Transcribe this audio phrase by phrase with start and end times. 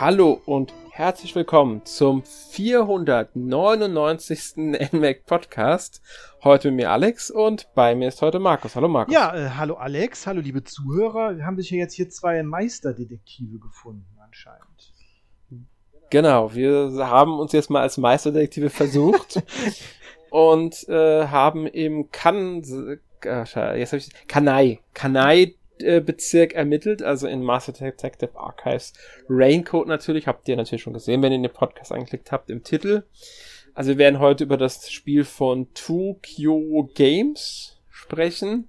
[0.00, 4.52] Hallo und herzlich willkommen zum 499.
[4.92, 6.00] NMAC Podcast.
[6.44, 8.76] Heute mit mir Alex und bei mir ist heute Markus.
[8.76, 9.12] Hallo Markus.
[9.12, 11.36] Ja, äh, hallo Alex, hallo liebe Zuhörer.
[11.36, 14.94] Wir haben sich ja jetzt hier zwei Meisterdetektive gefunden, anscheinend.
[16.10, 19.42] Genau, wir haben uns jetzt mal als Meisterdetektive versucht
[20.30, 22.98] und äh, haben im kan äh,
[23.80, 25.56] jetzt hab ich Kanai, Kanai
[26.00, 28.92] Bezirk ermittelt, also in Master Detective Archives
[29.28, 33.04] Raincoat natürlich, habt ihr natürlich schon gesehen, wenn ihr den Podcast angeklickt habt im Titel.
[33.74, 38.68] Also wir werden heute über das Spiel von Tokyo Games sprechen.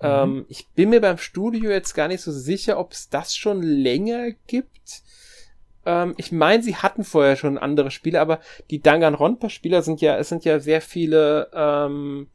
[0.00, 0.08] Mhm.
[0.08, 3.62] Ähm, ich bin mir beim Studio jetzt gar nicht so sicher, ob es das schon
[3.62, 5.02] länger gibt.
[5.84, 10.28] Ähm, ich meine, sie hatten vorher schon andere Spiele, aber die Danganronpa-Spieler sind ja, es
[10.28, 12.28] sind ja sehr viele ähm,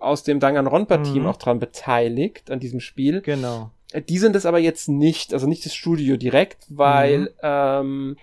[0.00, 1.28] aus dem Danganronpa-Team mhm.
[1.28, 3.20] auch dran beteiligt an diesem Spiel.
[3.22, 3.70] Genau.
[3.92, 7.28] Äh, die sind es aber jetzt nicht, also nicht das Studio direkt, weil mhm.
[7.42, 8.16] ähm,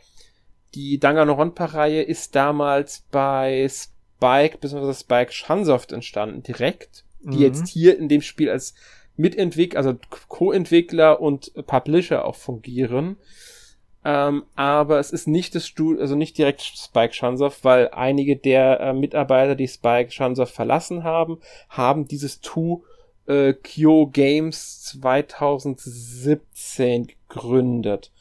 [0.73, 4.93] die Danganronpa-Reihe ist damals bei Spike bzw.
[4.93, 7.41] Spike Shunsoft entstanden, direkt, die mhm.
[7.41, 8.73] jetzt hier in dem Spiel als
[9.17, 13.17] Mitentwickler, also Co-Entwickler und Publisher auch fungieren.
[14.07, 18.79] Ähm, aber es ist nicht das Studio, also nicht direkt Spike Chunsoft, weil einige der
[18.79, 21.39] äh, Mitarbeiter, die Spike Chunsoft verlassen haben,
[21.69, 22.83] haben dieses Two
[23.25, 28.11] äh, Kyo Games 2017 gegründet.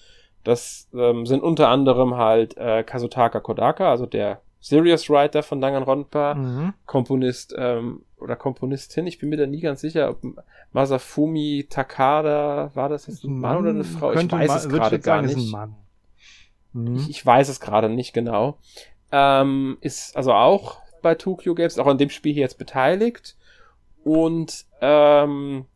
[0.43, 6.35] Das ähm, sind unter anderem halt äh, Kazutaka Kodaka, also der Serious Writer von Danganronpa,
[6.37, 6.73] mhm.
[6.87, 10.23] Komponist ähm, oder Komponistin, ich bin mir da nie ganz sicher, ob
[10.73, 14.15] Masafumi Takada, war das jetzt ein Mann, oder eine Frau?
[14.15, 15.55] Ich weiß es gerade gar sagen, nicht.
[16.73, 16.97] Mhm.
[16.97, 18.57] Ich, ich, weiß es gerade nicht genau.
[19.13, 23.37] Ähm, ist also auch bei Tokyo Games, auch an dem Spiel hier jetzt beteiligt.
[24.03, 25.67] Und ähm,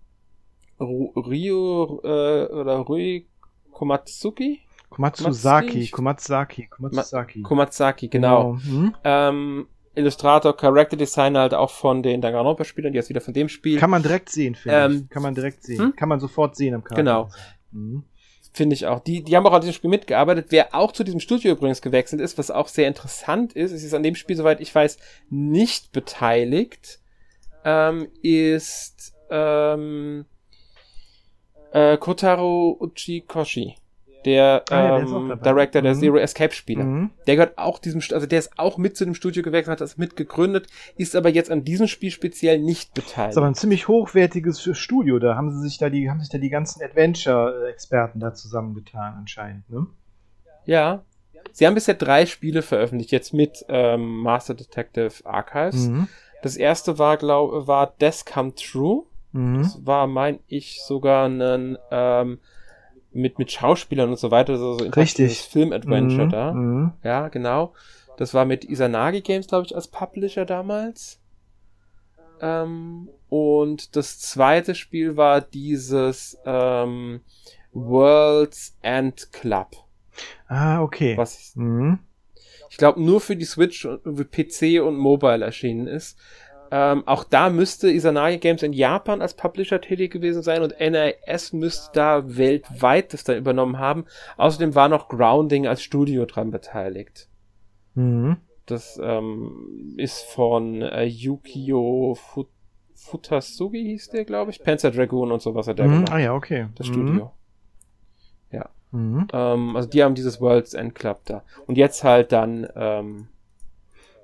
[0.80, 3.26] Ryo äh, oder Rui
[3.70, 4.62] Komatsuki?
[4.98, 7.42] Komatsuzaki, Komatsaki, Komatsaki.
[7.42, 8.58] Komatsaki, genau.
[8.64, 8.78] genau.
[8.78, 8.94] Mhm.
[9.04, 13.78] Ähm, Illustrator, Character Designer halt auch von den Danganronpa-Spielern, die jetzt wieder von dem Spiel.
[13.78, 15.10] Kann man direkt sehen, finde ähm, ich.
[15.10, 15.78] Kann man direkt sehen.
[15.78, 15.96] Hm?
[15.96, 17.02] Kann man sofort sehen am Charakter.
[17.02, 17.30] Genau.
[17.70, 18.02] Mhm.
[18.52, 18.98] Finde ich auch.
[18.98, 20.46] Die, die haben auch an diesem Spiel mitgearbeitet.
[20.48, 24.02] Wer auch zu diesem Studio übrigens gewechselt ist, was auch sehr interessant ist, ist an
[24.02, 24.98] dem Spiel, soweit ich weiß,
[25.30, 26.98] nicht beteiligt,
[27.64, 30.24] ähm, ist ähm,
[31.70, 33.76] äh, Kotaro Uchikoshi
[34.24, 36.00] der, ah, ja, ähm, der Director der mhm.
[36.00, 36.84] Zero Escape Spiele.
[36.84, 37.10] Mhm.
[37.26, 39.96] Der gehört auch diesem, also der ist auch mit zu dem Studio gewechselt, hat das
[39.96, 43.28] mitgegründet, ist aber jetzt an diesem Spiel speziell nicht beteiligt.
[43.28, 46.30] Das ist aber ein ziemlich hochwertiges Studio, da haben sie sich da die, haben sich
[46.30, 49.86] da die ganzen Adventure-Experten da zusammengetan anscheinend, ne?
[50.64, 51.02] Ja.
[51.52, 55.88] Sie haben bisher drei Spiele veröffentlicht, jetzt mit ähm, Master Detective Archives.
[55.88, 56.08] Mhm.
[56.42, 59.04] Das erste war, glaube war Death Come True.
[59.32, 59.62] Mhm.
[59.62, 62.38] Das war, mein ich, sogar ein ähm,
[63.12, 65.40] mit, mit Schauspielern und so weiter, so, so Richtig.
[65.42, 66.30] Film-Adventure mhm.
[66.30, 66.52] da.
[66.52, 66.92] Mhm.
[67.02, 67.72] Ja, genau.
[68.16, 71.20] Das war mit Isanagi Games, glaube ich, als Publisher damals.
[72.40, 77.20] Ähm, und das zweite Spiel war dieses ähm,
[77.72, 79.76] World's End Club.
[80.46, 81.16] Ah, okay.
[81.16, 82.00] Was ich, mhm.
[82.70, 86.18] ich glaube nur für die Switch, PC und Mobile erschienen ist.
[86.70, 91.52] Ähm, auch da müsste Isanagi Games in Japan als Publisher tätig gewesen sein und NIS
[91.52, 94.04] müsste da weltweit das dann übernommen haben.
[94.36, 97.28] Außerdem war noch Grounding als Studio dran beteiligt.
[97.94, 98.36] Mhm.
[98.66, 102.48] Das ähm, ist von äh, Yukio Fut
[102.94, 104.62] Futasugi hieß der, glaube ich.
[104.62, 105.92] Panzer Dragoon und so was hat der mhm.
[105.92, 106.12] gemacht.
[106.12, 106.66] Ah ja, okay.
[106.74, 106.92] Das mhm.
[106.92, 107.32] Studio.
[108.50, 108.68] Ja.
[108.90, 109.28] Mhm.
[109.32, 111.42] Ähm, also die haben dieses World's End Club da.
[111.66, 113.28] Und jetzt halt dann ähm,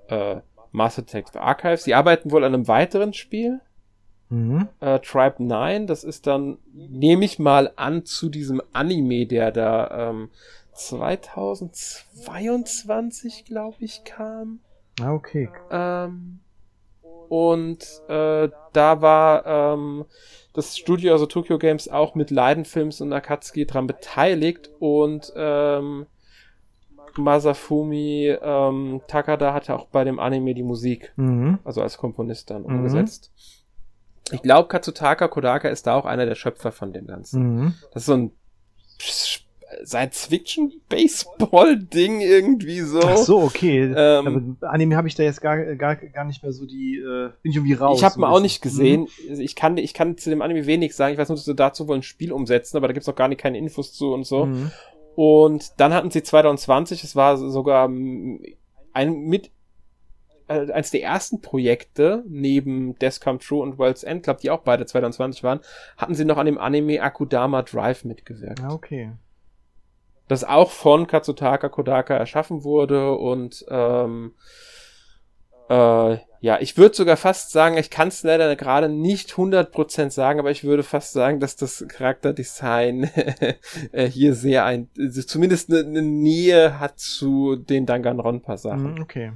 [0.08, 0.40] äh,
[0.74, 1.84] Master Text Archives.
[1.84, 3.60] Sie arbeiten wohl an einem weiteren Spiel.
[4.28, 4.68] Mhm.
[4.80, 10.10] Äh, Tribe 9, das ist dann, nehme ich mal an, zu diesem Anime, der da
[10.10, 10.30] ähm,
[10.72, 14.58] 2022, glaube ich, kam.
[15.00, 15.48] Ah, okay.
[15.70, 16.40] Ähm,
[17.28, 20.06] und äh, da war ähm,
[20.54, 26.06] das Studio, also Tokyo Games, auch mit Leiden Films und Akatsuki dran beteiligt und ähm,
[27.18, 31.58] Masafumi ähm, Takada hatte auch bei dem Anime die Musik, mhm.
[31.64, 32.76] also als Komponist dann mhm.
[32.76, 33.32] umgesetzt.
[34.32, 37.42] Ich glaube, Katsutaka Kodaka ist da auch einer der Schöpfer von dem Ganzen.
[37.42, 37.74] Mhm.
[37.92, 38.32] Das ist so ein
[39.84, 43.00] Science-Fiction-Baseball-Ding irgendwie so.
[43.02, 43.92] Ach so, okay.
[43.96, 47.50] Ähm, Anime habe ich da jetzt gar, gar, gar nicht mehr so die, äh, bin
[47.50, 47.98] ich irgendwie raus.
[47.98, 49.08] Ich habe so auch nicht gesehen.
[49.28, 49.40] Mhm.
[49.40, 51.14] Ich, kann, ich kann zu dem Anime wenig sagen.
[51.14, 53.28] Ich weiß nur, dass sie dazu wollen ein Spiel umsetzen, aber da gibt's auch gar
[53.28, 54.46] nicht keine Infos zu und so.
[54.46, 54.70] Mhm.
[55.16, 58.40] Und dann hatten sie 2020, es war sogar ein
[58.92, 59.50] mit
[60.48, 64.60] äh, eines der ersten Projekte neben Death Come True und World's End Club, die auch
[64.60, 65.60] beide 2020 waren,
[65.96, 68.60] hatten sie noch an dem Anime Akudama Drive mitgewirkt.
[68.60, 69.12] Ja, okay.
[70.28, 74.34] das auch von Katsutaka Kodaka erschaffen wurde und ähm,
[75.68, 80.38] äh, ja, ich würde sogar fast sagen, ich kann es leider gerade nicht 100% sagen,
[80.38, 83.04] aber ich würde fast sagen, dass das Charakterdesign
[83.92, 84.90] äh, hier sehr ein,
[85.26, 88.96] zumindest eine, eine, Nähe hat zu den Danganronpa-Sachen.
[88.96, 89.32] Mhm, okay.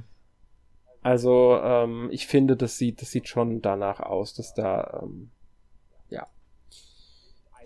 [1.01, 5.31] Also, ähm, ich finde, das sieht, das sieht schon danach aus, dass da, ähm,
[6.09, 6.27] ja,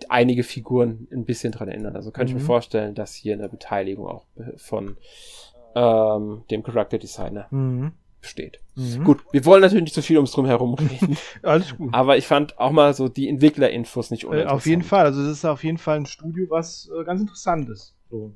[0.08, 1.96] einige Figuren ein bisschen dran erinnern.
[1.96, 2.38] Also könnte mhm.
[2.38, 2.52] ich mir mhm.
[2.52, 4.24] vorstellen, dass hier eine Beteiligung auch
[4.56, 4.96] von
[5.74, 7.92] ähm, dem Charakterdesigner mhm
[8.24, 8.60] steht.
[8.74, 9.04] Mhm.
[9.04, 11.16] Gut, wir wollen natürlich nicht so viel ums drum herum reden.
[11.42, 11.92] Alles gut.
[11.92, 14.52] Aber ich fand auch mal so die Entwicklerinfos nicht uninteressant.
[14.52, 15.06] Äh, auf jeden Fall.
[15.06, 17.94] Also, das ist auf jeden Fall ein Studio, was äh, ganz interessant ist.
[18.10, 18.32] So.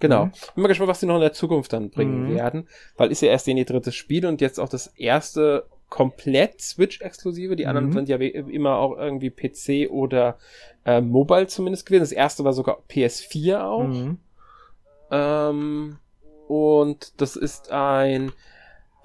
[0.00, 0.26] Genau.
[0.26, 0.32] Mhm.
[0.54, 2.34] Bin mal gespannt, was sie noch in der Zukunft dann bringen mhm.
[2.34, 2.68] werden.
[2.96, 7.56] Weil ist ja erst ihr drittes Spiel und jetzt auch das erste komplett Switch-exklusive.
[7.56, 7.92] Die anderen mhm.
[7.92, 10.38] sind ja immer auch irgendwie PC oder
[10.84, 12.02] äh, Mobile zumindest gewesen.
[12.02, 13.88] Das erste war sogar PS4 auch.
[13.88, 14.18] Mhm.
[15.10, 15.98] Ähm,
[16.46, 18.32] und das ist ein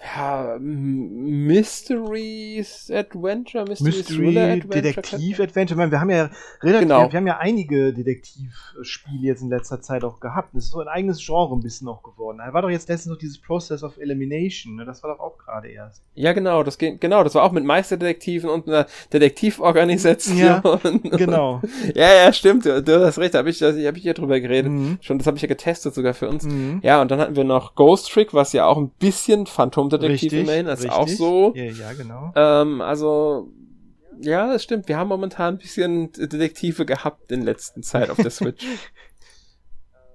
[0.04, 5.78] ja, Mysteries Adventure, Mystery, Mystery Adventure, Detektiv Adventure.
[5.78, 6.30] Meine, wir haben ja
[6.62, 7.10] relativ, genau.
[7.12, 10.50] wir haben ja einige Detektivspiele jetzt in letzter Zeit auch gehabt.
[10.54, 12.40] Das ist so ein eigenes Genre ein bisschen auch geworden.
[12.40, 14.84] Da war doch jetzt letztens noch dieses Process of Elimination, ne?
[14.86, 16.04] das war doch auch gerade erst.
[16.16, 20.38] Ja, genau, das geht, genau, das war auch mit Meisterdetektiven und einer Detektivorganisation.
[20.38, 20.62] Ja,
[21.04, 21.62] genau.
[21.96, 24.72] ja, ja, stimmt, du, du hast recht, da habe ich, hab ich ja drüber geredet.
[24.72, 24.98] Mhm.
[25.02, 26.44] Schon, das habe ich ja getestet sogar für uns.
[26.44, 26.82] Mhm.
[26.84, 30.31] Ja, und dann hatten wir noch Ghost Trick, was ja auch ein bisschen Phantom Detektiv
[30.31, 30.92] richtig, immerhin, das richtig.
[30.92, 31.54] ist auch so.
[31.56, 32.31] Ja, ja genau.
[32.36, 33.51] Ähm, also,
[34.19, 34.88] ja, das stimmt.
[34.88, 38.66] Wir haben momentan ein bisschen Detektive gehabt in letzter Zeit auf der Switch.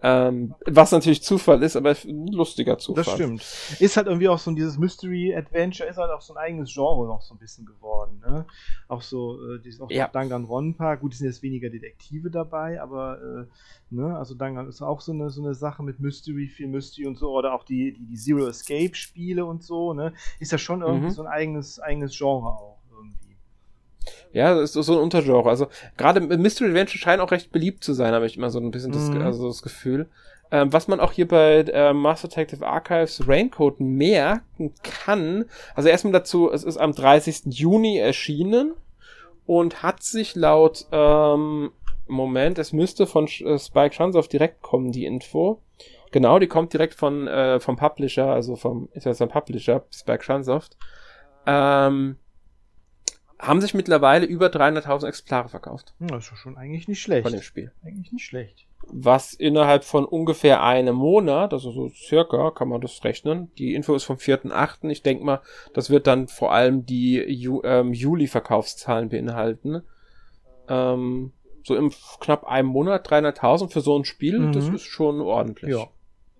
[0.00, 3.04] Ähm, was natürlich Zufall ist, aber ein lustiger Zufall.
[3.04, 3.40] Das stimmt.
[3.80, 7.06] Ist halt irgendwie auch so dieses Mystery Adventure, ist halt auch so ein eigenes Genre
[7.06, 8.22] noch so ein bisschen geworden.
[8.24, 8.46] Ne?
[8.86, 10.06] Auch so, äh, dieses auch ja.
[10.06, 15.00] Danganronpa, gut, es sind jetzt weniger Detektive dabei, aber äh, ne, also Dangan ist auch
[15.00, 18.06] so eine, so eine Sache mit Mystery, viel Mystery und so, oder auch die, die,
[18.06, 20.12] die Zero Escape Spiele und so, ne?
[20.38, 21.12] Ist ja schon irgendwie mhm.
[21.12, 22.77] so ein eigenes, eigenes Genre auch.
[24.32, 25.48] Ja, das ist so ein Untergenre.
[25.48, 28.70] Also gerade Mystery Adventure scheint auch recht beliebt zu sein, habe ich immer so ein
[28.70, 29.22] bisschen das, mhm.
[29.22, 30.08] also das Gefühl.
[30.50, 35.44] Ähm, was man auch hier bei äh, Master Detective Archives Raincoat merken kann,
[35.74, 37.42] also erstmal dazu, es ist am 30.
[37.46, 38.74] Juni erschienen
[39.46, 41.70] und hat sich laut ähm,
[42.06, 45.60] Moment, es müsste von äh, Spike Chunsoft direkt kommen, die Info.
[46.10, 50.24] Genau, die kommt direkt von äh, vom Publisher, also vom ist jetzt ein Publisher, Spike
[50.24, 50.78] Chunsoft.
[51.46, 52.16] Ähm,
[53.38, 55.94] haben sich mittlerweile über 300.000 Exemplare verkauft.
[55.98, 57.22] Hm, das ist schon eigentlich nicht schlecht.
[57.22, 57.72] Von dem Spiel.
[57.84, 58.66] Eigentlich nicht schlecht.
[58.90, 63.50] Was innerhalb von ungefähr einem Monat, also so circa, kann man das rechnen.
[63.58, 64.88] Die Info ist vom 4.8.
[64.88, 65.40] Ich denke mal,
[65.74, 69.82] das wird dann vor allem die Ju ähm, Juli-Verkaufszahlen beinhalten.
[70.68, 71.32] Ähm,
[71.64, 74.52] so im knapp einem Monat 300.000 für so ein Spiel, mhm.
[74.52, 75.70] das ist schon ordentlich.
[75.70, 75.88] Ja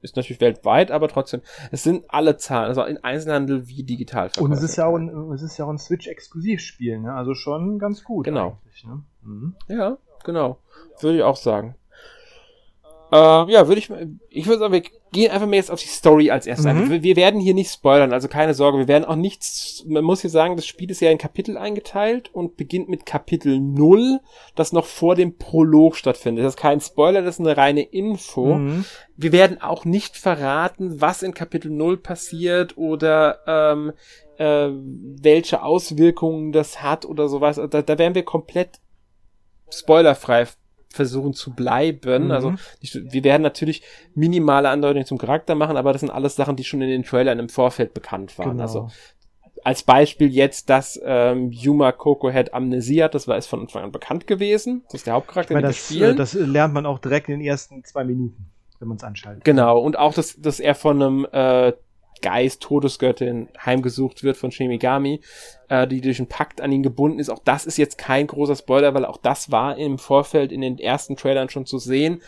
[0.03, 4.53] ist natürlich weltweit, aber trotzdem, es sind alle Zahlen, also in Einzelhandel wie digital Und
[4.53, 7.15] es ist ja auch ein, es ist ja auch ein Switch-Exklusivspiel, ne?
[7.15, 8.25] Also schon ganz gut.
[8.25, 8.59] Genau.
[8.85, 9.03] Ne?
[9.23, 9.56] Mhm.
[9.69, 10.59] Ja, genau.
[11.00, 11.75] Würde ich auch sagen.
[13.11, 13.17] Äh,
[13.53, 13.91] ja, würde ich,
[14.29, 16.82] ich würde sagen, wir gehen einfach mal jetzt auf die Story als erstes mhm.
[16.82, 16.90] ein.
[16.90, 20.20] Wir, wir, werden hier nicht spoilern, also keine Sorge, wir werden auch nichts, man muss
[20.20, 24.20] hier sagen, das Spiel ist ja in Kapitel eingeteilt und beginnt mit Kapitel 0,
[24.55, 26.44] das noch vor dem Prolog stattfindet.
[26.44, 28.55] Das ist kein Spoiler, das ist eine reine Info.
[28.55, 28.84] Mhm.
[29.17, 33.93] Wir werden auch nicht verraten, was in Kapitel 0 passiert oder ähm,
[34.38, 37.60] äh, welche Auswirkungen das hat oder sowas.
[37.70, 38.81] Da, da werden wir komplett
[39.70, 40.46] spoilerfrei
[40.98, 42.26] versuchen zu bleiben.
[42.26, 42.31] Mhm.
[42.31, 43.82] Also wir werden natürlich
[44.14, 47.38] minimale Andeutungen zum Charakter machen, aber das sind alles Sachen, die schon in den Trailern
[47.38, 48.50] im Vorfeld bekannt waren.
[48.50, 48.62] Genau.
[48.62, 48.88] Also
[49.64, 53.84] als Beispiel jetzt, dass ähm, Yuma Coco Head Amnesie hat, das war es von Anfang
[53.84, 54.82] an bekannt gewesen.
[54.86, 56.17] Das ist der Hauptcharakter ich meine, das, Spielen.
[56.17, 59.44] das lernt man auch direkt in den ersten zwei Minuten, wenn man es anschaltet.
[59.44, 61.72] Genau, und auch, dass, dass er von einem äh,
[62.22, 65.20] Geist, Todesgöttin heimgesucht wird von Shinigami,
[65.69, 67.31] äh, die durch einen Pakt an ihn gebunden ist.
[67.31, 70.79] Auch das ist jetzt kein großer Spoiler, weil auch das war im Vorfeld in den
[70.79, 72.22] ersten Trailern schon zu sehen.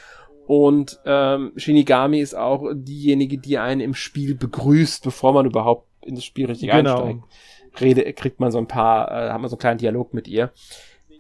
[0.47, 6.17] Und ähm, Shinigami ist auch diejenige, die einen im Spiel begrüßt, bevor man überhaupt in
[6.17, 7.05] das Spiel richtig genau.
[7.05, 7.25] einsteigt.
[7.81, 10.51] Rede, kriegt man so ein paar, äh, haben wir so einen kleinen Dialog mit ihr.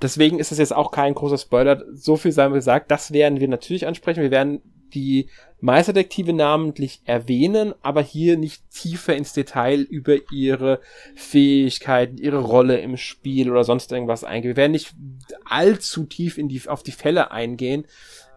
[0.02, 1.84] Deswegen ist das jetzt auch kein großer Spoiler.
[1.92, 4.22] So viel sei gesagt, das werden wir natürlich ansprechen.
[4.22, 5.28] Wir werden die
[5.60, 10.80] Meisterdetektive namentlich erwähnen, aber hier nicht tiefer ins Detail über ihre
[11.14, 14.50] Fähigkeiten, ihre Rolle im Spiel oder sonst irgendwas eingehen.
[14.50, 14.94] Wir werden nicht
[15.44, 17.84] allzu tief in die, auf die Fälle eingehen,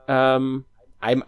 [0.07, 0.65] ähm,
[0.99, 1.23] einem,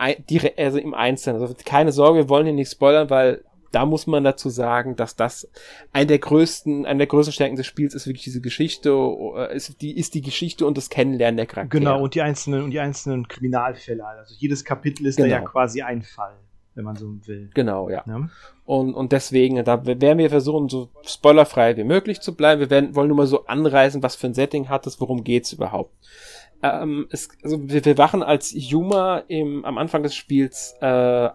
[0.57, 1.41] also im Einzelnen.
[1.41, 3.43] Also keine Sorge, wir wollen hier nicht spoilern, weil
[3.75, 5.51] da muss man dazu sagen, dass das
[5.91, 9.81] eine der größten, eine der größten Stärken des Spiels ist wirklich diese Geschichte, äh, ist
[9.81, 11.81] die, ist die Geschichte und das Kennenlernen der Charaktere.
[11.81, 14.05] Genau, und die einzelnen, und die einzelnen Kriminalfälle.
[14.05, 15.27] Also jedes Kapitel ist genau.
[15.27, 16.35] da ja quasi ein Fall,
[16.73, 17.49] wenn man so will.
[17.53, 18.01] Genau, ja.
[18.07, 18.29] ja.
[18.63, 22.61] Und, und deswegen, da werden wir versuchen, so spoilerfrei wie möglich zu bleiben.
[22.61, 25.51] Wir werden, wollen nur mal so anreißen, was für ein Setting hat es, worum geht's
[25.51, 25.93] überhaupt.
[26.63, 30.85] Ähm, es, also wir, wir wachen als Yuma im, am Anfang des Spiels äh,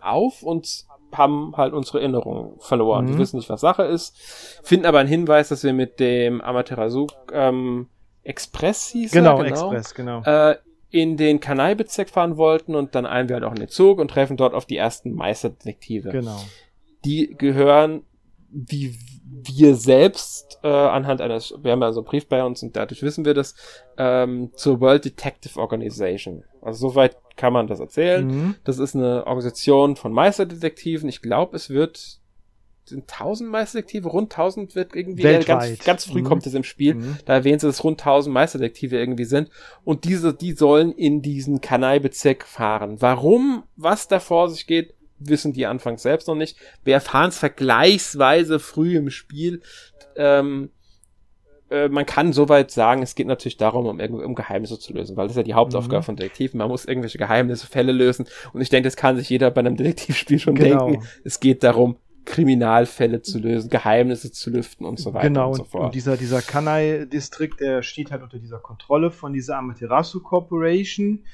[0.01, 3.07] auf und haben halt unsere Erinnerungen verloren.
[3.07, 3.09] Mhm.
[3.11, 4.17] Wir wissen nicht, was Sache ist,
[4.63, 7.89] finden aber einen Hinweis, dass wir mit dem Amaterasu ähm,
[8.23, 10.23] Express hieß genau, er, genau, Express, genau.
[10.23, 10.57] Äh,
[10.91, 14.09] in den Kanai-Bezirk fahren wollten und dann eilen wir halt auch in den Zug und
[14.09, 16.11] treffen dort auf die ersten Meisterdetektive.
[16.11, 16.41] Genau.
[17.05, 18.03] Die gehören,
[18.51, 18.99] wie
[19.31, 23.03] wir selbst äh, anhand eines, wir haben ja so einen Brief bei uns und dadurch
[23.03, 23.55] wissen wir das,
[23.97, 26.45] ähm, zur World Detective Organization.
[26.61, 28.27] Also soweit kann man das erzählen.
[28.27, 28.55] Mhm.
[28.65, 31.09] Das ist eine Organisation von Meisterdetektiven.
[31.09, 32.21] Ich glaube, es wird
[32.91, 36.27] sind 1000 Meisterdetektive, rund 1000 wird irgendwie, äh, ganz, ganz früh mhm.
[36.27, 37.19] kommt es im Spiel, mhm.
[37.25, 39.49] da erwähnen sie, dass rund 1000 Meisterdetektive irgendwie sind
[39.85, 43.01] und diese, die sollen in diesen Kanai-Bezirk fahren.
[43.01, 46.57] Warum, was da vor sich geht, wissen die anfangs selbst noch nicht.
[46.85, 49.63] Wir erfahren es vergleichsweise früh im Spiel.
[50.17, 50.71] Ähm,
[51.71, 55.27] äh, man kann soweit sagen, es geht natürlich darum, um, um Geheimnisse zu lösen, weil
[55.27, 56.05] das ist ja die Hauptaufgabe mhm.
[56.05, 56.59] von Detektiven.
[56.59, 58.27] Man muss irgendwelche Geheimnisse, Fälle lösen.
[58.53, 60.89] Und ich denke, das kann sich jeder bei einem Detektivspiel schon genau.
[60.89, 61.07] denken.
[61.25, 65.65] Es geht darum, Kriminalfälle zu lösen, Geheimnisse zu lüften und so weiter genau, und so
[65.65, 65.85] fort.
[65.87, 71.25] Und dieser, dieser Kanai-Distrikt, der steht halt unter dieser Kontrolle von dieser Amaterasu Corporation.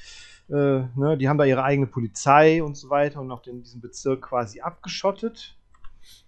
[0.49, 0.53] Äh,
[0.95, 4.21] ne, die haben da ihre eigene Polizei und so weiter und auch den, diesen Bezirk
[4.21, 5.57] quasi abgeschottet.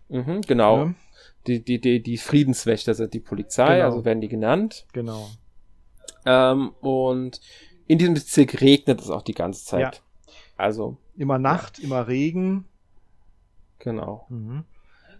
[0.10, 0.86] Mhm, genau.
[0.86, 0.94] Ja
[1.48, 3.86] die, die, die, die Friedenswächter sind die Polizei, genau.
[3.86, 4.86] also werden die genannt.
[4.94, 5.30] Genau.
[6.26, 7.40] Ähm, und
[7.88, 9.96] in diesem Bezirk regnet es auch die ganze Zeit.
[9.96, 10.34] Ja.
[10.58, 10.98] Also.
[11.16, 11.86] Immer Nacht, ja.
[11.86, 12.66] immer Regen.
[13.80, 14.26] Genau.
[14.30, 14.64] Mhm.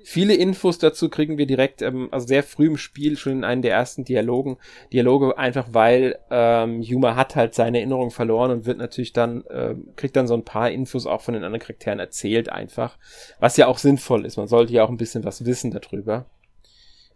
[0.04, 3.62] Viele Infos dazu kriegen wir direkt, ähm, also sehr früh im Spiel, schon in einem
[3.62, 4.58] der ersten Dialogen.
[4.94, 9.76] Dialoge einfach, weil ähm, Yuma hat halt seine Erinnerung verloren und wird natürlich dann, äh,
[9.96, 12.98] kriegt dann so ein paar Infos auch von den anderen Charakteren erzählt einfach.
[13.40, 14.38] Was ja auch sinnvoll ist.
[14.38, 16.26] Man sollte ja auch ein bisschen was wissen darüber.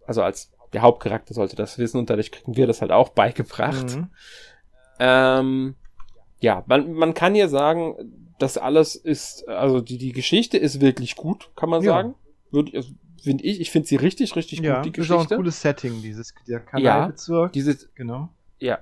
[0.05, 3.95] Also als der Hauptcharakter sollte das wissen und dadurch kriegen wir das halt auch beigebracht.
[3.95, 4.09] Mhm.
[4.99, 5.75] Ähm,
[6.39, 7.95] ja, man, man kann ja sagen,
[8.39, 11.93] das alles ist, also die, die Geschichte ist wirklich gut, kann man ja.
[11.93, 12.15] sagen
[12.53, 12.91] würde also,
[13.21, 15.15] finde ich, ich finde sie richtig, richtig ja, gut, die Geschichte.
[15.15, 17.49] ist auch ein cooles Setting, dieses, der Kanalbezirk.
[17.49, 18.29] Ja, dieses, genau.
[18.59, 18.79] Ja.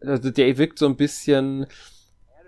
[0.00, 1.66] Also der wirkt so ein bisschen,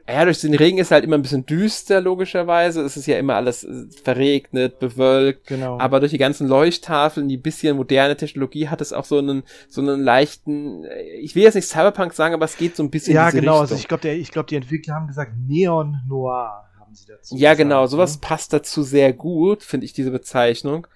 [0.09, 2.83] ja, durch den Regen ist halt immer ein bisschen düster, logischerweise.
[2.83, 5.49] Es ist ja immer alles äh, verregnet, bewölkt.
[5.49, 5.79] Genau.
[5.79, 9.81] Aber durch die ganzen Leuchttafeln, die bisschen moderne Technologie, hat es auch so einen, so
[9.81, 13.15] einen leichten, äh, ich will jetzt nicht Cyberpunk sagen, aber es geht so ein bisschen
[13.15, 13.61] Ja, genau.
[13.61, 13.77] Also Richtung.
[13.77, 16.66] Also ich glaube, ich glaube, die Entwickler haben gesagt Neon Noir
[16.97, 17.37] sie dazu.
[17.37, 18.21] Ja, genau, genau, sowas ne?
[18.23, 20.87] passt dazu sehr gut, finde ich, diese Bezeichnung.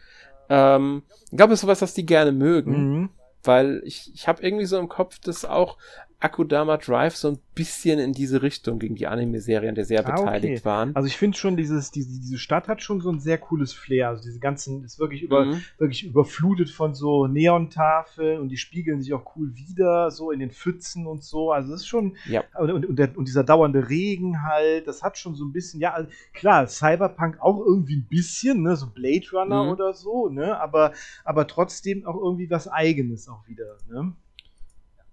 [0.49, 2.73] Ähm, ich glaube, es ist sowas, was die gerne mögen.
[2.73, 3.11] Mhm.
[3.43, 5.79] Weil ich, ich habe irgendwie so im Kopf, dass auch
[6.21, 10.59] Akudama Drive so ein bisschen in diese Richtung gegen die Anime-Serien, der sehr ah, beteiligt
[10.59, 10.65] okay.
[10.65, 10.95] waren.
[10.95, 14.09] Also ich finde schon, dieses, diese, diese Stadt hat schon so ein sehr cooles Flair.
[14.09, 15.63] Also diese ganzen, ist wirklich, über, mhm.
[15.79, 20.51] wirklich überflutet von so Neontafeln und die spiegeln sich auch cool wieder, so in den
[20.51, 21.53] Pfützen und so.
[21.53, 22.45] Also es ist schon, ja.
[22.59, 26.07] und, und, der, und, dieser dauernde Regen halt, das hat schon so ein bisschen, ja,
[26.35, 29.71] klar, Cyberpunk auch irgendwie ein bisschen, ne, so Blade Runner mhm.
[29.71, 30.93] oder so, ne, aber,
[31.25, 34.13] aber trotzdem auch irgendwie was Eigenes auch wieder, ne.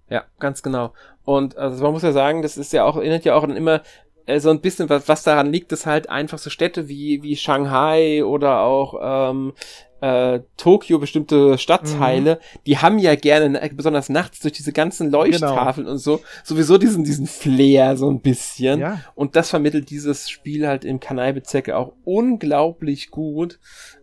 [0.10, 0.94] Ja, ganz genau.
[1.26, 3.82] Und also man muss ja sagen, das ist ja auch, erinnert ja auch an immer
[4.26, 7.36] äh, so ein bisschen, was, was daran liegt, dass halt einfach so Städte wie, wie
[7.36, 9.54] Shanghai oder auch ähm,
[10.02, 12.60] äh, Tokio, bestimmte Stadtteile, mhm.
[12.68, 15.92] die haben ja gerne, besonders nachts durch diese ganzen Leuchttafeln genau.
[15.94, 18.80] und so, sowieso diesen, diesen Flair so ein bisschen.
[18.80, 19.02] Ja.
[19.16, 23.60] Und das vermittelt dieses Spiel halt im Kanalbezirk auch unglaublich gut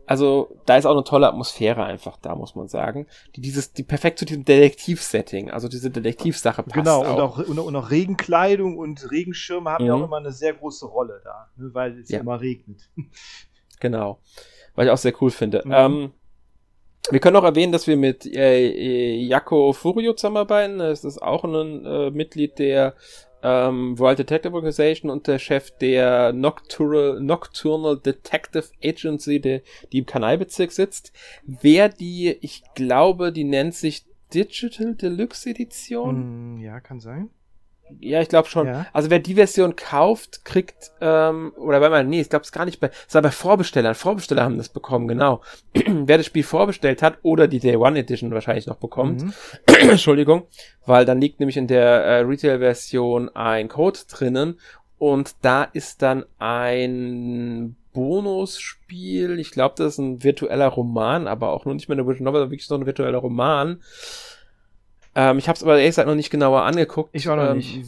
[0.07, 3.07] also da ist auch eine tolle Atmosphäre einfach da, muss man sagen,
[3.37, 6.75] die dieses, die perfekt zu diesem Detektiv-Setting, also diese Detektivsache passt.
[6.75, 9.89] Genau, und auch, und, und auch Regenkleidung und Regenschirme haben mhm.
[9.89, 12.21] ja auch immer eine sehr große Rolle da, ne, weil es ja.
[12.21, 12.89] immer regnet.
[13.81, 14.19] Genau,
[14.77, 15.63] weil ich auch sehr cool finde.
[15.63, 15.73] Mhm.
[15.75, 16.13] Ähm,
[17.11, 20.79] wir können auch erwähnen, dass wir mit äh, äh Jaco Furio zusammenarbeiten.
[20.79, 22.95] Das ist auch ein äh, Mitglied der
[23.45, 29.61] ähm, World Detective Organization und der Chef der Nocturnal, Nocturnal Detective Agency, der,
[29.93, 31.13] die im Kanalbezirk sitzt.
[31.45, 36.57] Wer die, ich glaube, die nennt sich Digital Deluxe Edition.
[36.57, 37.31] Mm, ja, kann sein.
[38.01, 38.67] Ja, ich glaube schon.
[38.67, 38.87] Ja.
[38.93, 42.65] Also wer die Version kauft, kriegt, ähm, oder wenn man, nee, ich glaube es gar
[42.65, 43.95] nicht bei, es war bei Vorbestellern.
[43.95, 45.43] Vorbesteller haben das bekommen, genau.
[45.75, 49.33] wer das Spiel vorbestellt hat oder die Day One Edition wahrscheinlich noch bekommt, mhm.
[49.91, 50.47] Entschuldigung,
[50.87, 54.59] weil dann liegt nämlich in der äh, Retail-Version ein Code drinnen
[54.99, 59.39] Und da ist dann ein Bonusspiel.
[59.39, 62.41] Ich glaube, das ist ein virtueller Roman, aber auch nur nicht mehr eine Visual Novel,
[62.41, 63.81] sondern wirklich so ein virtueller Roman.
[65.15, 67.11] Ähm, ich habe es aber ehrlich gesagt noch nicht genauer angeguckt.
[67.13, 67.81] Ich auch noch ähm, nicht.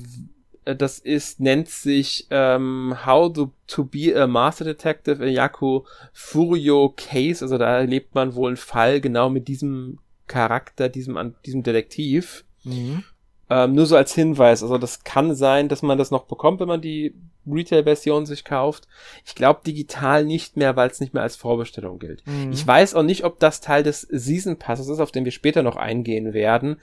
[0.64, 6.92] Das ist, nennt sich ähm, How to, to be a Master Detective in Yaku Furio
[6.96, 7.44] Case.
[7.44, 12.44] Also da erlebt man wohl einen Fall genau mit diesem Charakter, diesem, diesem Detektiv.
[12.64, 13.04] Mhm.
[13.48, 14.62] Ähm, nur so als Hinweis.
[14.62, 17.14] Also das kann sein, dass man das noch bekommt, wenn man die
[17.48, 18.88] Retail-Version sich kauft.
[19.24, 22.26] Ich glaube digital nicht mehr, weil es nicht mehr als Vorbestellung gilt.
[22.26, 22.50] Mhm.
[22.52, 25.62] Ich weiß auch nicht, ob das Teil des Season Passes ist, auf den wir später
[25.62, 26.80] noch eingehen werden.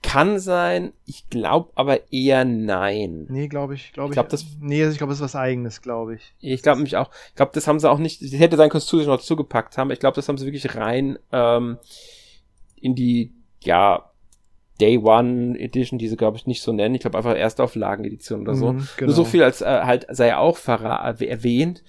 [0.00, 3.26] Kann sein, ich glaube aber eher nein.
[3.28, 4.14] Nee, glaube ich, glaube Ich ich.
[4.14, 6.32] glaub, das- nee, ich glaube, das ist was eigenes, glaube ich.
[6.40, 7.10] Ich glaube mich auch.
[7.30, 8.22] Ich glaube, das haben sie auch nicht.
[8.22, 9.90] Das hätte sein können, dass sie noch zugepackt haben.
[9.90, 11.78] Ich glaube, das haben sie wirklich rein ähm,
[12.80, 14.04] in die ja
[14.80, 16.94] Day One Edition, die sie glaube ich nicht so nennen.
[16.94, 18.72] Ich glaube einfach Erstauflagen-Edition oder so.
[18.74, 20.56] Mhm, Nur so viel als äh, halt sei auch
[21.28, 21.82] erwähnt.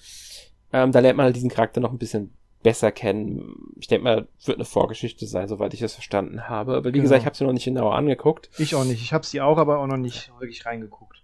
[0.73, 3.55] Ähm, da lernt man halt diesen Charakter noch ein bisschen besser kennen.
[3.79, 6.75] Ich denke mal, wird eine Vorgeschichte sein, soweit ich das verstanden habe.
[6.75, 7.03] Aber wie Genau.
[7.03, 8.49] gesagt, ich habe sie noch nicht genauer angeguckt.
[8.57, 9.01] Ich auch nicht.
[9.01, 11.23] Ich habe sie auch, aber auch noch nicht wirklich reingeguckt.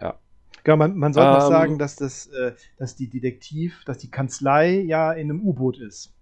[0.00, 0.18] Ja.
[0.66, 4.10] Ja, man, man sollte noch Ähm, sagen, dass das, äh, dass die Detektiv, dass die
[4.10, 6.12] Kanzlei ja in einem U-Boot ist.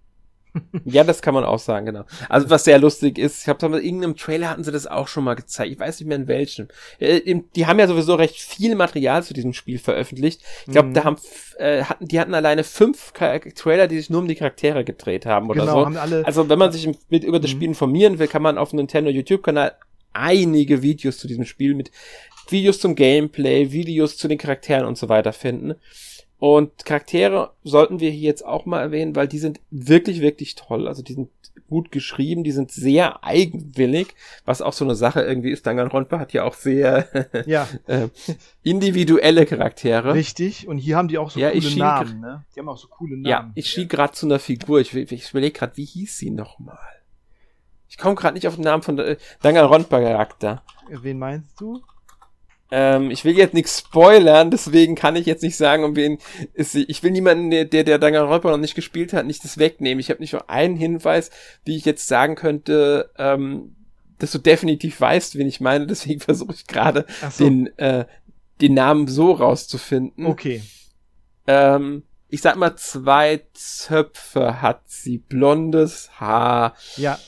[0.84, 2.04] Ja, das kann man auch sagen, genau.
[2.28, 5.24] Also was sehr lustig ist, ich glaube, in irgendeinem Trailer hatten sie das auch schon
[5.24, 5.72] mal gezeigt.
[5.72, 6.68] Ich weiß nicht mehr in welchem.
[6.98, 10.42] Äh, Die haben ja sowieso recht viel Material zu diesem Spiel veröffentlicht.
[10.66, 10.94] Ich glaube, Mhm.
[10.94, 11.16] da haben
[11.58, 15.26] äh, hatten die hatten alleine fünf Char- Trailer, die sich nur um die Charaktere gedreht
[15.26, 15.86] haben oder genau, so.
[15.86, 16.24] haben alle.
[16.26, 17.56] Also wenn man sich mit, über das Mhm.
[17.56, 19.72] Spiel informieren will, kann man auf dem Nintendo YouTube-Kanal
[20.12, 21.90] einige Videos zu diesem Spiel mit
[22.48, 25.74] Videos zum Gameplay, Videos zu den Charakteren und so weiter finden.
[26.38, 30.86] Und Charaktere sollten wir hier jetzt auch mal erwähnen, weil die sind wirklich, wirklich toll.
[30.86, 31.30] Also die sind
[31.68, 34.14] gut geschrieben, die sind sehr eigenwillig,
[34.44, 35.66] was auch so eine Sache irgendwie ist.
[35.66, 37.08] Danganronpa hat ja auch sehr
[37.46, 38.08] ja, äh,
[38.62, 40.14] individuelle Charaktere.
[40.14, 40.66] richtig.
[40.66, 42.44] Und hier haben die auch so Ja, coole Namen, ne?
[42.54, 43.26] Die haben auch so coole Namen.
[43.26, 44.80] Ja, ich schiel gerade zu einer Figur.
[44.80, 46.78] Ich, ich überlege gerade, wie hieß sie nochmal?
[47.88, 50.62] Ich komme gerade nicht auf den Namen von der Danganronpa-Charakter.
[50.88, 51.82] Wen meinst du?
[52.70, 56.18] Ähm, ich will jetzt nichts spoilern, deswegen kann ich jetzt nicht sagen, um wen
[56.52, 56.84] ist sie.
[56.84, 60.00] Ich will niemanden, der der, der Danganronpa noch nicht gespielt hat, nicht das wegnehmen.
[60.00, 61.30] Ich habe nicht nur einen Hinweis,
[61.64, 63.74] wie ich jetzt sagen könnte, ähm,
[64.18, 65.86] dass du definitiv weißt, wen ich meine.
[65.86, 67.44] Deswegen versuche ich gerade so.
[67.44, 68.04] den äh,
[68.60, 70.26] den Namen so rauszufinden.
[70.26, 70.62] Okay.
[71.46, 75.18] Ähm, ich sag mal, zwei Zöpfe hat sie.
[75.18, 77.18] Blondes Haar, Ja.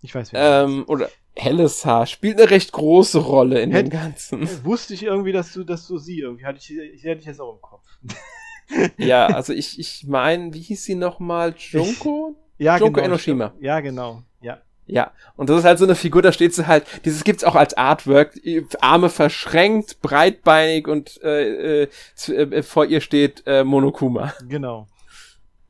[0.00, 2.06] Ich weiß, wer ähm, oder helles Haar.
[2.06, 4.40] Spielt eine recht große Rolle in dem Hätt- Ganzen.
[4.42, 4.64] das ist.
[4.64, 7.40] Wusste ich irgendwie, dass du, dass du sie irgendwie hatte ich, ich hätte ich jetzt
[7.40, 7.84] auch im Kopf.
[8.98, 11.54] Ja, also ich, ich meine, wie hieß sie nochmal?
[11.56, 12.36] Junko?
[12.58, 13.06] Ja, Junko genau.
[13.06, 13.54] Enoshima.
[13.60, 14.24] Ja, genau.
[14.42, 14.58] Ja.
[14.86, 17.54] Ja, und das ist halt so eine Figur, da steht sie halt, dieses gibt's auch
[17.54, 18.38] als Artwork,
[18.82, 21.88] Arme verschränkt, breitbeinig und äh, äh,
[22.28, 24.34] äh, vor ihr steht äh, Monokuma.
[24.46, 24.86] Genau.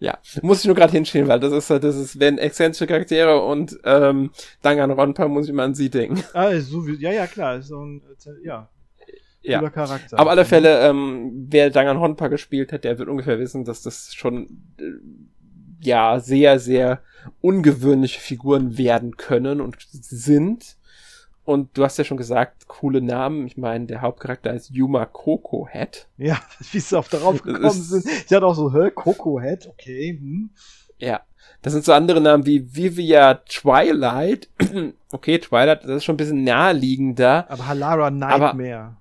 [0.01, 3.43] Ja, muss ich nur gerade hinstehen, weil das ist halt, das ist, wenn exzentrische Charaktere
[3.43, 4.31] und ähm,
[4.63, 6.23] Danganronpa muss ich mal an sie denken.
[6.35, 7.57] Ah, so wie, ja, ja, klar.
[7.57, 8.03] Ist so ein,
[8.45, 8.69] ja,
[9.43, 9.69] Ja.
[9.71, 10.21] Charakter.
[10.21, 14.63] Auf alle Fälle, ähm, wer Danganronpa gespielt hat, der wird ungefähr wissen, dass das schon
[14.79, 14.85] äh,
[15.81, 17.03] ja sehr, sehr
[17.41, 20.77] ungewöhnliche Figuren werden können und sind.
[21.49, 23.47] Und du hast ja schon gesagt, coole Namen.
[23.47, 26.07] Ich meine, der Hauptcharakter ist Yuma Coco Head.
[26.19, 26.39] Ja,
[26.73, 28.05] wie sie auf darauf gekommen sind.
[28.07, 30.19] Ich hatte auch so, hä, Coco Head, okay.
[30.21, 30.51] Hm.
[30.99, 31.23] Ja.
[31.63, 34.51] Das sind so andere Namen wie Vivia Twilight.
[35.11, 37.47] okay, Twilight, das ist schon ein bisschen naheliegender.
[37.51, 38.99] Aber Halara Nightmare.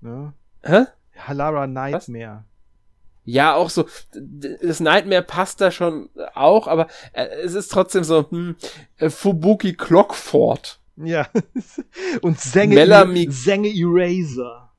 [0.00, 0.32] ne?
[0.62, 0.84] Hä?
[1.14, 2.44] Halara Nightmare.
[3.26, 8.30] Ja, auch so, das Nightmare passt da schon auch, aber äh, es ist trotzdem so,
[8.30, 8.56] hm,
[8.96, 10.78] äh, Fubuki Clockford.
[10.96, 11.26] Ja.
[12.22, 14.70] Und Sänge, Melanie- Sänge Eraser.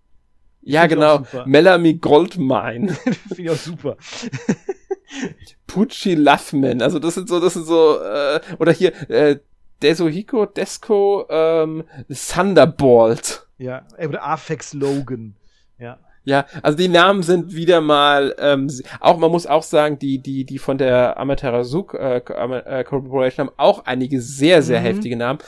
[0.62, 1.24] Ja, genau.
[1.46, 2.94] Melanie Goldmine.
[3.28, 3.98] Finde ich auch super.
[5.68, 6.82] Pucci Loveman.
[6.82, 9.40] Also das sind so, das sind so, äh, oder hier, äh,
[9.82, 13.48] Desuhiko, Desco, ähm, Thunderbolt.
[13.58, 13.86] Ja.
[13.98, 15.36] Äh, Oder Afex Logan.
[15.78, 16.00] Ja.
[16.26, 18.70] Ja, also die Namen sind wieder mal, ähm,
[19.02, 23.54] auch man muss auch sagen, die die die von der Amaterasu äh, äh, Corporation haben
[23.58, 24.86] auch einige sehr sehr Mhm.
[24.86, 25.40] heftige Namen.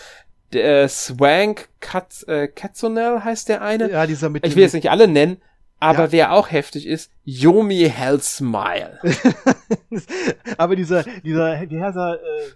[0.55, 3.91] Der äh, Swank Katz, äh, Katsonel heißt der eine.
[3.91, 5.37] Ja, dieser mit Ich will jetzt nicht alle nennen,
[5.79, 6.11] aber Ja.
[6.11, 8.99] wer auch heftig ist, Yomi Hellsmile.
[10.57, 12.51] Aber dieser, dieser, wie heißt er, äh,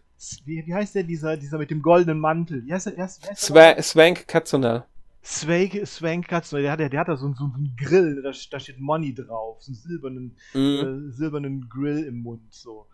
[0.46, 2.66] wie, wie heißt der, dieser, dieser mit dem goldenen Mantel?
[2.66, 4.84] Wie heißt der, wie heißt, wie heißt der Swa Swank Katsonel.
[5.24, 8.60] Swank, Swank Katzen, der hat, der hat da so, einen- so einen Grill, da, da
[8.60, 11.10] steht Money drauf, so einen silbernen, Mhm.
[11.10, 12.88] äh, silbernen Grill im Mund, so.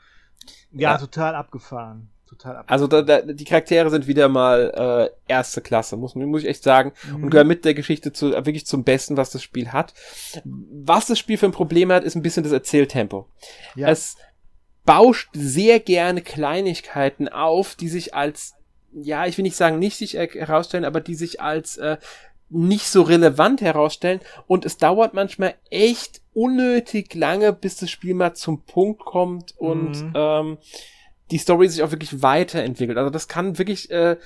[0.72, 0.98] Ja, Ja.
[0.98, 2.10] total abgefahren.
[2.38, 2.66] Total ab.
[2.68, 6.64] Also da, da, die Charaktere sind wieder mal äh, erste Klasse, muss, muss ich echt
[6.64, 6.94] sagen.
[7.10, 7.24] Mhm.
[7.24, 9.94] Und gehören mit der Geschichte zu, wirklich zum Besten, was das Spiel hat.
[10.44, 13.28] Was das Spiel für ein Problem hat, ist ein bisschen das Erzähltempo.
[13.76, 13.90] Ja.
[13.90, 14.18] Es
[14.86, 18.54] bauscht sehr gerne Kleinigkeiten auf, die sich als,
[18.94, 21.98] ja, ich will nicht sagen nicht sich herausstellen, aber die sich als äh,
[22.50, 24.22] nicht so relevant herausstellen.
[24.48, 30.04] Und es dauert manchmal echt unnötig lange, bis das Spiel mal zum Punkt kommt und
[30.04, 30.14] mhm.
[30.16, 30.58] ähm,
[31.32, 32.98] die Story sich auch wirklich weiterentwickelt.
[32.98, 34.18] Also das kann wirklich, äh,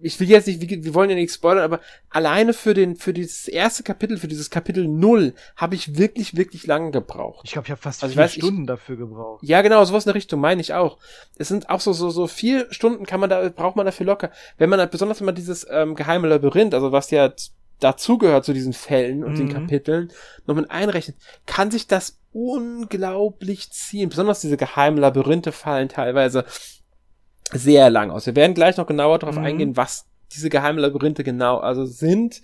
[0.00, 1.80] ich will jetzt nicht, wir wollen ja nicht spoilern, aber
[2.10, 6.66] alleine für den, für dieses erste Kapitel, für dieses Kapitel null, habe ich wirklich, wirklich
[6.66, 7.42] lange gebraucht.
[7.44, 9.42] Ich glaube, ich habe fast also vier weiß, Stunden ich, dafür gebraucht.
[9.44, 10.98] Ja, genau, sowas in der Richtung meine ich auch.
[11.38, 14.30] Es sind auch so, so, so vier Stunden kann man da, braucht man dafür locker.
[14.58, 17.32] Wenn man, besonders wenn man dieses ähm, geheime Labyrinth, also was ja
[17.80, 19.36] dazugehört zu diesen Fällen und mhm.
[19.36, 20.12] den Kapiteln,
[20.46, 24.10] noch mit einrechnet, kann sich das unglaublich ziehen.
[24.10, 26.44] Besonders diese geheimen Labyrinthe fallen teilweise
[27.52, 28.26] sehr lang aus.
[28.26, 29.44] Wir werden gleich noch genauer darauf mhm.
[29.44, 32.42] eingehen, was diese geheimen Labyrinthe genau also sind.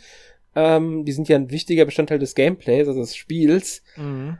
[0.55, 3.83] Ähm, die sind ja ein wichtiger Bestandteil des Gameplays, also des Spiels.
[3.96, 4.38] Mhm.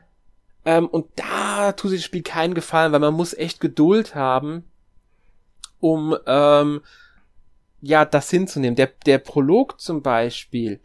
[0.63, 4.63] Ähm, und da tut sich das Spiel keinen Gefallen, weil man muss echt Geduld haben,
[5.79, 6.81] um ähm,
[7.81, 8.75] ja das hinzunehmen.
[8.75, 10.79] Der, der Prolog zum Beispiel,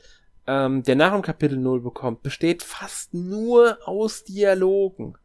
[0.46, 5.16] ähm, der nach dem Kapitel 0 bekommt, besteht fast nur aus Dialogen.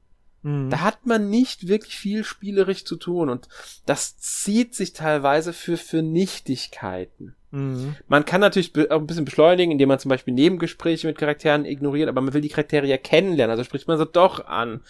[0.44, 0.70] Mhm.
[0.70, 3.48] Da hat man nicht wirklich viel spielerisch zu tun und
[3.86, 7.36] das zieht sich teilweise für, für Nichtigkeiten.
[7.52, 7.96] Mhm.
[8.08, 12.10] Man kann natürlich auch ein bisschen beschleunigen, indem man zum Beispiel Nebengespräche mit Charakteren ignoriert,
[12.10, 14.82] aber man will die Charaktere ja kennenlernen, also spricht man sie doch an.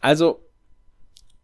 [0.00, 0.42] Also,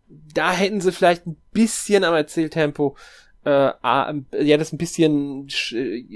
[0.09, 2.97] da hätten sie vielleicht ein bisschen am Erzähltempo
[3.45, 5.75] äh, ja, das ein bisschen sch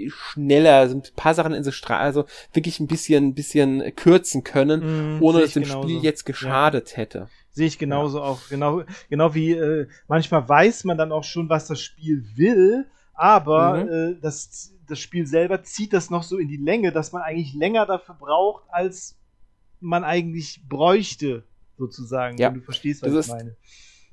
[0.09, 5.19] schneller, ein paar Sachen in so Stra also wirklich ein bisschen, ein bisschen kürzen können,
[5.19, 5.89] mm, ohne dass dem genauso.
[5.89, 6.97] Spiel jetzt geschadet ja.
[6.99, 7.29] hätte.
[7.51, 8.25] Sehe ich genauso ja.
[8.25, 8.41] auch.
[8.49, 13.85] Genau, genau wie äh, manchmal weiß man dann auch schon, was das Spiel will, aber
[13.85, 13.89] mhm.
[13.89, 17.55] äh, das, das Spiel selber zieht das noch so in die Länge, dass man eigentlich
[17.55, 19.17] länger dafür braucht, als
[19.81, 21.45] man eigentlich bräuchte,
[21.77, 22.39] sozusagen.
[22.39, 22.51] Ja.
[22.51, 23.57] du verstehst, was das ich meine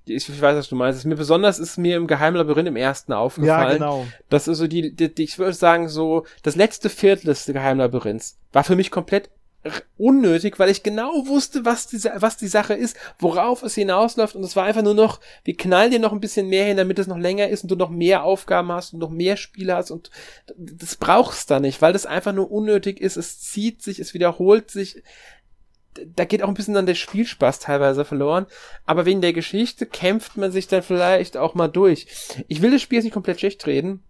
[0.06, 1.06] ich, ich weiß, was du meinst.
[1.06, 3.68] Mir besonders ist mir im Geheimlabyrinth im ersten aufgefallen.
[3.68, 4.06] Ja, genau.
[4.30, 8.38] Das ist so die, die, die ich würde sagen, so das letzte Viertel des Geheimlabyrinths
[8.52, 9.30] war für mich komplett
[9.98, 14.44] unnötig, weil ich genau wusste, was die, was die Sache ist, worauf es hinausläuft und
[14.44, 17.08] es war einfach nur noch, wir knallen dir noch ein bisschen mehr hin, damit es
[17.08, 20.12] noch länger ist und du noch mehr Aufgaben hast und noch mehr Spiele hast und
[20.58, 24.14] das brauchst du da nicht, weil das einfach nur unnötig ist, es zieht sich, es
[24.14, 25.02] wiederholt sich,
[26.16, 28.46] da geht auch ein bisschen dann der Spielspaß teilweise verloren.
[28.86, 32.08] Aber wegen der Geschichte kämpft man sich dann vielleicht auch mal durch.
[32.48, 34.04] Ich will das Spiel jetzt nicht komplett schlecht reden.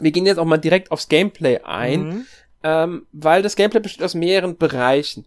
[0.00, 2.26] Wir gehen jetzt auch mal direkt aufs Gameplay ein, mhm.
[2.62, 5.24] ähm, weil das Gameplay besteht aus mehreren Bereichen.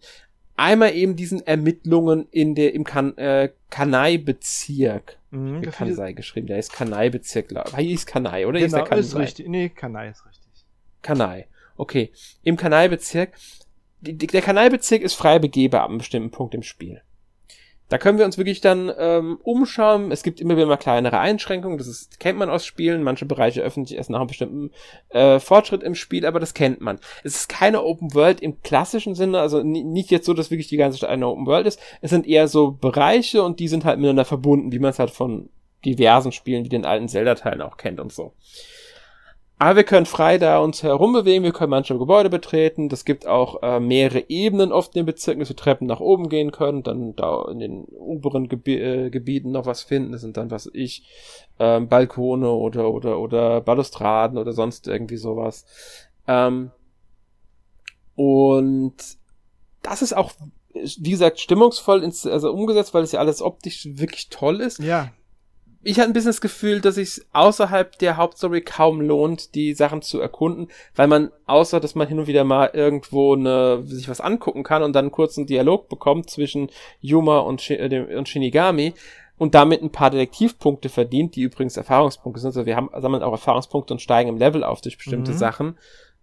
[0.56, 5.18] Einmal eben diesen Ermittlungen in der im kan äh, Kanai-Bezirk.
[5.30, 7.88] Mhm, Kansai geschrieben, der ist Kanai-Bezirk, glaube ich.
[7.88, 8.60] Hieß Kanai, oder?
[8.60, 9.48] Genau, ist, der ist richtig.
[9.48, 10.42] Nee, Kanai ist richtig.
[11.00, 11.46] Kanai.
[11.76, 12.12] Okay.
[12.42, 13.32] Im Kanai-Bezirk
[14.02, 17.02] die, der Kanalbezirk ist frei begehbar ab einem bestimmten Punkt im Spiel.
[17.88, 20.12] Da können wir uns wirklich dann ähm, umschauen.
[20.12, 21.76] Es gibt immer wieder mal kleinere Einschränkungen.
[21.76, 23.02] Das ist, kennt man aus Spielen.
[23.02, 24.70] Manche Bereiche öffnen sich erst nach einem bestimmten
[25.10, 26.98] äh, Fortschritt im Spiel, aber das kennt man.
[27.22, 30.78] Es ist keine Open World im klassischen Sinne, also nicht jetzt so, dass wirklich die
[30.78, 31.78] ganze Stadt eine Open World ist.
[32.00, 35.10] Es sind eher so Bereiche und die sind halt miteinander verbunden, wie man es halt
[35.10, 35.50] von
[35.84, 38.32] diversen Spielen wie den alten Zelda-Teilen auch kennt und so.
[39.62, 42.88] Aber wir können frei da uns herumbewegen, wir können manche Gebäude betreten.
[42.88, 46.28] Das gibt auch äh, mehrere Ebenen oft in den Bezirken, dass wir Treppen nach oben
[46.28, 50.10] gehen können, dann da in den oberen Gebi äh, Gebieten noch was finden.
[50.10, 51.04] Das sind dann, was ich,
[51.60, 55.64] ähm, Balkone oder, oder, oder Balustraden oder sonst irgendwie sowas.
[56.26, 56.72] Ähm,
[58.16, 58.96] und
[59.80, 60.32] das ist auch,
[60.74, 64.80] wie gesagt, stimmungsvoll ins, also umgesetzt, weil es ja alles optisch wirklich toll ist.
[64.80, 65.12] Ja
[65.84, 70.00] ich hatte ein bisschen das Gefühl, dass es außerhalb der Hauptstory kaum lohnt, die Sachen
[70.02, 74.20] zu erkunden, weil man, außer dass man hin und wieder mal irgendwo eine, sich was
[74.20, 78.94] angucken kann und dann einen kurzen Dialog bekommt zwischen Yuma und, äh, und Shinigami
[79.38, 82.50] und damit ein paar Detektivpunkte verdient, die übrigens Erfahrungspunkte sind.
[82.50, 85.36] Also wir haben, sammeln auch Erfahrungspunkte und steigen im Level auf durch bestimmte mhm.
[85.36, 85.78] Sachen,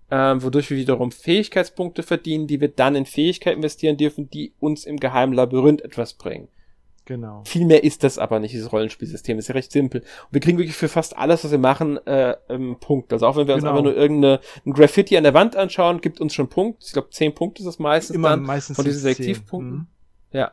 [0.10, 4.86] ähm, wodurch wir wiederum Fähigkeitspunkte verdienen, die wir dann in Fähigkeit investieren dürfen, die uns
[4.86, 6.48] im geheimen Labyrinth etwas bringen.
[7.10, 7.42] Genau.
[7.44, 9.40] Viel mehr ist das aber nicht, dieses Rollenspielsystem.
[9.40, 10.02] Ist ja recht simpel.
[10.02, 13.12] Und wir kriegen wirklich für fast alles, was wir machen, äh, ähm, Punkt.
[13.12, 13.70] Also auch wenn wir genau.
[13.70, 16.84] uns einfach nur irgendeine ein Graffiti an der Wand anschauen, gibt uns schon Punkt.
[16.86, 19.76] Ich glaube, zehn Punkte ist das meistens Immer dann meistens von diesen Selektivpunkten.
[19.76, 19.88] Mhm.
[20.34, 20.52] Ja.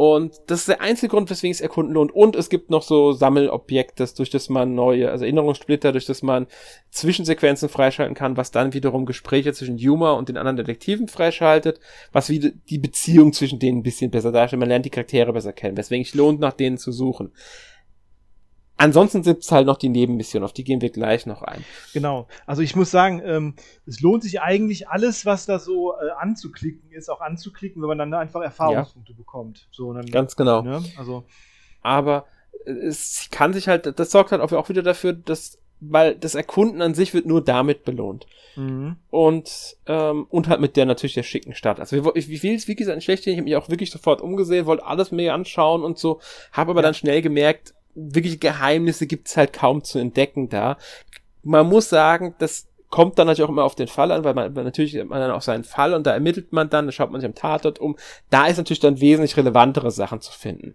[0.00, 2.10] Und das ist der einzige Grund, weswegen es erkunden lohnt.
[2.10, 6.46] Und es gibt noch so Sammelobjekte, durch das man neue, also Erinnerungssplitter, durch das man
[6.88, 11.80] Zwischensequenzen freischalten kann, was dann wiederum Gespräche zwischen Yuma und den anderen Detektiven freischaltet,
[12.12, 14.60] was wieder die Beziehung zwischen denen ein bisschen besser darstellt.
[14.60, 17.34] Man lernt die Charaktere besser kennen, weswegen es lohnt, nach denen zu suchen.
[18.80, 21.62] Ansonsten gibt's halt noch die Nebenmission, auf die gehen wir gleich noch ein.
[21.92, 22.28] Genau.
[22.46, 26.90] Also ich muss sagen, ähm, es lohnt sich eigentlich alles, was da so äh, anzuklicken
[26.90, 29.18] ist, auch anzuklicken, wenn man dann einfach Erfahrungspunkte ja.
[29.18, 29.68] bekommt.
[29.70, 30.62] So, dann, Ganz genau.
[30.62, 30.82] Ne?
[30.96, 31.24] Also.
[31.82, 32.24] Aber
[32.64, 36.94] es kann sich halt, das sorgt halt auch wieder dafür, dass, weil das Erkunden an
[36.94, 38.26] sich wird nur damit belohnt.
[38.56, 38.96] Mhm.
[39.10, 41.80] Und, ähm, und halt mit der natürlich der schicken Stadt.
[41.80, 44.22] Also ich, ich will es, wie gesagt, nicht schlecht, ich habe mich auch wirklich sofort
[44.22, 46.20] umgesehen, wollte alles mir anschauen und so,
[46.52, 46.84] habe aber ja.
[46.84, 50.76] dann schnell gemerkt, wirklich Geheimnisse gibt's halt kaum zu entdecken da.
[51.42, 54.52] Man muss sagen, das kommt dann natürlich auch immer auf den Fall an, weil man
[54.52, 57.20] natürlich hat man dann auch seinen Fall und da ermittelt man dann, da schaut man
[57.20, 57.96] sich am Tatort um.
[58.30, 60.74] Da ist natürlich dann wesentlich relevantere Sachen zu finden.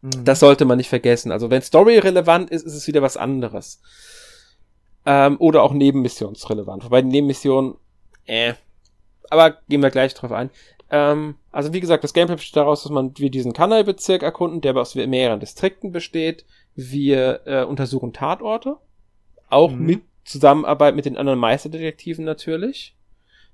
[0.00, 0.24] Mhm.
[0.24, 1.30] Das sollte man nicht vergessen.
[1.30, 3.80] Also wenn Story relevant ist, ist es wieder was anderes.
[5.04, 6.84] Ähm, oder auch nebenmissionsrelevant.
[6.84, 7.76] Wobei die Nebenmission,
[8.24, 8.54] äh.
[9.30, 10.50] Aber gehen wir gleich drauf ein.
[10.92, 14.76] Ähm, also wie gesagt, das Gameplay besteht daraus, dass man wir diesen Kanai-Bezirk erkunden, der
[14.76, 16.44] aus mehreren Distrikten besteht.
[16.74, 18.76] Wir äh, untersuchen Tatorte,
[19.48, 19.86] auch mhm.
[19.86, 22.94] mit Zusammenarbeit mit den anderen Meisterdetektiven natürlich,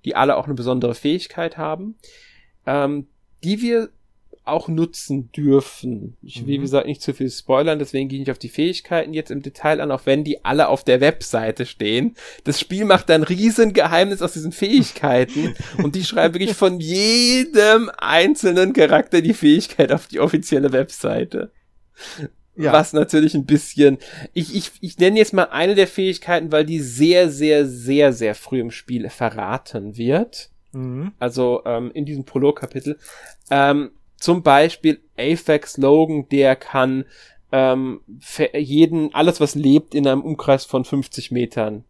[0.05, 1.97] die alle auch eine besondere Fähigkeit haben,
[2.67, 3.07] ähm,
[3.43, 3.89] die wir
[4.49, 6.17] auch nutzen dürfen.
[6.23, 6.49] Ich will, mhm.
[6.49, 9.81] wie gesagt, nicht zu viel spoilern, deswegen gehe ich auf die Fähigkeiten jetzt im Detail
[9.81, 12.15] an, auch wenn die alle auf der Webseite stehen.
[12.45, 17.91] Das Spiel macht ein riesen Geheimnis aus diesen Fähigkeiten und die schreiben wirklich von jedem
[17.97, 21.51] einzelnen Charakter die Fähigkeit auf die offizielle Webseite.
[22.59, 22.73] Ja.
[22.73, 23.99] Was natürlich ein bisschen,
[24.35, 28.35] ich, ich, ich nenne jetzt mal eine der Fähigkeiten, weil die sehr, sehr, sehr, sehr
[28.35, 30.51] früh im Spiel verraten wird.
[30.73, 31.13] Mhm.
[31.21, 32.99] Also ähm, in diesem Prolog-Kapitel.
[33.51, 37.05] Ähm, zum Beispiel Apex Logan, der kann
[37.53, 38.01] ähm,
[38.53, 41.85] jeden, alles was lebt, in einem Umkreis von 50 Metern,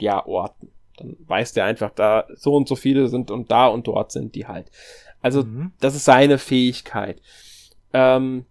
[0.00, 0.72] ja, orten.
[0.96, 4.34] Dann weiß der einfach, da so und so viele sind und da und dort sind
[4.34, 4.70] die halt.
[5.20, 5.72] Also, mhm.
[5.80, 7.20] das ist seine Fähigkeit.
[7.92, 8.46] Ähm,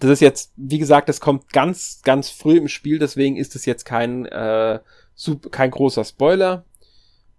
[0.00, 3.66] das ist jetzt, wie gesagt, das kommt ganz, ganz früh im Spiel, deswegen ist es
[3.66, 4.80] jetzt kein, äh,
[5.14, 6.64] super, kein großer Spoiler.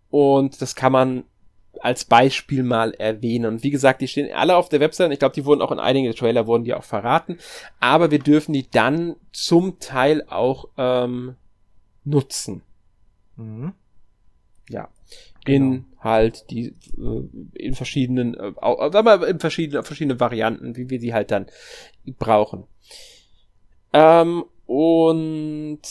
[0.09, 1.23] Und das kann man
[1.83, 3.45] als Beispiel mal erwähnen.
[3.45, 5.11] Und wie gesagt, die stehen alle auf der Website.
[5.11, 7.37] Ich glaube, die wurden auch in einigen Trailer wurden die auch verraten.
[7.79, 11.35] Aber wir dürfen die dann zum Teil auch ähm,
[12.03, 12.61] nutzen.
[13.35, 13.73] Mhm.
[14.69, 14.89] Ja.
[15.45, 15.65] Genau.
[15.65, 21.13] In halt die äh, in verschiedenen, äh, aber in verschiedenen, verschiedene Varianten, wie wir sie
[21.13, 21.47] halt dann
[22.17, 22.65] brauchen.
[23.93, 25.81] Ähm, und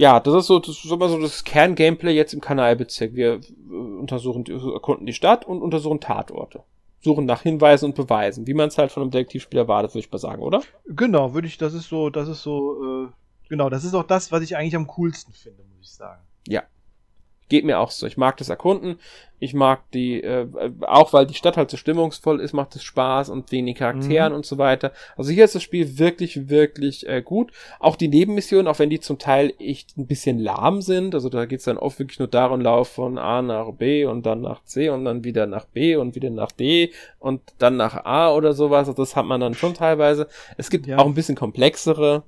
[0.00, 3.14] ja, das ist so, das ist immer so das Kerngameplay jetzt im Kanalbezirk.
[3.14, 6.62] Wir äh, untersuchen, erkunden die Stadt und untersuchen Tatorte.
[7.02, 10.10] Suchen nach Hinweisen und Beweisen, wie man es halt von einem Detektivspiel erwartet, würde ich
[10.10, 10.62] mal sagen, oder?
[10.86, 13.08] Genau, würde ich, das ist so, das ist so, äh,
[13.50, 16.22] genau, das ist auch das, was ich eigentlich am coolsten finde, muss ich sagen.
[16.48, 16.62] Ja,
[17.50, 18.06] Geht mir auch so.
[18.06, 18.96] Ich mag das Erkunden.
[19.40, 20.46] Ich mag die, äh,
[20.82, 24.36] auch weil die Stadt halt so stimmungsvoll ist, macht es Spaß und wenig Charakteren mhm.
[24.36, 24.92] und so weiter.
[25.16, 27.50] Also hier ist das Spiel wirklich, wirklich äh, gut.
[27.80, 31.14] Auch die Nebenmissionen, auch wenn die zum Teil echt ein bisschen lahm sind.
[31.14, 34.42] Also da geht's dann oft wirklich nur darum, Lauf von A nach B und dann
[34.42, 38.32] nach C und dann wieder nach B und wieder nach D und dann nach A
[38.32, 38.88] oder sowas.
[38.88, 40.28] Also das hat man dann schon teilweise.
[40.56, 40.98] Es gibt ja.
[40.98, 42.22] auch ein bisschen komplexere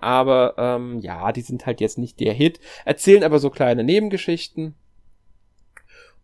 [0.00, 2.60] aber ähm, ja, die sind halt jetzt nicht der Hit.
[2.84, 4.74] Erzählen aber so kleine Nebengeschichten.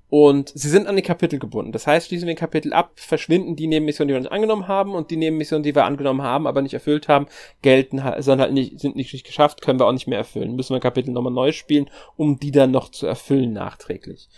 [0.09, 1.73] Und sie sind an die Kapitel gebunden.
[1.73, 4.95] Das heißt, schließen wir den Kapitel ab, verschwinden die Nebenmissionen, die wir nicht angenommen haben,
[4.95, 7.27] und die Nebenmissionen, die wir angenommen haben, aber nicht erfüllt haben,
[7.61, 10.55] gelten, sind halt nicht, sind nicht geschafft, können wir auch nicht mehr erfüllen.
[10.55, 14.29] Müssen wir Kapitel nochmal neu spielen, um die dann noch zu erfüllen nachträglich.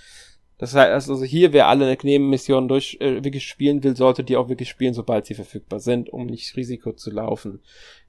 [0.58, 4.48] Das heißt also hier, wer alle Nebenmissionen durch äh, wirklich spielen will, sollte die auch
[4.48, 7.60] wirklich spielen, sobald sie verfügbar sind, um nicht Risiko zu laufen,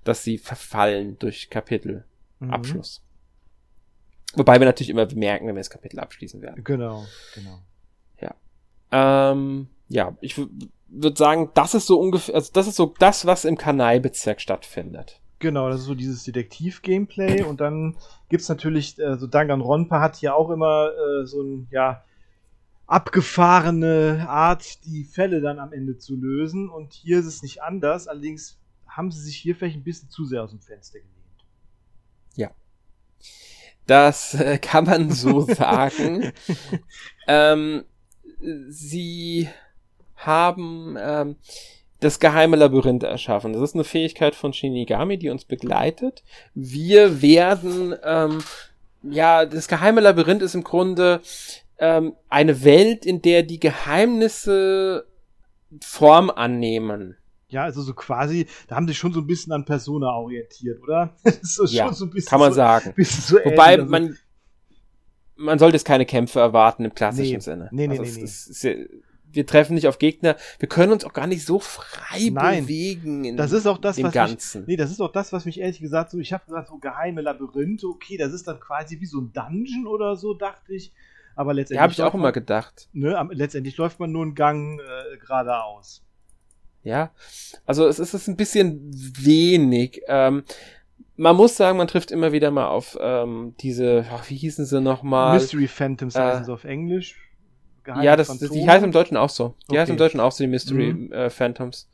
[0.04, 3.02] dass sie verfallen durch Kapitelabschluss.
[3.02, 4.40] Mhm.
[4.40, 6.64] Wobei wir natürlich immer bemerken, wenn wir das Kapitel abschließen werden.
[6.64, 7.60] Genau, genau.
[8.20, 8.36] Ja.
[9.32, 10.36] Ähm, ja, ich
[10.88, 15.20] würde sagen, das ist so ungefähr, also das ist so das, was im Kanai-Bezirk stattfindet.
[15.40, 17.96] Genau, das ist so dieses Detektiv-Gameplay und dann
[18.28, 22.04] gibt's natürlich, äh, so Danganronpa hat hier auch immer äh, so ein, ja,
[22.90, 28.08] abgefahrene Art, die Fälle dann am Ende zu lösen und hier ist es nicht anders,
[28.08, 31.16] allerdings haben sie sich hier vielleicht ein bisschen zu sehr aus dem Fenster gelehnt.
[32.36, 32.50] Ja.
[33.86, 36.32] Das äh, kann man so sagen.
[37.28, 37.86] ähm,
[38.70, 39.48] sie
[40.16, 41.36] haben ähm,
[42.00, 43.54] das geheime Labyrinth erschaffen.
[43.54, 46.24] Das ist eine Fähigkeit von Shinigami, die uns begleitet.
[46.56, 48.40] Wir werden, ähm,
[49.04, 51.22] ja, das geheime Labyrinth ist im Grunde
[51.80, 55.06] ähm, eine Welt, in der die Geheimnisse
[55.82, 57.16] Form annehmen.
[57.50, 61.16] Ja, also so quasi, da haben sie schon so ein bisschen an Persona orientiert, oder?
[61.42, 62.94] so ja, so kann man so, sagen.
[63.04, 64.18] So Wobei ähnlich, also man,
[65.36, 67.70] man sollte jetzt keine Kämpfe erwarten im klassischen nee, Sinne.
[67.72, 68.24] Nee, nee, also nee, nee.
[68.24, 68.90] Ist, ist,
[69.32, 73.26] wir treffen nicht auf Gegner, wir können uns auch gar nicht so frei Nein, bewegen
[73.26, 74.62] in Das ist auch das, was Ganzen.
[74.62, 76.78] Mich, nee, das ist auch das, was mich ehrlich gesagt so, ich habe gesagt, so
[76.78, 80.92] geheime Labyrinthe, okay, das ist dann quasi wie so ein Dungeon oder so, dachte ich.
[81.40, 81.78] Aber letztendlich.
[81.78, 82.90] ja, habe ich auch läuft immer man, gedacht.
[82.92, 86.04] ne, Letztendlich läuft man nur einen Gang äh, geradeaus.
[86.84, 87.12] Ja,
[87.66, 90.02] also es ist, es ist ein bisschen wenig.
[90.08, 90.44] Ähm,
[91.16, 94.82] man muss sagen, man trifft immer wieder mal auf ähm, diese, ach, wie hießen sie
[94.82, 95.40] nochmal?
[95.40, 97.16] Mystery Phantoms äh, heißen sie auf Englisch.
[97.86, 99.56] Geheime Ja, das, das, die heißt im Deutschen auch so.
[99.72, 100.04] Die heißt im Okay.
[100.04, 101.12] Deutschen auch so, die Mystery Mhm.
[101.14, 101.88] äh, Phantoms.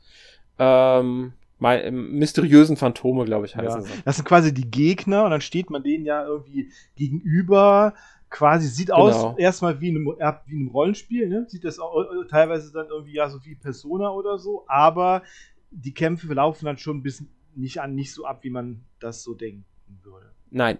[0.58, 3.86] Ähm, mein, im mysteriösen Phantome, glaube ich, heißen Ja.
[3.86, 4.02] sie.
[4.04, 7.94] Das sind quasi die Gegner und dann steht man denen ja irgendwie gegenüber.
[8.28, 8.98] Quasi sieht Genau.
[8.98, 11.46] aus erstmal wie in einem, ja, wie in einem Rollenspiel, ne?
[11.48, 15.22] Sieht das auch, äh, teilweise dann irgendwie ja so wie Persona oder so, aber
[15.70, 19.22] die Kämpfe laufen dann schon ein bisschen nicht an, nicht so ab, wie man das
[19.22, 19.64] so denken
[20.02, 20.26] würde.
[20.50, 20.78] Nein.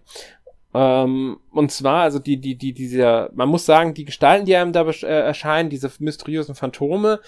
[0.75, 4.73] Ähm, und zwar, also die, die, die, dieser, man muss sagen, die Gestalten, die einem
[4.73, 7.21] da äh, erscheinen, diese mysteriösen Phantome,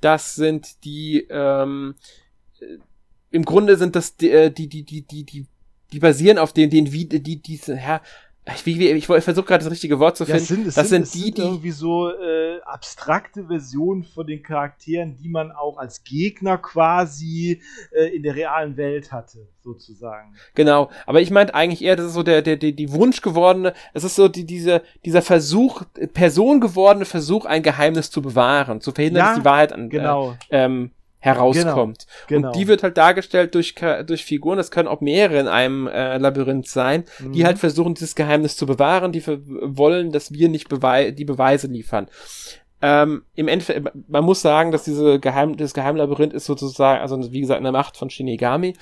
[0.00, 1.94] das sind die, ähm,
[2.60, 2.78] äh,
[3.30, 5.46] im Grunde sind das die, äh, die, die, die, die, die,
[5.92, 8.00] die basieren auf den, den, wie, die, diese, ja,
[8.44, 10.42] ich, wie, ich, ich versuche gerade das richtige Wort zu Ja, finden.
[10.42, 14.42] es sind, das sind, sind, die, sind die, irgendwie so äh, abstrakte Versionen von den
[14.42, 20.34] Charakteren, die man auch als Gegner quasi äh, in der realen Welt hatte, sozusagen.
[20.54, 23.74] Genau, aber ich meinte eigentlich eher, das ist so der, der, der die Wunsch gewordene,
[23.94, 28.90] es ist so die, diese, dieser Versuch, Person gewordene Versuch, ein Geheimnis zu bewahren, zu
[28.90, 30.90] verhindern, Ja, dass die Wahrheit an, Genau, äh, ähm,
[31.22, 32.06] herauskommt.
[32.26, 32.48] genau.
[32.48, 33.74] Und die wird halt dargestellt durch,
[34.06, 37.46] durch Figuren, das können auch mehrere in einem äh, Labyrinth sein, die Mhm.
[37.46, 42.08] halt versuchen, dieses Geheimnis zu bewahren, die wollen, dass wir nicht bewei die Beweise liefern.
[42.84, 47.40] Ähm, Im Endeffekt, man muss sagen, dass diese Geheim das Geheimlabyrinth ist sozusagen, also wie
[47.40, 48.74] gesagt, in der Macht von Shinigami,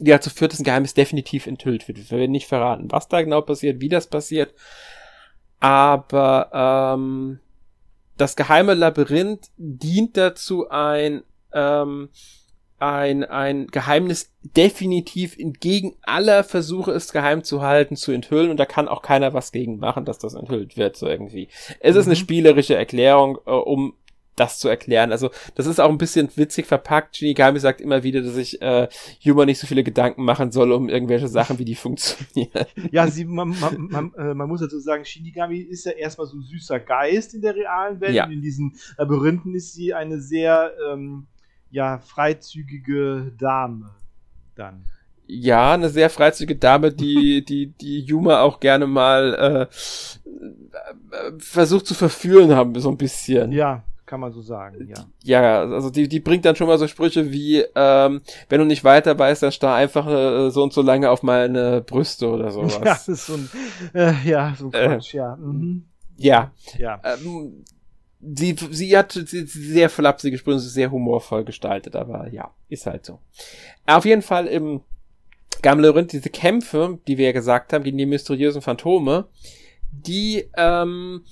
[0.00, 1.98] die dazu führt, dass ein Geheimnis definitiv enthüllt wird.
[2.10, 4.54] Wir werden nicht verraten, was da genau passiert, wie das passiert.
[5.60, 7.38] Aber ähm,
[8.16, 11.22] das geheime Labyrinth dient dazu, ein,
[11.54, 12.08] ähm,
[12.78, 18.50] ein, ein Geheimnis definitiv entgegen aller Versuche, es geheim zu halten, zu enthüllen.
[18.50, 21.48] Und da kann auch keiner was gegen machen, dass das enthüllt wird, so irgendwie.
[21.78, 22.18] Es ist eine Mhm.
[22.18, 23.94] spielerische Erklärung, äh, um
[24.34, 25.12] das zu erklären.
[25.12, 27.18] Also das ist auch ein bisschen witzig verpackt.
[27.18, 28.88] Shinigami sagt immer wieder, dass ich äh,
[29.20, 32.64] Yuma nicht so viele Gedanken machen soll um irgendwelche Sachen, wie die funktionieren.
[32.90, 36.36] Ja, sie, man, man, man, äh, man muss dazu sagen, Shinigami ist ja erstmal so
[36.38, 38.14] ein süßer Geist in der realen Welt.
[38.14, 38.24] Ja.
[38.24, 41.26] Und in diesen Labyrinthen ist sie eine sehr ähm,
[41.72, 43.90] ja, freizügige Dame.
[44.54, 44.84] Dann.
[45.26, 51.86] Ja, eine sehr freizügige Dame, die, die, die Yuma auch gerne mal äh, äh, versucht
[51.86, 53.50] zu verführen haben, so ein bisschen.
[53.52, 55.06] Ja, kann man so sagen, ja.
[55.24, 58.84] Ja, also die, die bringt dann schon mal so Sprüche wie, ähm, wenn du nicht
[58.84, 62.74] weiter weißt, dann starr einfach äh, so und so lange auf meine Brüste oder sowas.
[62.74, 63.48] Ja, das ist so ein,
[63.94, 64.86] äh, ja, so ein Äh.
[64.88, 65.36] Quatsch, ja.
[65.36, 65.86] Mhm.
[66.18, 66.50] ja.
[66.76, 67.00] Ja.
[67.04, 67.64] Ähm,
[68.22, 73.18] sie, sie hat sie, sehr flapsige ist sehr humorvoll gestaltet, aber ja, ist halt so.
[73.86, 74.80] Auf jeden Fall im
[75.60, 79.26] Gamlerin, diese Kämpfe, die wir ja gesagt haben, gegen die mysteriösen Phantome,
[79.90, 81.24] die ähm,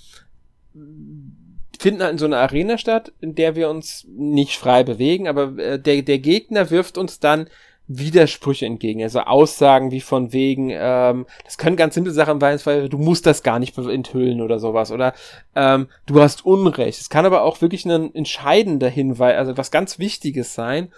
[1.78, 5.56] finden halt in so einer Arena statt, in der wir uns nicht frei bewegen, aber
[5.58, 7.48] äh, der, der Gegner wirft uns dann
[7.92, 12.88] Widersprüche entgegen, also Aussagen wie von wegen, ähm, das können ganz simple Sachen sein, weil
[12.88, 15.12] du musst das gar nicht enthüllen oder sowas, oder
[15.56, 17.00] ähm, du hast Unrecht.
[17.00, 20.92] Es kann aber auch wirklich ein entscheidender Hinweis, also was ganz Wichtiges sein.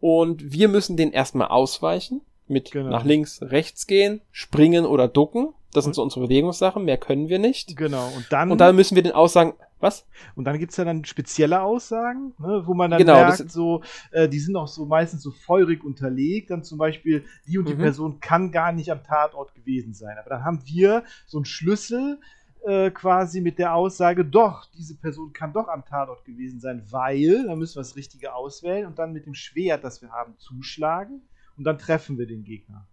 [0.00, 2.90] Und wir müssen den erstmal ausweichen, mit Genau.
[2.90, 5.52] nach links, rechts gehen, springen oder ducken.
[5.72, 7.76] Das sind so unsere Bewegungssachen, mehr können wir nicht.
[7.76, 8.06] Genau.
[8.16, 10.06] Und dann, Und dann müssen wir den Aussagen, was?
[10.36, 14.28] und dann gibt's ja dann spezielle Aussagen, ne, wo man dann Genau, merkt, so, äh,
[14.28, 16.50] die sind auch so meistens so feurig unterlegt.
[16.50, 17.78] Dann zum Beispiel, die und die Mhm.
[17.80, 20.16] Person kann gar nicht am Tatort gewesen sein.
[20.18, 22.20] Aber dann haben wir so einen Schlüssel
[22.64, 27.46] äh, quasi mit der Aussage, doch, diese Person kann doch am Tatort gewesen sein, weil,
[27.46, 31.22] dann müssen wir das Richtige auswählen und dann mit dem Schwert, das wir haben, zuschlagen
[31.56, 32.86] und dann treffen wir den Gegner.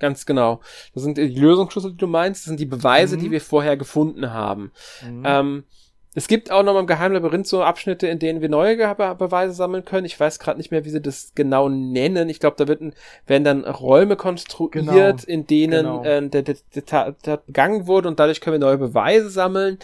[0.00, 0.60] Ganz genau.
[0.94, 2.40] Das sind die Lösungsschlüssel, die du meinst.
[2.40, 3.20] Das sind die Beweise, Mhm.
[3.20, 4.72] die wir vorher gefunden haben.
[5.08, 5.22] Mhm.
[5.24, 5.64] Ähm,
[6.14, 9.52] es gibt auch noch mal im Geheimlabyrinth so Abschnitte, in denen wir neue Be Beweise
[9.54, 10.06] sammeln können.
[10.06, 12.28] Ich weiß gerade nicht mehr, wie sie das genau nennen.
[12.28, 12.94] Ich glaube, da wird ein,
[13.26, 16.04] werden dann Räume konstruiert, Genau, in denen genau.
[16.04, 19.78] äh, der, der, der Tat Tat begangen wurde und dadurch können wir neue Beweise sammeln.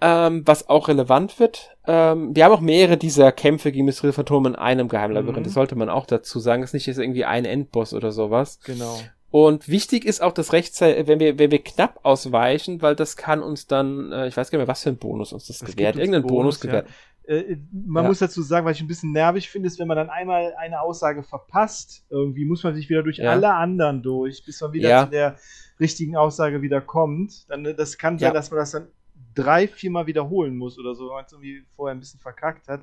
[0.00, 1.76] Ähm, was auch relevant wird.
[1.86, 5.38] Ähm, wir haben auch mehrere dieser Kämpfe gegen Mystery Phantom in einem Geheimlabyrinth.
[5.40, 5.44] Mhm.
[5.44, 6.62] Das sollte man auch dazu sagen.
[6.62, 8.58] Das ist nicht jetzt irgendwie ein Endboss oder sowas.
[8.64, 8.98] genau.
[9.32, 13.42] Und wichtig ist auch das Rechtzeit, wenn wir, wenn wir knapp ausweichen, weil das kann
[13.42, 15.74] uns dann, äh, ich weiß gar nicht mehr, was für ein Bonus uns das Es
[15.74, 15.96] gewährt.
[15.96, 16.88] Irgendeinen Bonus, Bonus, gewährt.
[17.24, 18.08] Äh, man Ja.
[18.08, 20.82] muss dazu sagen, was ich ein bisschen nervig finde, ist, wenn man dann einmal eine
[20.82, 23.30] Aussage verpasst, irgendwie muss man sich wieder durch Ja.
[23.30, 25.04] alle anderen durch, bis man wieder Ja.
[25.04, 25.36] zu der
[25.80, 27.48] richtigen Aussage wieder kommt.
[27.48, 28.32] Dann, äh, das kann sein, Ja.
[28.34, 28.88] dass man das dann
[29.34, 32.82] drei, viermal wiederholen muss oder so, wenn man es irgendwie vorher ein bisschen verkackt hat.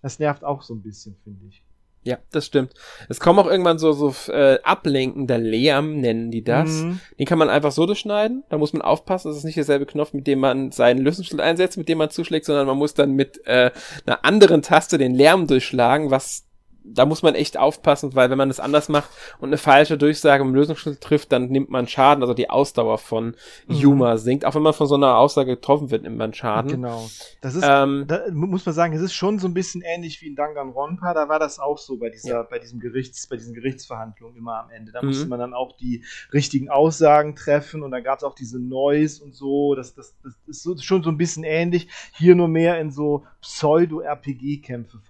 [0.00, 1.62] Das nervt auch so ein bisschen, finde ich.
[2.02, 2.72] Ja, das stimmt.
[3.10, 6.70] Es kommen auch irgendwann so, so äh, ablenkender Lärm, nennen die das.
[6.70, 7.00] Mhm.
[7.18, 8.42] Den kann man einfach so durchschneiden.
[8.48, 11.76] Da muss man aufpassen, das ist nicht derselbe Knopf, mit dem man seinen Lösungsschlüssel einsetzt,
[11.76, 13.70] mit dem man zuschlägt, sondern man muss dann mit äh,
[14.06, 16.46] einer anderen Taste den Lärm durchschlagen, was
[16.84, 20.42] da muss man echt aufpassen, weil wenn man das anders macht und eine falsche Durchsage
[20.42, 23.34] im Lösungsschlüssel trifft, dann nimmt man Schaden, also die Ausdauer von
[23.66, 23.74] mhm.
[23.74, 24.44] Yuma sinkt.
[24.44, 26.70] Auch wenn man von so einer Aussage getroffen wird, nimmt man Schaden.
[26.70, 27.08] Genau.
[27.40, 30.28] Das ist, ähm, da muss man sagen, es ist schon so ein bisschen ähnlich wie
[30.28, 32.42] in Danganronpa, da war das auch so bei dieser, ja.
[32.42, 34.92] bei diesem Gerichts, bei diesen Gerichtsverhandlungen immer am Ende.
[34.92, 35.08] Da mhm.
[35.08, 39.22] musste man dann auch die richtigen Aussagen treffen und dann gab es auch diese Noise
[39.22, 39.74] und so.
[39.74, 41.88] Das, das, das ist schon so ein bisschen ähnlich.
[42.16, 45.00] Hier nur mehr in so Pseudo-RPG-Kämpfe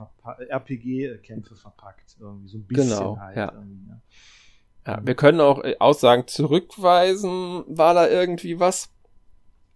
[0.49, 2.17] RPG-Kämpfe verpackt.
[2.21, 3.37] Irgendwie so ein bisschen genau, halt.
[3.37, 3.53] Ja.
[3.53, 4.01] Ne?
[4.87, 5.01] ja.
[5.05, 7.65] wir können auch äh, Aussagen zurückweisen.
[7.67, 8.91] War da irgendwie was?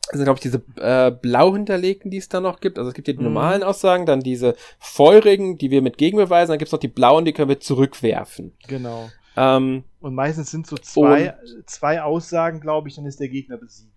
[0.09, 2.78] Das sind, glaube ich, diese äh, blau hinterlegten, die es da noch gibt.
[2.78, 3.32] Also es gibt hier die mhm.
[3.32, 7.24] normalen Aussagen, dann diese feurigen, die wir mit Gegenbeweisen, dann gibt es noch die blauen,
[7.24, 8.52] die können wir zurückwerfen.
[8.68, 9.09] Genau.
[9.36, 11.34] Ähm, und meistens sind so zwei,
[11.66, 13.90] zwei Aussagen, glaube ich, dann ist der Gegner besiegt.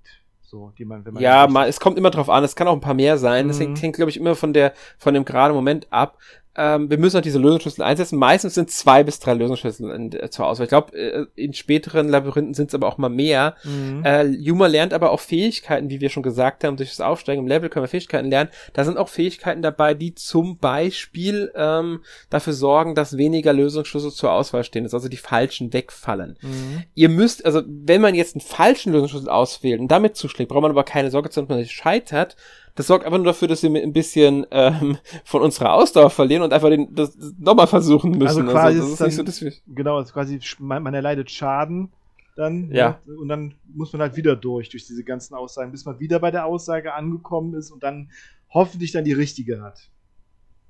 [0.50, 2.74] So, die man, wenn man ja, mal, es kommt immer drauf an, es kann auch
[2.74, 3.48] ein paar mehr sein.
[3.48, 3.54] Mhm.
[3.54, 6.18] Hängt, hängt glaube ich, immer von der, von dem gerade Moment ab
[6.58, 8.18] ähm, wir müssen auch diese Lösungsschlüssel einsetzen.
[8.18, 10.66] Meistens sind zwei bis drei Lösungsschlüssel in, äh, zur Auswahl.
[10.66, 13.56] Ich glaube, äh, in späteren Labyrinthen sind es aber auch mal mehr.
[13.64, 14.04] Mhm.
[14.04, 17.48] Äh, Yuma lernt aber auch Fähigkeiten, wie wir schon gesagt haben, durch das Aufsteigen im
[17.48, 18.50] Level können wir Fähigkeiten lernen.
[18.74, 24.32] Da sind auch Fähigkeiten dabei, die zum Beispiel ähm, dafür sorgen, dass weniger Lösungsschlüssel zur
[24.32, 26.38] Auswahl stehen, dass also die falschen wegfallen.
[26.42, 26.84] Mhm.
[26.96, 30.72] Ihr müsst, also wenn man jetzt einen falschen Lösungsschlüssel auswählt und damit zuschlägt, braucht man
[30.72, 32.36] aber keine Sorge dass man scheitert,
[32.78, 36.54] das sorgt einfach nur dafür, dass wir ein bisschen ähm, von unserer Ausdauer verlieren und
[36.54, 38.26] einfach den, das, das nochmal versuchen müssen.
[38.26, 41.32] Also quasi also, das ist, dann, nicht so, wir genau, ist quasi man, man erleidet
[41.32, 41.92] Schaden
[42.36, 43.00] dann ja.
[43.06, 43.18] Ne?
[43.18, 46.30] und dann muss man halt wieder durch durch diese ganzen Aussagen, bis man wieder bei
[46.30, 48.12] der Aussage angekommen ist und dann
[48.50, 49.90] hoffentlich dann die richtige hat.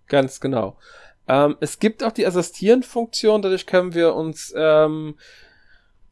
[0.08, 0.78] Ganz genau.
[1.28, 5.16] Ähm, es gibt auch die Assistieren-Funktion, dadurch können wir uns ähm,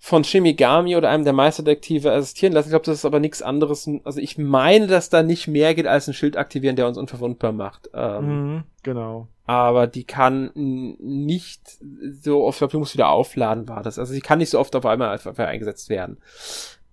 [0.05, 2.67] von Shimigami oder einem der Meisterdetektive assistieren lassen.
[2.67, 3.89] Ich glaube, das ist aber nichts anderes.
[4.03, 7.53] Also ich meine, dass da nicht mehr geht als ein Schild aktivieren, der uns unverwundbar
[7.53, 7.89] macht.
[7.91, 9.29] Ähm, mhm, genau.
[9.47, 11.79] Aber die kann nicht
[12.21, 13.97] so oft, ich glaube, du musst wieder aufladen, war das.
[13.97, 16.19] Also sie kann nicht so oft auf einmal eingesetzt werden.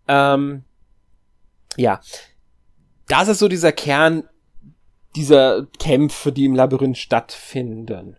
[0.09, 0.65] Ähm,
[1.77, 2.01] ja.
[3.09, 4.25] Das ist so dieser Kern
[5.17, 8.17] dieser Kämpfe, die im Labyrinth stattfinden.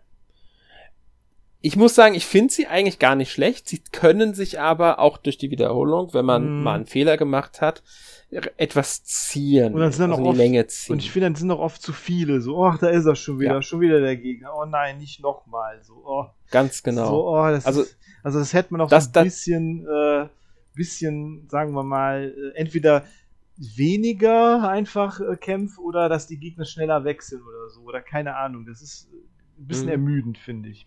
[1.66, 3.68] Ich muss sagen, ich finde sie eigentlich gar nicht schlecht.
[3.68, 6.62] Sie können sich aber auch durch die Wiederholung, wenn man mm.
[6.62, 7.82] mal einen Fehler gemacht hat,
[8.58, 9.72] etwas ziehen.
[9.72, 10.92] Und dann sind also noch oft, Länge ziehen.
[10.92, 12.42] Und ich finde, dann sind noch oft zu viele.
[12.42, 13.62] So, ach, da ist er schon wieder, ja.
[13.62, 14.50] schon wieder der Gegner.
[14.54, 15.80] Oh nein, nicht nochmal.
[15.82, 16.26] So, oh.
[16.50, 17.06] Ganz genau.
[17.06, 20.26] So, oh, also, ist, also das hätte man auch das, so ein bisschen, äh,
[20.74, 23.06] bisschen, sagen wir mal, äh, entweder
[23.56, 27.80] weniger einfach äh, kämpfen oder dass die Gegner schneller wechseln oder so.
[27.80, 28.66] Oder keine Ahnung.
[28.66, 29.08] Das ist
[29.58, 29.92] ein bisschen mhm.
[29.92, 30.86] ermüdend, finde ich.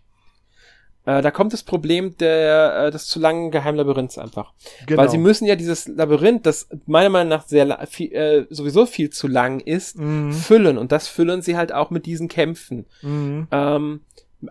[1.08, 4.52] Äh, da kommt das Problem der, äh, des zu langen Geheimlabyrinths einfach.
[4.86, 5.00] Genau.
[5.00, 9.08] Weil sie müssen ja dieses Labyrinth, das meiner Meinung nach sehr viel, äh, sowieso viel
[9.08, 10.34] zu lang ist, mhm.
[10.34, 10.76] füllen.
[10.76, 12.84] Und das füllen sie halt auch mit diesen Kämpfen.
[13.00, 13.48] Mhm.
[13.50, 14.00] Ähm,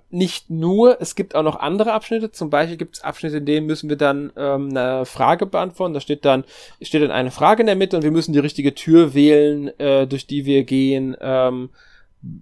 [0.09, 2.31] nicht nur, es gibt auch noch andere Abschnitte.
[2.31, 5.93] Zum Beispiel gibt es Abschnitte, in denen müssen wir dann ähm, eine Frage beantworten.
[5.93, 6.43] Da steht dann,
[6.81, 10.07] steht dann eine Frage in der Mitte und wir müssen die richtige Tür wählen, äh,
[10.07, 11.15] durch die wir gehen.
[11.21, 11.69] Ähm,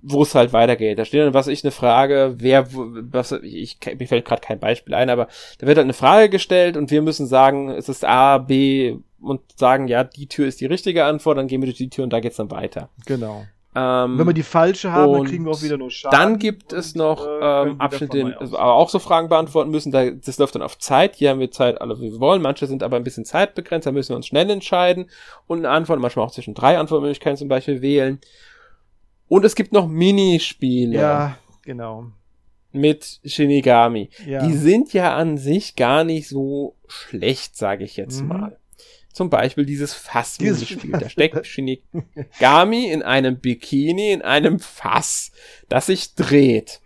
[0.02, 1.00] wo es halt weitergeht.
[1.00, 4.94] Da steht dann, was ich eine Frage, wer, was, ich, mir fällt gerade kein Beispiel
[4.94, 5.28] ein, aber
[5.60, 9.42] da wird halt eine Frage gestellt und wir müssen sagen, es ist A, B und
[9.56, 12.14] sagen, ja, die Tür ist die richtige Antwort, dann gehen wir durch die Tür und
[12.14, 12.90] da geht's dann weiter.
[13.06, 13.46] Genau.
[13.78, 16.18] Ähm, Wenn wir die falsche haben, dann kriegen wir auch wieder nur Schaden.
[16.18, 19.92] Dann gibt es noch äh, ähm, Abschnitte, also, aber auch so Fragen beantworten müssen.
[19.92, 21.16] Da, das läuft dann auf Zeit.
[21.18, 22.42] Hier haben wir Zeit, alle wie wir wollen.
[22.42, 23.86] Manche sind aber ein bisschen zeitbegrenzt.
[23.86, 25.10] Da müssen wir uns schnell entscheiden
[25.48, 28.20] und eine Antwort, manchmal auch zwischen drei Antwortmöglichkeiten zum Beispiel wählen.
[29.28, 30.98] Und es gibt noch Minispiele.
[30.98, 32.08] Ja, genau.
[32.72, 34.10] Mit Shinigami.
[34.26, 34.46] Ja.
[34.46, 38.28] Die sind ja an sich gar nicht so schlecht, sage ich jetzt mhm.
[38.28, 38.60] mal.
[39.14, 40.92] Zum Beispiel dieses Fass-Minispiel.
[40.92, 45.32] Da steckt Shinigami in einem Bikini, in einem Fass,
[45.70, 46.82] das sich dreht.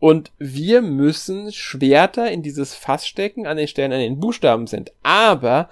[0.00, 4.92] Und wir müssen Schwerter in dieses Fass stecken, an den Stellen, an den Buchstaben sind.
[5.04, 5.68] Aber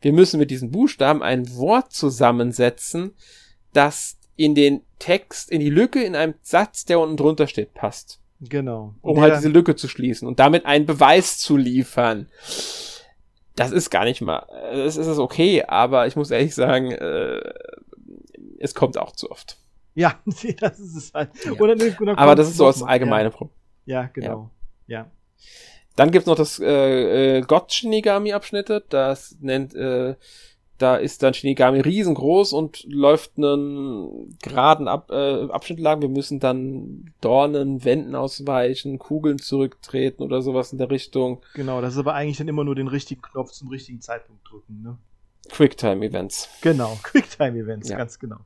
[0.00, 3.14] wir müssen mit diesen Buchstaben ein Wort zusammensetzen,
[3.72, 8.20] das in den Text, in die Lücke in einem Satz, der unten drunter steht, passt.
[8.40, 8.94] Genau.
[9.02, 12.26] Um der, halt diese Lücke zu schließen und damit einen Beweis zu liefern.
[13.54, 17.52] Das ist gar nicht mal, das ist okay, aber ich muss ehrlich sagen, äh,
[18.58, 19.58] es kommt auch zu oft.
[19.94, 21.32] Ja, das ist es halt.
[21.44, 21.52] Ja.
[21.52, 23.36] Oder, oder aber das ist so das allgemeine ja.
[23.36, 23.56] Problem.
[23.84, 24.50] Ja, genau.
[24.86, 25.00] Ja.
[25.00, 25.10] ja.
[25.96, 30.14] Dann gibt's noch das äh, äh, Gott-Shinigami-Abschnitte, das nennt äh,
[30.80, 36.00] da ist dann Shinigami riesengroß und läuft einen geraden Ab äh, Abschnitt lang.
[36.00, 41.42] Wir müssen dann Dornen, Wänden ausweichen, Kugeln zurücktreten oder sowas in der Richtung.
[41.54, 44.80] Genau, das ist aber eigentlich dann immer nur den richtigen Knopf zum richtigen Zeitpunkt drücken,
[44.82, 44.96] ne?
[45.50, 46.48] Quicktime-Events.
[46.62, 47.98] Genau, Quicktime-Events, ja.
[47.98, 48.38] ganz genau.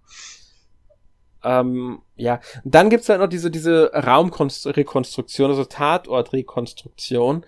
[1.44, 7.44] Ähm, ja, und dann gibt's halt noch diese, diese Raumrekonstruktion, also Tatortrekonstruktion.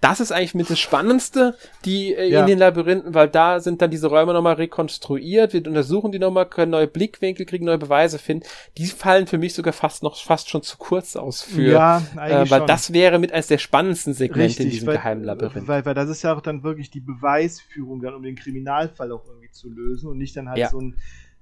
[0.00, 2.40] Das ist eigentlich mit das Spannendste, die äh, ja.
[2.40, 6.46] in den Labyrinthen, weil da sind dann diese Räume nochmal rekonstruiert, wir untersuchen die nochmal,
[6.46, 8.46] können neue Blickwinkel kriegen, neue Beweise finden.
[8.78, 12.50] Die fallen für mich sogar fast noch, fast schon zu kurz aus für, ja, äh,
[12.50, 12.66] weil schon.
[12.66, 15.68] das wäre mit eines der spannendsten Segmente Richtig, in diesem weil, geheimen Labyrinth.
[15.68, 19.26] Weil, weil das ist ja auch dann wirklich die Beweisführung dann, um den Kriminalfall auch
[19.26, 20.70] irgendwie zu lösen und nicht dann halt ja.
[20.70, 20.96] so ein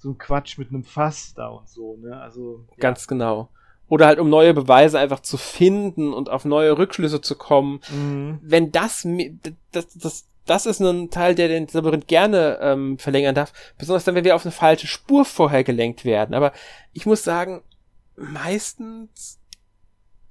[0.04, 2.20] so ein Quatsch mit einem Fass da und so, ne?
[2.20, 2.64] Also.
[2.72, 2.76] Ja.
[2.78, 3.48] Ganz genau.
[3.88, 7.80] Oder halt, um neue Beweise einfach zu finden und auf neue Rückschlüsse zu kommen.
[7.90, 8.38] Mhm.
[8.42, 9.06] Wenn das,
[9.72, 13.52] das, das, das ist ein Teil, der den Labyrinth gerne ähm, verlängern darf.
[13.78, 16.34] Besonders dann, wenn wir auf eine falsche Spur vorher gelenkt werden.
[16.34, 16.52] Aber
[16.92, 17.62] ich muss sagen,
[18.16, 19.38] meistens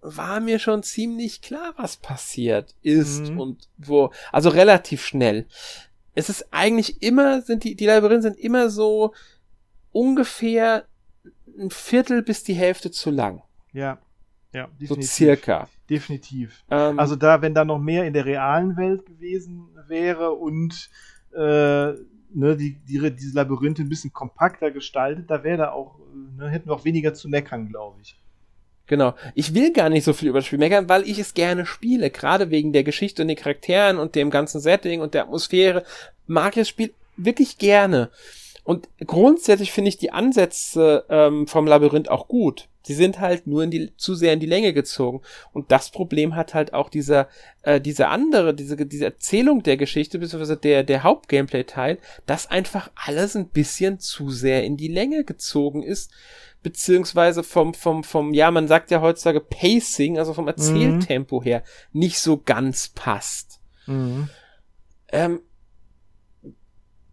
[0.02, 3.40] war mir schon ziemlich klar, was passiert ist mhm.
[3.40, 4.12] und wo.
[4.32, 5.46] Also relativ schnell.
[6.16, 9.14] Es ist eigentlich immer, sind die, die Labyrinthe sind immer so,
[9.94, 10.86] ungefähr
[11.58, 13.42] ein Viertel bis die Hälfte zu lang.
[13.72, 14.00] Ja.
[14.52, 15.10] Ja, definitiv.
[15.10, 15.70] So circa.
[15.90, 16.64] Definitiv.
[16.70, 20.90] Ähm, also da, wenn da noch mehr in der realen Welt gewesen wäre und
[21.34, 21.38] äh,
[22.36, 25.96] ne, die, die, diese Labyrinthe ein bisschen kompakter gestaltet, da wäre da auch,
[26.38, 28.16] ne, hätten wir auch weniger zu meckern, glaube ich.
[28.86, 29.16] Genau.
[29.34, 32.10] Ich will gar nicht so viel über das Spiel meckern, weil ich es gerne spiele.
[32.10, 35.84] Gerade wegen der Geschichte und den Charakteren und dem ganzen Setting und der Atmosphäre
[36.28, 38.12] mag ich das Spiel wirklich gerne.
[38.64, 42.70] Und grundsätzlich finde ich die Ansätze ähm, vom Labyrinth auch gut.
[42.86, 45.22] Sie sind halt nur in die, zu sehr in die Länge gezogen.
[45.54, 47.28] Und das Problem hat halt auch dieser,
[47.62, 53.36] äh, diese andere, diese, diese Erzählung der Geschichte, beziehungsweise der, der Hauptgameplay-Teil, dass einfach alles
[53.36, 56.12] ein bisschen zu sehr in die Länge gezogen ist.
[56.62, 61.44] Beziehungsweise vom, vom, vom, ja, man sagt ja heutzutage Pacing, also vom Erzähltempo mhm.
[61.44, 63.60] her, nicht so ganz passt.
[63.86, 64.30] Mhm.
[65.12, 65.42] Ähm,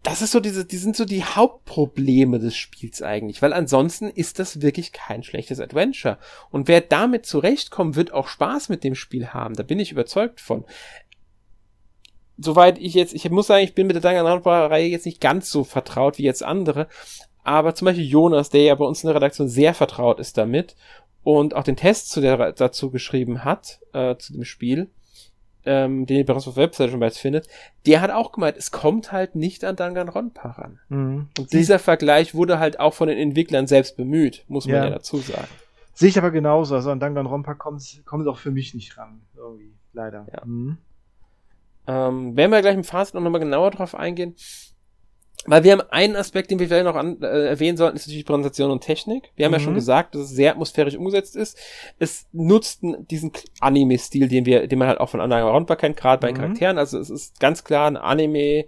[0.03, 4.39] das ist so diese, die sind so die Hauptprobleme des Spiels eigentlich, weil ansonsten ist
[4.39, 6.17] das wirklich kein schlechtes Adventure.
[6.49, 9.55] Und wer damit zurechtkommt, wird auch Spaß mit dem Spiel haben.
[9.55, 10.65] Da bin ich überzeugt von.
[12.37, 15.63] Soweit ich jetzt, ich muss sagen, ich bin mit der Danganronpa-Reihe jetzt nicht ganz so
[15.63, 16.87] vertraut wie jetzt andere,
[17.43, 20.75] aber zum Beispiel Jonas, der ja bei uns in der Redaktion sehr vertraut ist damit
[21.21, 24.89] und auch den Test zu der, dazu geschrieben hat, äh, zu dem Spiel,
[25.65, 27.47] ähm, den ihr bei uns auf der Website schon bereits findet,
[27.85, 30.79] der hat auch gemeint, es kommt halt nicht an Danganronpa ran.
[30.89, 31.27] Mhm.
[31.37, 34.89] Und dieser Vergleich wurde halt auch von den Entwicklern selbst bemüht, muss man ja, ja
[34.91, 35.47] dazu sagen.
[35.93, 36.75] Sehe ich aber genauso.
[36.75, 39.21] Also an Danganronpa kommt es auch für mich nicht ran.
[39.35, 40.25] Irgendwie, leider.
[40.31, 40.45] Ja.
[40.45, 40.77] Mhm.
[41.87, 44.35] Ähm, werden wir gleich im Fazit noch mal genauer drauf eingehen.
[45.45, 48.25] Weil wir haben einen Aspekt, den wir vielleicht noch an, äh, erwähnen sollten, ist natürlich
[48.25, 49.31] Präsentation und Technik.
[49.35, 49.55] Wir haben mhm.
[49.55, 49.77] ja schon mhm.
[49.77, 51.57] gesagt, dass es sehr atmosphärisch umgesetzt ist.
[51.97, 56.21] Es nutzt diesen Anime-Stil, den wir, den man halt auch von anderen Roundbar kennt, gerade
[56.21, 56.37] bei mhm.
[56.37, 56.77] Charakteren.
[56.77, 58.65] Also es ist ganz klar ein Anime,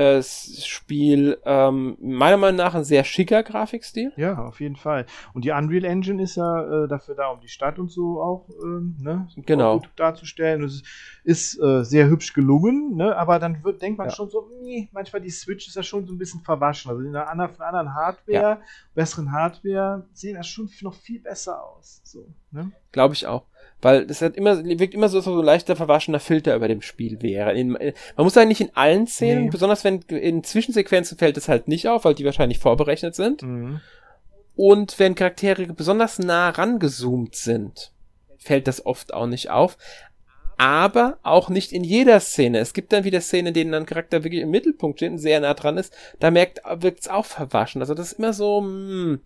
[0.00, 4.12] äh, Spiel ähm, meiner Meinung nach ein sehr schicker Grafikstil.
[4.16, 5.04] Ja, auf jeden Fall.
[5.34, 8.48] Und die Unreal Engine ist ja äh, dafür da, um die Stadt und so auch
[8.62, 9.78] ähm, ne, genau.
[9.78, 10.64] gut darzustellen.
[10.64, 10.82] Es
[11.22, 14.14] ist äh, sehr hübsch gelungen, ne, aber dann wird, denkt man ja.
[14.14, 16.90] schon so, nee, manchmal die Switch ist ja schon so ein bisschen verwaschen.
[16.90, 18.60] Also in einer anderen, von anderen Hardware, ja.
[18.94, 22.00] besseren Hardware, sehen das schon noch viel besser aus.
[22.04, 22.72] So, ne?
[22.92, 23.44] Glaube ich auch.
[23.82, 26.82] Weil es hat immer, wirkt immer so, dass so ein leichter verwaschener Filter über dem
[26.82, 27.54] Spiel wäre.
[27.54, 29.50] In, man muss sagen, nicht in allen Szenen, nee.
[29.50, 33.42] besonders wenn in Zwischensequenzen fällt es halt nicht auf, weil die wahrscheinlich vorberechnet sind.
[33.42, 33.80] Mhm.
[34.56, 37.92] Und wenn Charaktere besonders nah rangezoomt sind,
[38.36, 39.78] fällt das oft auch nicht auf.
[40.58, 42.58] Aber auch nicht in jeder Szene.
[42.58, 45.40] Es gibt dann wieder Szenen, in denen ein Charakter wirklich im Mittelpunkt steht und sehr
[45.40, 45.94] nah dran ist.
[46.18, 47.80] Da merkt, wirkt es auch verwaschen.
[47.80, 49.20] Also das ist immer so, mh, hm,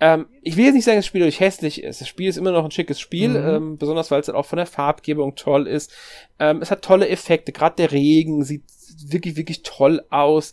[0.00, 2.00] ähm, ich will jetzt nicht sagen, dass das Spiel durch hässlich ist.
[2.00, 3.48] Das Spiel ist immer noch ein schickes Spiel, mhm.
[3.48, 5.92] ähm, besonders weil es halt auch von der Farbgebung toll ist.
[6.38, 8.64] Ähm, es hat tolle Effekte, gerade der Regen sieht
[9.06, 10.52] wirklich, wirklich toll aus.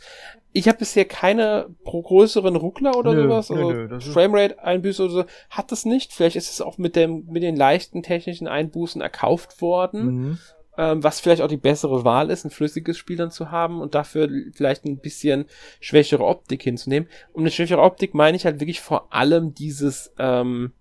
[0.54, 5.14] Ich habe bisher keine pro größeren Ruckler oder nö, sowas, also nö, nö, Framerate-Einbüße oder
[5.14, 6.14] so, hat das nicht.
[6.14, 10.06] Vielleicht ist es auch mit dem mit den leichten technischen Einbußen erkauft worden.
[10.06, 10.40] Mhm
[10.82, 13.94] ähm, was vielleicht auch die bessere Wahl ist, ein flüssiges Spiel dann zu haben und
[13.94, 15.46] dafür vielleicht ein bisschen
[15.80, 17.08] schwächere Optik hinzunehmen.
[17.34, 20.72] Und eine schwächere Optik meine ich halt wirklich vor allem dieses ähm,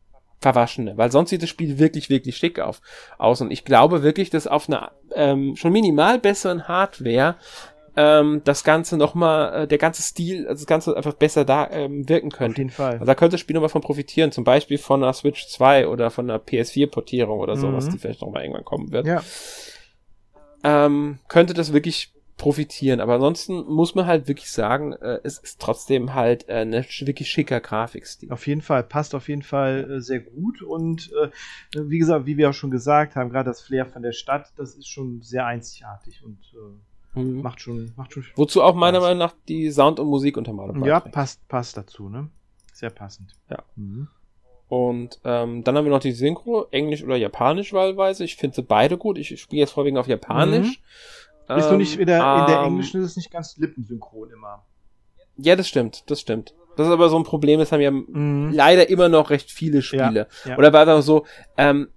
[0.41, 2.81] Verwaschene, weil sonst sieht das Spiel wirklich, wirklich schick auf,
[3.19, 3.43] aus.
[3.43, 7.37] Und ich glaube wirklich, dass auf einer ähm, schon minimal besseren Hardware
[7.95, 12.09] ähm, das Ganze nochmal, äh, der ganze Stil, also das Ganze einfach besser da ähm,
[12.09, 12.53] wirken könnte.
[12.53, 12.93] Auf jeden Fall.
[12.93, 16.11] Also da könnte das Spiel nochmal von profitieren, zum Beispiel von einer Switch 2 oder
[16.11, 17.61] von einer PS4-Portierung oder mhm.
[17.61, 19.07] sowas, die vielleicht nochmal irgendwann kommen wird.
[19.07, 19.23] Ja
[20.63, 23.01] ähm, könnte das wirklich profitieren.
[23.01, 27.31] Aber ansonsten muss man halt wirklich sagen, äh, es ist trotzdem halt äh, eine wirklich
[27.31, 28.33] schicker Grafikstil.
[28.33, 31.31] Auf jeden Fall, passt auf jeden Fall äh, sehr gut und äh,
[31.75, 34.75] wie gesagt, wie wir auch schon gesagt haben, gerade das Flair von der Stadt, das
[34.75, 36.39] ist schon sehr einzigartig und
[37.15, 37.43] äh, mhm.
[37.43, 38.25] macht schon, macht schon.
[38.37, 42.31] Wozu auch meiner Meinung nach die Sound- und Musikuntermalung Ja, passt, passt dazu, ne?
[42.73, 43.35] Sehr passend.
[43.51, 43.63] Ja.
[43.77, 44.09] Mhm.
[44.71, 48.23] Und ähm, dann haben wir noch die Synchro, Englisch oder Japanisch wahlweise.
[48.23, 49.19] Ich finde sie beide gut.
[49.19, 50.81] Ich spiele jetzt vorwiegend auf Japanisch.
[51.49, 51.57] Mhm.
[51.57, 54.65] Ist ähm, nur nicht wieder, in der ähm, englischen ist es nicht ganz lippensynchron immer.
[55.39, 56.55] Ja, das stimmt, das stimmt.
[56.77, 58.53] Das ist aber so ein Problem, das haben ja mhm.
[58.55, 60.29] leider immer noch recht viele Spiele.
[60.45, 60.57] Ja, ja.
[60.57, 61.89] Oder war einfach so, ähm,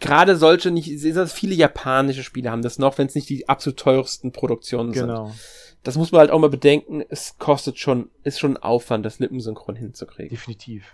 [0.00, 0.90] gerade solche nicht,
[1.30, 5.28] viele japanische Spiele haben das noch, wenn es nicht die absolut teuersten Produktionen genau.
[5.28, 5.40] sind.
[5.82, 9.76] Das muss man halt auch mal bedenken, es kostet schon, ist schon Aufwand, das Lippensynchron
[9.76, 10.28] hinzukriegen.
[10.28, 10.84] Definitiv.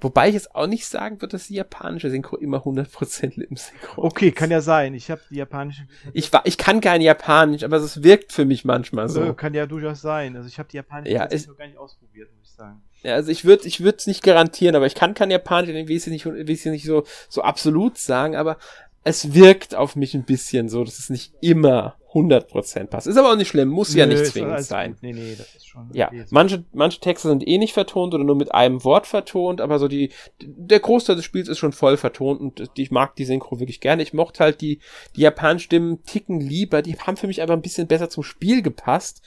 [0.00, 4.32] Wobei ich jetzt auch nicht sagen würde, dass die japanische Synchro immer 100% Lippensynchro Okay,
[4.32, 4.94] kann ja sein.
[4.94, 5.86] Ich habe die japanische.
[6.12, 9.34] Ich, war, ich kann kein Japanisch, aber es wirkt für mich manchmal so.
[9.34, 10.36] Kann ja durchaus sein.
[10.36, 12.82] Also ich habe die japanische ja, ist, noch gar nicht ausprobiert, muss ich sagen.
[13.02, 15.88] Ja, also ich würde ich würde es nicht garantieren, aber ich kann kein Japanisch, ich
[15.88, 18.58] will es nicht, will es nicht so, so absolut sagen, aber
[19.02, 23.06] es wirkt auf mich ein bisschen so, dass es nicht immer 100% passt.
[23.06, 24.96] Ist aber auch nicht schlimm, muss Nö, ja nicht zwingend sein.
[25.00, 25.88] Nee, nee, das ist schon.
[25.92, 29.78] Ja, manche, manche Texte sind eh nicht vertont oder nur mit einem Wort vertont, aber
[29.78, 33.60] so die, der Großteil des Spiels ist schon voll vertont und ich mag die Synchro
[33.60, 34.02] wirklich gerne.
[34.02, 34.80] Ich mochte halt die,
[35.14, 38.60] die japanischen Stimmen ticken lieber, die haben für mich einfach ein bisschen besser zum Spiel
[38.60, 39.22] gepasst,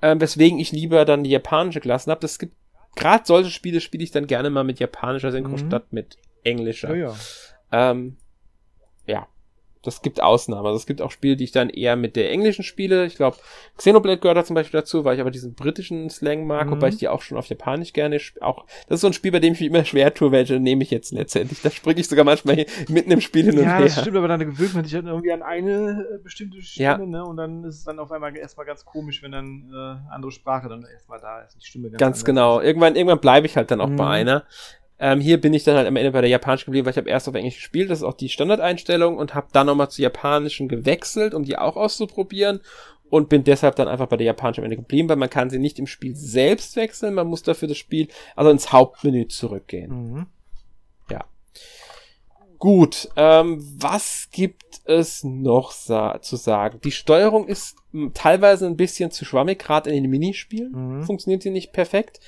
[0.00, 2.20] äh, weswegen ich lieber dann die japanische gelassen habe.
[2.20, 2.56] Das gibt,
[2.96, 5.66] gerade solche Spiele spiele ich dann gerne mal mit japanischer Synchro mhm.
[5.66, 6.96] statt mit englischer.
[6.96, 7.90] Ja, ja.
[7.90, 8.16] Ähm,
[9.06, 9.26] ja,
[9.82, 10.66] das gibt Ausnahmen.
[10.66, 13.04] Also es gibt auch Spiele, die ich dann eher mit der englischen spiele.
[13.04, 13.36] Ich glaube,
[13.76, 16.72] Xenoblade gehört da zum Beispiel dazu, weil ich aber diesen britischen Slang mag, mhm.
[16.72, 18.64] wobei ich die auch schon auf Japanisch gerne auch.
[18.86, 20.90] Das ist so ein Spiel, bei dem ich mich immer schwer tue, welche nehme ich
[20.90, 21.62] jetzt letztendlich.
[21.62, 23.78] Da springe ich sogar manchmal mitten im Spiel hin und ja, her.
[23.80, 26.86] Ja, das stimmt, aber dann gewöhnt man sich halt irgendwie an eine äh, bestimmte Stimme,
[26.86, 26.98] ja.
[26.98, 27.24] ne?
[27.24, 30.68] Und dann ist es dann auf einmal erstmal ganz komisch, wenn dann äh, andere Sprache
[30.68, 31.56] dann erstmal da ist.
[31.60, 32.60] Die Stimme ganz, ganz genau.
[32.60, 32.66] Ist.
[32.66, 33.96] Irgendwann, irgendwann bleibe ich halt dann auch mhm.
[33.96, 34.44] bei einer.
[35.04, 37.10] Ähm, hier bin ich dann halt am Ende bei der japanischen geblieben, weil ich habe
[37.10, 40.68] erst auf Englisch gespielt, das ist auch die Standardeinstellung und habe dann nochmal zu japanischen
[40.68, 42.60] gewechselt, um die auch auszuprobieren
[43.10, 45.58] und bin deshalb dann einfach bei der japanischen am Ende geblieben, weil man kann sie
[45.58, 49.90] nicht im Spiel selbst wechseln, man muss dafür das Spiel also ins Hauptmenü zurückgehen.
[49.90, 50.26] Mhm.
[51.10, 51.24] Ja.
[52.60, 56.78] Gut, ähm, was gibt es noch sa zu sagen?
[56.84, 57.76] Die Steuerung ist
[58.14, 60.98] teilweise ein bisschen zu schwammig, gerade in den Minispielen.
[60.98, 61.02] Mhm.
[61.02, 62.20] Funktioniert sie nicht perfekt.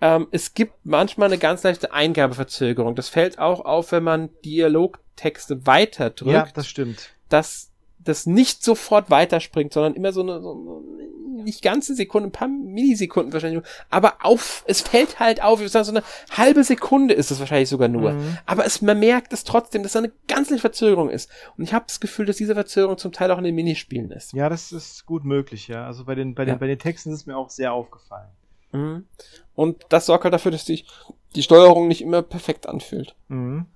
[0.00, 2.94] Ähm, es gibt manchmal eine ganz leichte Eingabeverzögerung.
[2.94, 6.32] Das fällt auch auf, wenn man Dialogtexte weiterdrückt.
[6.32, 7.10] Ja, das stimmt.
[7.28, 11.10] Dass das nicht sofort weiterspringt, sondern immer so eine, so eine
[11.42, 15.70] nicht ganze Sekunde, ein paar Millisekunden wahrscheinlich, aber auf, es fällt halt auf, ich würde
[15.70, 16.02] sagen, so eine
[16.36, 18.12] halbe Sekunde ist es wahrscheinlich sogar nur.
[18.12, 18.38] Mhm.
[18.46, 21.30] Aber es, man merkt es trotzdem, dass da eine ganz leichte Verzögerung ist.
[21.56, 24.32] Und ich habe das Gefühl, dass diese Verzögerung zum Teil auch in den Minispielen ist.
[24.32, 25.86] Ja, das ist gut möglich, ja.
[25.86, 26.58] Also bei den, bei den, ja.
[26.58, 28.28] bei den Texten ist es mir auch sehr aufgefallen.
[28.72, 29.06] Mhm.
[29.54, 30.86] Und das sorgt halt dafür, dass sich
[31.34, 33.14] die Steuerung nicht immer perfekt anfühlt.
[33.28, 33.66] Mhm.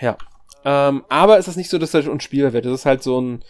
[0.00, 0.16] Ja.
[0.64, 2.64] Ähm, aber es ist nicht so, dass das unspielbar wird.
[2.64, 3.44] Das ist halt so ein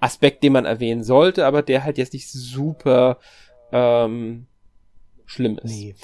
[0.00, 3.18] Aspekt, den man erwähnen sollte, aber der halt jetzt nicht super
[3.72, 4.46] ähm,
[5.26, 5.70] schlimm ist.
[5.70, 5.94] Nee.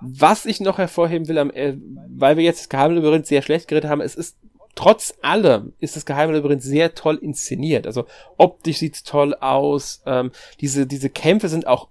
[0.00, 1.76] Was ich noch hervorheben will, äh,
[2.08, 4.36] weil wir jetzt das Geheimlabyrinth sehr schlecht geredet haben, es ist
[4.74, 7.86] trotz allem ist das Geheimlabyrinth sehr toll inszeniert.
[7.86, 10.02] Also optisch sieht's toll aus.
[10.06, 11.88] Ähm, diese diese Kämpfe sind auch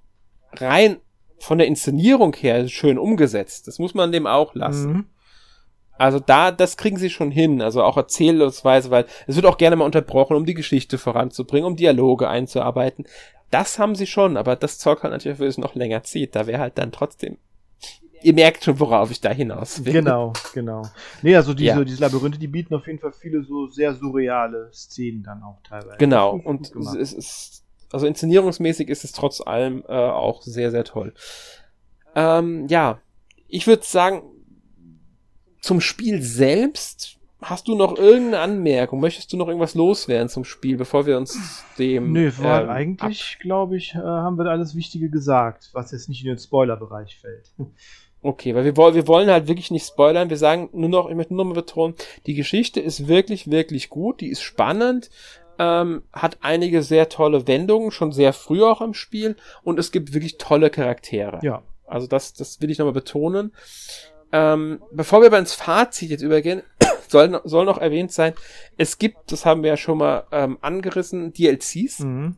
[0.54, 0.98] rein
[1.40, 3.68] von der Inszenierung her schön umgesetzt.
[3.68, 4.94] Das muss man dem auch lassen.
[4.94, 5.06] Mhm.
[5.98, 9.76] Also da, das kriegen sie schon hin, also auch Erzählungsweise, weil es wird auch gerne
[9.76, 13.06] mal unterbrochen, um die Geschichte voranzubringen, um Dialoge einzuarbeiten.
[13.52, 16.48] Das haben sie schon, aber das Zeug halt natürlich, wenn es noch länger zieht, da
[16.48, 17.38] wäre halt dann trotzdem.
[18.24, 19.94] Ihr merkt schon, worauf ich da hinaus will.
[19.94, 20.84] Genau, genau.
[21.22, 21.84] Nee, also diese, ja.
[21.84, 25.98] diese Labyrinthe, die bieten auf jeden Fall viele so sehr surreale Szenen dann auch teilweise.
[25.98, 31.14] Genau, und es ist also inszenierungsmäßig ist es trotz allem äh, auch sehr, sehr toll.
[32.16, 33.00] Ähm, ja,
[33.48, 34.24] ich würde sagen,
[35.62, 39.00] zum Spiel selbst Hast du noch irgendeine Anmerkung?
[39.00, 42.12] Möchtest du noch irgendwas loswerden zum Spiel, bevor wir uns dem.
[42.12, 46.28] Nö, ähm, eigentlich, glaube ich, äh, haben wir alles Wichtige gesagt, was jetzt nicht in
[46.28, 47.52] den Spoiler-Bereich fällt.
[48.24, 50.30] Okay, weil wir, wollen, wir wollen halt wirklich nicht spoilern.
[50.30, 51.96] Wir sagen nur noch, ich möchte nur noch mal betonen,
[52.28, 55.10] die Geschichte ist wirklich, wirklich gut, die ist spannend
[55.62, 60.12] ähm, hat einige sehr tolle Wendungen, schon sehr früh auch im Spiel und es gibt
[60.12, 61.40] wirklich tolle Charaktere.
[61.44, 61.62] Ja.
[61.86, 63.54] Also das, das will ich nochmal betonen.
[64.32, 66.64] Ähm, bevor wir aber ins Fazit jetzt übergehen,
[67.08, 68.34] soll, soll noch erwähnt sein,
[68.78, 72.00] es gibt, das haben wir ja schon mal ähm, angerissen, DLCs.
[72.00, 72.38] Mhm.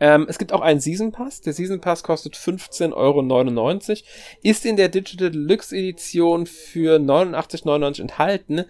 [0.00, 1.40] Ähm, es gibt auch einen Season Pass.
[1.40, 4.00] Der Season Pass kostet 15,99 Euro.
[4.42, 8.64] Ist in der Digital Deluxe Edition für 89,99 enthalten.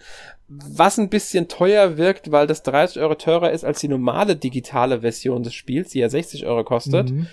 [0.47, 5.01] Was ein bisschen teuer wirkt, weil das 30 Euro teurer ist als die normale digitale
[5.01, 7.11] Version des Spiels, die ja 60 Euro kostet.
[7.11, 7.27] Mhm.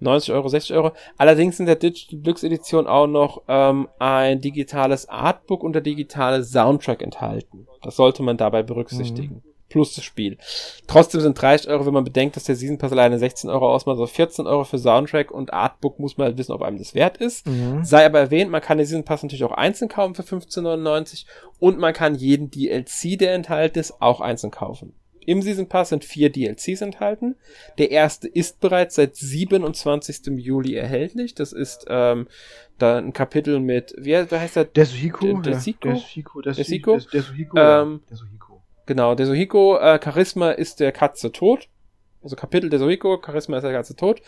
[0.00, 0.92] 90 Euro, 60 Euro.
[1.16, 6.42] Allerdings in der Digital Deluxe Edition auch noch ähm, ein digitales Artbook und der digitale
[6.42, 7.68] Soundtrack enthalten.
[7.82, 9.42] Das sollte man dabei berücksichtigen.
[9.44, 10.36] Mhm plus das Spiel.
[10.86, 13.94] Trotzdem sind 30 Euro, wenn man bedenkt, dass der Season Pass alleine 16 Euro ausmacht,
[13.94, 17.16] also 14 Euro für Soundtrack und Artbook muss man halt wissen, ob einem das wert
[17.16, 17.46] ist.
[17.46, 17.82] Mhm.
[17.84, 21.24] Sei aber erwähnt, man kann den Season Pass natürlich auch einzeln kaufen für 15,99
[21.58, 24.94] und man kann jeden DLC, der enthalten ist, auch einzeln kaufen.
[25.24, 27.36] Im Season Pass sind vier DLCs enthalten.
[27.78, 30.26] Der erste ist bereits seit 27.
[30.36, 31.34] Juli erhältlich.
[31.34, 32.26] Das ist ähm,
[32.78, 34.64] da ein Kapitel mit, wie, heißt der?
[34.64, 35.40] Desuhiko.
[35.40, 35.92] Desuhiko.
[35.92, 36.42] Desuhiko.
[36.42, 36.98] Desuhiko.
[36.98, 37.58] Desuhiko.
[37.58, 38.00] Ähm,
[38.86, 41.68] Genau, der Sohiko, äh, Charisma ist der Katze tot.
[42.22, 44.22] Also Kapitel der Sohiko, Charisma ist der Katze tot.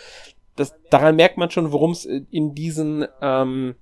[0.56, 3.74] Das, daran merkt man schon, worum es in diesen ähm,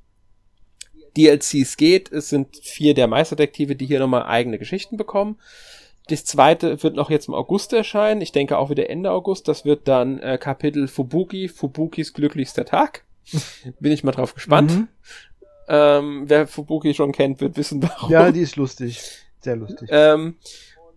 [1.17, 2.11] DLCs geht.
[2.11, 5.39] Es sind vier der Meisterdetektive, die hier nochmal eigene Geschichten bekommen.
[6.09, 8.21] Das zweite wird noch jetzt im August erscheinen.
[8.23, 9.49] Ich denke auch wieder Ende August.
[9.49, 13.05] Das wird dann äh, Kapitel Fubuki, Fubukis glücklichster Tag.
[13.81, 14.73] Bin ich mal drauf gespannt.
[14.73, 14.89] Mhm.
[15.69, 18.11] Ähm, wer Fubuki schon kennt, wird wissen, warum.
[18.11, 19.01] Ja, die ist lustig.
[19.43, 19.89] Sehr lustig.
[19.93, 20.37] Ähm,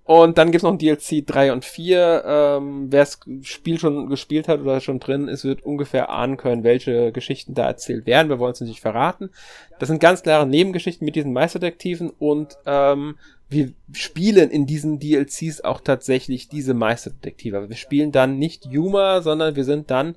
[0.05, 2.23] und dann gibt's noch ein DLC 3 und 4.
[2.25, 6.63] Ähm, Wer das Spiel schon gespielt hat oder schon drin ist, wird ungefähr ahnen können,
[6.63, 8.29] welche Geschichten da erzählt werden.
[8.29, 9.31] Wir wollen es nicht verraten.
[9.79, 13.15] Das sind ganz klare Nebengeschichten mit diesen Meisterdetektiven und ähm,
[13.49, 17.69] wir spielen in diesen DLCs auch tatsächlich diese Meisterdetektive.
[17.69, 20.15] Wir spielen dann nicht Yuma, sondern wir sind dann,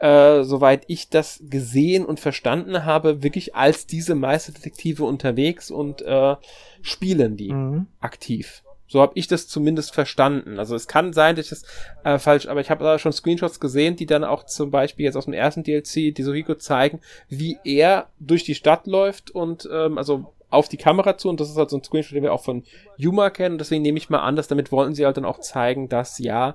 [0.00, 6.36] äh, soweit ich das gesehen und verstanden habe, wirklich als diese Meisterdetektive unterwegs und äh,
[6.82, 7.86] spielen die mhm.
[8.00, 8.62] aktiv.
[8.88, 10.58] So habe ich das zumindest verstanden.
[10.58, 11.64] Also es kann sein, dass ich das
[12.04, 15.16] äh, falsch, aber ich habe da schon Screenshots gesehen, die dann auch zum Beispiel jetzt
[15.16, 19.98] aus dem ersten DLC, die Sohiko zeigen, wie er durch die Stadt läuft und ähm,
[19.98, 22.44] also auf die Kamera zu und das ist halt so ein Screenshot, den wir auch
[22.44, 22.62] von
[22.96, 25.40] Yuma kennen und deswegen nehme ich mal an, dass damit wollten sie halt dann auch
[25.40, 26.54] zeigen, dass ja,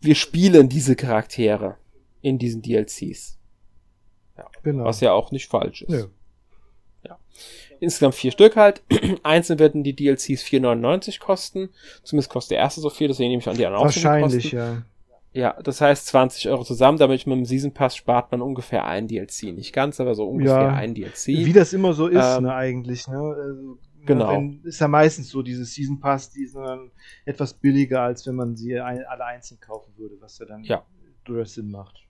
[0.00, 1.76] wir spielen diese Charaktere
[2.22, 3.38] in diesen DLCs.
[4.36, 4.46] Ja.
[4.62, 4.84] Genau.
[4.84, 5.92] Was ja auch nicht falsch ist.
[7.04, 7.08] Ja.
[7.10, 7.18] ja.
[7.78, 8.82] Insgesamt vier Stück halt.
[9.22, 11.70] Einzeln werden die DLCs 4,99 kosten.
[12.02, 14.82] Zumindest kostet der erste so viel, deswegen nehme ich an die anderen auch Wahrscheinlich, ja.
[15.32, 19.06] Ja, das heißt 20 Euro zusammen, damit mit dem Season Pass spart man ungefähr ein
[19.06, 19.44] DLC.
[19.54, 21.28] Nicht ganz, aber so ungefähr ja, ein DLC.
[21.28, 23.16] Wie das immer so ist, ähm, ne, eigentlich, ne?
[23.16, 24.32] Also, genau.
[24.32, 26.90] Wenn, ist ja meistens so, diese Season Pass, die sind dann
[27.24, 30.84] etwas billiger, als wenn man sie ein, alle einzeln kaufen würde, was ja dann ja.
[31.24, 32.00] durchaus Sinn macht.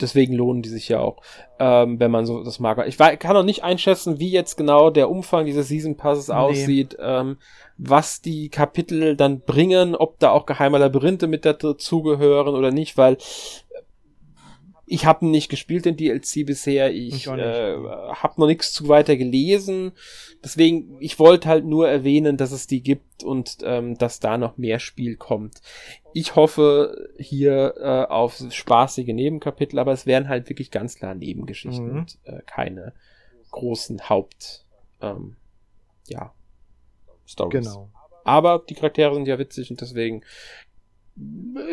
[0.00, 1.22] Deswegen lohnen die sich ja auch,
[1.58, 2.86] ähm, wenn man so das mag.
[2.86, 6.34] Ich weiß, kann noch nicht einschätzen, wie jetzt genau der Umfang dieses Season Passes nee.
[6.34, 7.38] aussieht, ähm,
[7.78, 13.16] was die Kapitel dann bringen, ob da auch geheime Labyrinthe mit dazugehören oder nicht, weil
[14.88, 16.92] ich habe nicht gespielt, den DLC bisher.
[16.92, 19.92] Ich, ich äh, habe noch nichts zu weiter gelesen.
[20.44, 24.58] Deswegen, ich wollte halt nur erwähnen, dass es die gibt und ähm, dass da noch
[24.58, 25.60] mehr Spiel kommt.
[26.12, 31.90] Ich hoffe hier äh, auf spaßige Nebenkapitel, aber es wären halt wirklich ganz klar Nebengeschichten
[31.90, 31.98] mhm.
[31.98, 32.92] und äh, keine
[33.50, 34.64] großen Haupt,
[35.00, 35.36] ähm,
[36.06, 36.32] ja,
[37.26, 37.66] Stories.
[37.66, 37.90] Genau.
[38.22, 40.22] Aber die Charaktere sind ja witzig und deswegen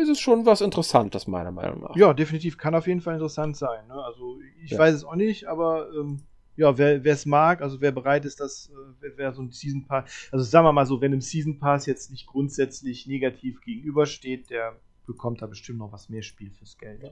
[0.00, 1.96] ist es schon was Interessantes, meiner Meinung nach.
[1.96, 2.56] Ja, definitiv.
[2.56, 3.86] Kann auf jeden Fall interessant sein.
[3.88, 3.94] Ne?
[3.94, 4.78] Also, ich ja.
[4.78, 6.22] weiß es auch nicht, aber ähm,
[6.56, 9.86] ja, wer es mag, also wer bereit ist, dass, äh, wer, wer so ein Season
[9.86, 14.50] Pass, also sagen wir mal so, wenn einem Season Pass jetzt nicht grundsätzlich negativ gegenübersteht,
[14.50, 14.76] der
[15.06, 17.02] bekommt da bestimmt noch was mehr Spiel fürs Geld.
[17.02, 17.10] Ja.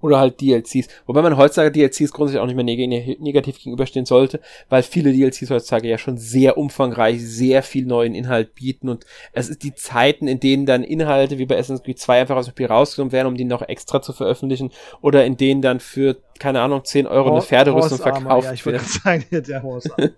[0.00, 0.88] Oder halt DLCs.
[1.06, 5.50] Wobei man heutzutage DLCs grundsätzlich auch nicht mehr neg negativ gegenüberstehen sollte, weil viele DLCs
[5.50, 10.28] heutzutage ja schon sehr umfangreich, sehr viel neuen Inhalt bieten und es ist die Zeiten,
[10.28, 13.28] in denen dann Inhalte wie bei Assassin's Creed 2 einfach aus dem Spiel rausgenommen werden,
[13.28, 14.70] um die noch extra zu veröffentlichen
[15.00, 18.80] oder in denen dann für keine Ahnung, 10 Euro eine Pferderüstung verkauft ja, ich würde
[18.80, 19.42] sagen, der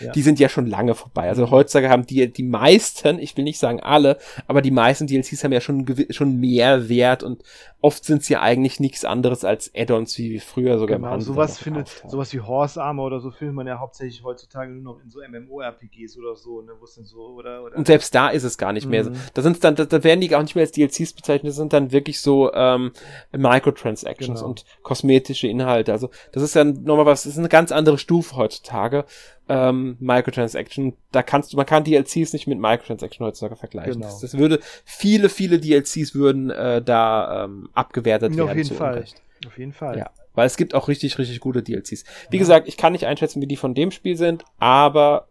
[0.00, 0.12] ja.
[0.12, 1.28] Die sind ja schon lange vorbei.
[1.28, 4.16] Also heutzutage haben die, die meisten, ich will nicht sagen alle,
[4.46, 7.42] aber die meisten DLCs haben ja schon, schon mehr Wert und
[7.86, 12.02] oft sind sie ja eigentlich nichts anderes als Add-ons wie früher sogar genau, sowas findet,
[12.08, 15.20] sowas wie Horse Armor oder so findet man ja hauptsächlich heutzutage nur noch in so
[15.20, 17.76] MMORPGs oder so, ne, wo es denn so, oder, oder.
[17.76, 19.10] Und selbst da ist es gar nicht mehr so.
[19.10, 19.16] Mhm.
[19.34, 21.72] Da sind dann, da, da werden die auch nicht mehr als DLCs bezeichnet, das sind
[21.72, 22.90] dann wirklich so, ähm,
[23.30, 24.50] Microtransactions genau.
[24.50, 25.92] und kosmetische Inhalte.
[25.92, 29.04] Also, das ist dann nochmal was, das ist eine ganz andere Stufe heutzutage
[29.48, 30.94] ähm, Microtransaction.
[31.12, 33.94] Da kannst du, man kann DLCs nicht mit Microtransaction heutzutage vergleichen.
[33.94, 34.06] Genau.
[34.06, 38.50] Das, das, würde, viele, viele DLCs würden äh, da ähm, abgewertet ja, werden.
[38.50, 38.94] Auf jeden Fall.
[38.94, 39.22] Unrecht.
[39.46, 39.98] Auf jeden Fall.
[39.98, 40.10] Ja.
[40.34, 42.04] Weil es gibt auch richtig, richtig gute DLCs.
[42.30, 42.38] Wie ja.
[42.38, 45.28] gesagt, ich kann nicht einschätzen, wie die von dem Spiel sind, aber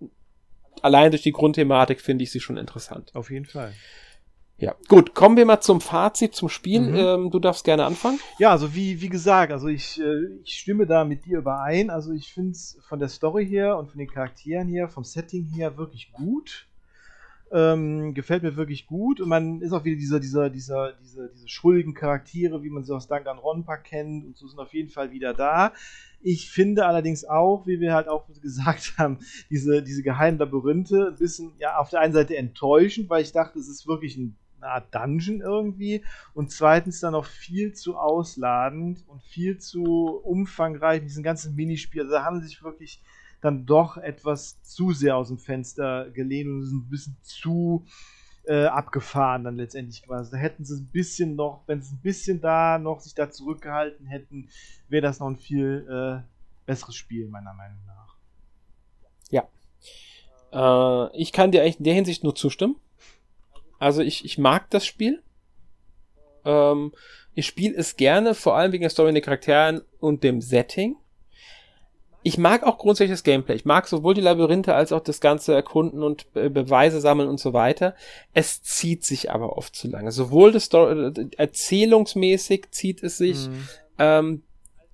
[0.81, 3.11] allein durch die Grundthematik finde ich sie schon interessant.
[3.13, 3.73] Auf jeden Fall.
[4.57, 6.79] Ja, gut, kommen wir mal zum Fazit, zum Spiel.
[6.79, 6.95] Mhm.
[6.95, 8.19] Ähm, du darfst gerne anfangen.
[8.39, 11.89] Ja, also wie, wie gesagt, also ich, äh, ich stimme da mit dir überein.
[11.89, 15.45] Also ich finde es von der Story her und von den Charakteren her, vom Setting
[15.47, 16.67] her wirklich gut.
[17.51, 19.19] Ähm, gefällt mir wirklich gut.
[19.19, 22.95] Und man ist auch wieder dieser, dieser, dieser, diese, diese schuldigen Charaktere, wie man sie
[22.95, 25.73] aus Danganronpa kennt und so sind auf jeden Fall wieder da.
[26.21, 31.17] Ich finde allerdings auch, wie wir halt auch gesagt haben, diese, diese geheimen Labyrinthe ein
[31.17, 34.73] bisschen, ja, auf der einen Seite enttäuschend, weil ich dachte, es ist wirklich ein eine
[34.73, 36.03] Art Dungeon irgendwie
[36.33, 42.07] und zweitens dann auch viel zu ausladend und viel zu umfangreich mit diesen ganzen Minispielen.
[42.07, 43.01] Also da haben sie sich wirklich
[43.41, 47.85] dann doch etwas zu sehr aus dem Fenster gelehnt und sind ein bisschen zu
[48.47, 50.31] äh, abgefahren dann letztendlich quasi.
[50.31, 54.05] Da hätten sie ein bisschen noch, wenn sie ein bisschen da noch sich da zurückgehalten
[54.07, 54.49] hätten,
[54.87, 56.21] wäre das noch ein viel äh,
[56.65, 58.15] besseres Spiel, meiner Meinung nach.
[59.29, 59.47] Ja.
[60.51, 62.75] Äh, ich kann dir eigentlich in der Hinsicht nur zustimmen.
[63.79, 65.21] Also ich, ich mag das Spiel.
[66.43, 66.93] Ähm,
[67.33, 70.95] ich spiele es gerne, vor allem wegen der Story und den Charakteren und dem Setting.
[72.23, 73.55] Ich mag auch grundsätzlich das Gameplay.
[73.55, 77.39] Ich mag sowohl die Labyrinthe als auch das ganze Erkunden und Be Beweise sammeln und
[77.39, 77.93] so weiter.
[78.33, 80.11] Es zieht sich aber oft zu lange.
[80.11, 83.67] Sowohl das Story, äh, erzählungsmäßig zieht es sich, mhm.
[83.99, 84.43] ähm,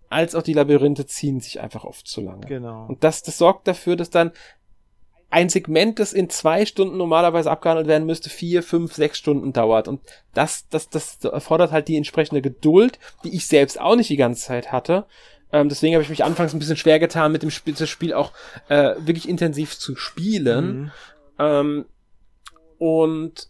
[0.10, 2.46] als auch die Labyrinthe ziehen sich einfach oft zu lange.
[2.48, 2.86] Genau.
[2.88, 4.32] Und das, das sorgt dafür, dass dann
[5.32, 9.88] ein Segment, das in zwei Stunden normalerweise abgehandelt werden müsste, vier, fünf, sechs Stunden dauert.
[9.88, 10.02] Und
[10.34, 14.46] das, das, das erfordert halt die entsprechende Geduld, die ich selbst auch nicht die ganze
[14.46, 15.06] Zeit hatte.
[15.54, 18.14] Ähm, deswegen habe ich mich anfangs ein bisschen schwer getan, mit dem Spiel, das Spiel
[18.14, 18.34] auch
[18.68, 20.82] äh, wirklich intensiv zu spielen.
[20.82, 20.92] Mhm.
[21.40, 21.86] Ähm,
[22.78, 23.48] und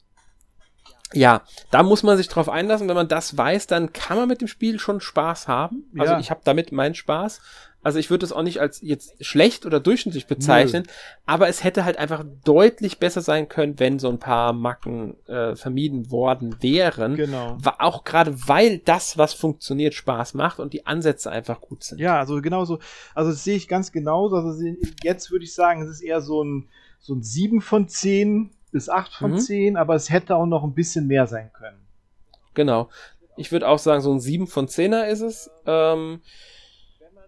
[1.13, 2.87] ja, da muss man sich drauf einlassen.
[2.87, 5.89] Wenn man das weiß, dann kann man mit dem Spiel schon Spaß haben.
[5.97, 6.19] Also ja.
[6.19, 7.41] ich habe damit meinen Spaß.
[7.83, 10.91] Also ich würde es auch nicht als jetzt schlecht oder durchschnittlich bezeichnen, Nö.
[11.25, 15.55] aber es hätte halt einfach deutlich besser sein können, wenn so ein paar Macken äh,
[15.55, 17.15] vermieden worden wären.
[17.15, 17.57] Genau.
[17.59, 21.99] War auch gerade weil das, was funktioniert, Spaß macht und die Ansätze einfach gut sind.
[21.99, 22.79] Ja, also genauso.
[23.15, 24.35] Also das sehe ich ganz genauso.
[24.35, 24.63] Also
[25.03, 26.67] jetzt würde ich sagen, es ist eher so ein
[27.01, 29.39] so ein 7 von 10 bis 8 von mhm.
[29.39, 31.79] 10, aber es hätte auch noch ein bisschen mehr sein können.
[32.53, 32.89] Genau.
[33.37, 35.49] Ich würde auch sagen, so ein 7 von 10er ist es.
[35.65, 36.21] Ähm,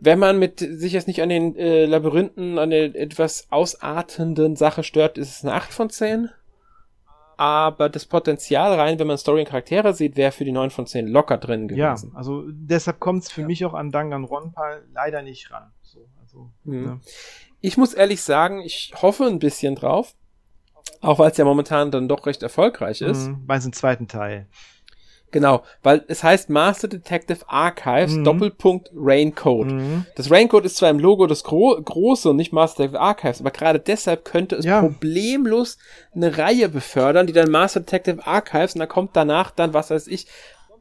[0.04, 4.84] wenn man mit sich jetzt nicht an den äh, Labyrinthen, an der etwas ausartenden Sache
[4.84, 6.30] stört, ist es eine 8 von 10.
[7.38, 10.86] Aber das Potenzial rein, wenn man Story und Charaktere sieht, wäre für die 9 von
[10.86, 12.12] 10 locker drin gewesen.
[12.12, 13.48] Ja, also deshalb kommt es für ja.
[13.48, 15.72] mich auch an Danganronpa leider nicht ran.
[15.82, 16.86] So, also, mhm.
[16.86, 17.00] ja.
[17.62, 20.16] Ich muss ehrlich sagen, ich hoffe ein bisschen drauf.
[21.02, 23.28] Auch weil es ja momentan dann doch recht erfolgreich ist.
[23.28, 24.48] Mhm, bei dem zweiten Teil.
[25.34, 28.24] Genau, weil es heißt Master Detective Archives mhm.
[28.24, 29.66] Doppelpunkt Raincoat.
[29.66, 30.06] Mhm.
[30.16, 33.50] Das Raincoat ist zwar im Logo das Gro große und nicht Master Detective Archives, aber
[33.50, 34.80] gerade deshalb könnte es ja.
[34.80, 35.80] problemlos
[36.16, 40.06] eine Reihe befördern, die dann Master Detective Archives und da kommt danach dann, was weiß
[40.06, 40.28] ich,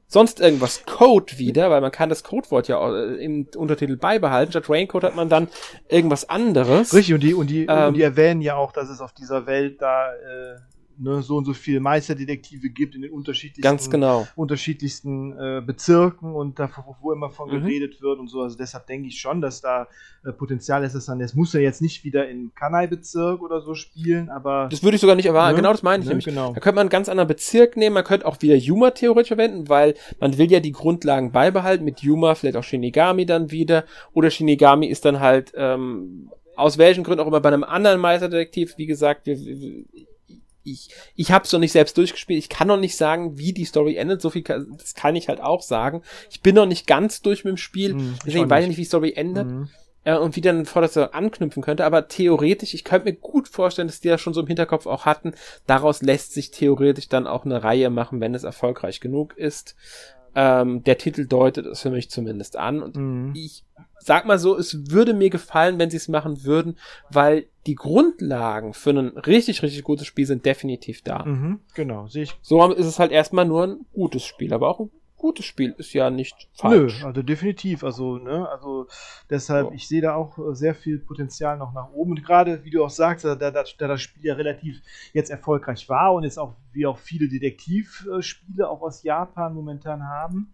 [0.07, 4.53] sonst irgendwas Code wieder, weil man kann das Codewort ja äh, im Untertitel beibehalten.
[4.53, 5.49] Statt Raincoat hat man dann
[5.89, 6.93] irgendwas anderes.
[6.93, 9.47] Richtig, und die, und die, ähm, und die erwähnen ja auch, dass es auf dieser
[9.47, 10.57] Welt da äh,
[10.99, 14.27] ne, so und so viele Meisterdetektive gibt in den unterschiedlichsten, Ganz genau.
[14.37, 16.71] unterschiedlichsten äh, Bezirken und da,
[17.01, 17.63] wo immer von mhm.
[17.63, 18.41] geredet wird und so.
[18.43, 19.89] Also deshalb denke ich schon, dass da
[20.25, 23.75] äh, Potenzial ist, dass dann, es muss ja jetzt nicht wieder im Kanai-Bezirk oder so
[23.75, 24.69] spielen, aber.
[24.71, 25.57] Das würde ich sogar nicht erwarten.
[25.57, 25.63] Ne?
[25.63, 26.11] Genau das meine ich ne?
[26.11, 26.27] nämlich.
[26.27, 26.53] Genau.
[26.53, 29.69] Da könnte man einen ganz anderen Bezirk nehmen, man könnte auch wieder Yuma theoretisch verwenden,
[29.69, 34.31] weil man will ja die Grundlagen beibehalten, mit Yuma vielleicht auch Shinigami dann wieder, oder
[34.31, 38.87] Shinigami ist dann halt, ähm, aus welchen Gründen auch immer bei einem anderen Meisterdetektiv, wie
[38.87, 39.37] gesagt, wir,
[40.65, 42.39] ich, ich habe es noch nicht selbst durchgespielt.
[42.39, 44.21] Ich kann noch nicht sagen, wie die Story endet.
[44.21, 46.03] So viel, kann, das kann ich halt auch sagen.
[46.31, 48.83] Ich bin noch nicht ganz durch mit dem Spiel, hm, deswegen weiß ich nicht, wie
[48.83, 49.49] die Story endet.
[49.49, 49.69] Mhm.
[50.05, 54.01] Äh, und wie dann vorderste anknüpfen könnte, aber theoretisch, ich könnte mir gut vorstellen, dass
[54.01, 55.35] die das schon so im Hinterkopf auch hatten.
[55.67, 59.77] Daraus lässt sich theoretisch dann auch eine Reihe machen, wenn es erfolgreich genug ist.
[60.35, 62.83] Ähm, der Titel deutet es für mich zumindest an.
[62.83, 63.33] Und mhm.
[63.35, 63.65] ich
[63.99, 66.77] sag mal so, es würde mir gefallen, wenn sie es machen würden,
[67.11, 71.25] weil die Grundlagen für ein richtig, richtig gutes Spiel sind definitiv da.
[71.25, 72.37] Mhm, genau, sehe ich.
[72.43, 74.91] So ist es halt erstmal nur ein gutes Spiel, aber auch ein
[75.23, 77.01] gutes Spiel ist ja nicht falsch.
[77.01, 77.85] Nö, also definitiv.
[77.85, 78.89] Also, ne, also
[79.31, 79.73] deshalb, so.
[79.73, 82.11] ich sehe da auch äh, sehr viel Potenzial noch nach oben.
[82.11, 85.89] Und gerade, wie du auch sagst, da, da, da das Spiel ja relativ jetzt erfolgreich
[85.89, 90.53] war und jetzt auch, wie auch viele Detektivspiele auch aus Japan momentan haben,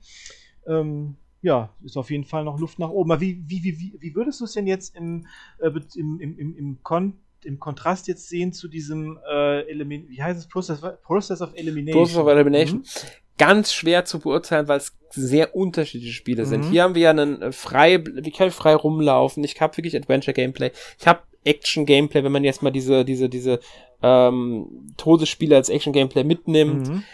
[0.66, 3.11] ähm, ja, ist auf jeden Fall noch Luft nach oben.
[3.11, 5.27] Aber wie, wie, wie, wie würdest du es denn jetzt im,
[5.61, 7.14] äh, im, im, im, im, Kon
[7.45, 12.03] im Kontrast jetzt sehen zu diesem äh, Element, wie heißt es, Process, Process of Elimination?
[12.03, 12.81] Process of Elimination.
[12.81, 13.28] Mhm.
[13.39, 16.49] Ganz schwer zu beurteilen, weil es sehr unterschiedliche Spiele mhm.
[16.49, 16.62] sind.
[16.64, 19.43] Hier haben wir ja einen äh, frei, wie kann ich frei rumlaufen.
[19.45, 20.70] Ich habe wirklich Adventure Gameplay.
[20.99, 23.61] Ich habe Action Gameplay, wenn man jetzt mal diese, diese, diese
[24.03, 26.89] ähm, Todesspiele als Action Gameplay mitnimmt.
[26.89, 27.05] Mhm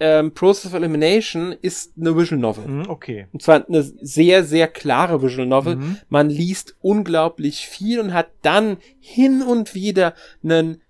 [0.00, 2.66] ähm, Process of Elimination ist eine Visual Novel.
[2.66, 3.26] Mhm, okay.
[3.32, 5.76] Und zwar eine sehr, sehr klare Visual Novel.
[5.76, 5.98] Mhm.
[6.08, 10.82] Man liest unglaublich viel und hat dann hin und wieder einen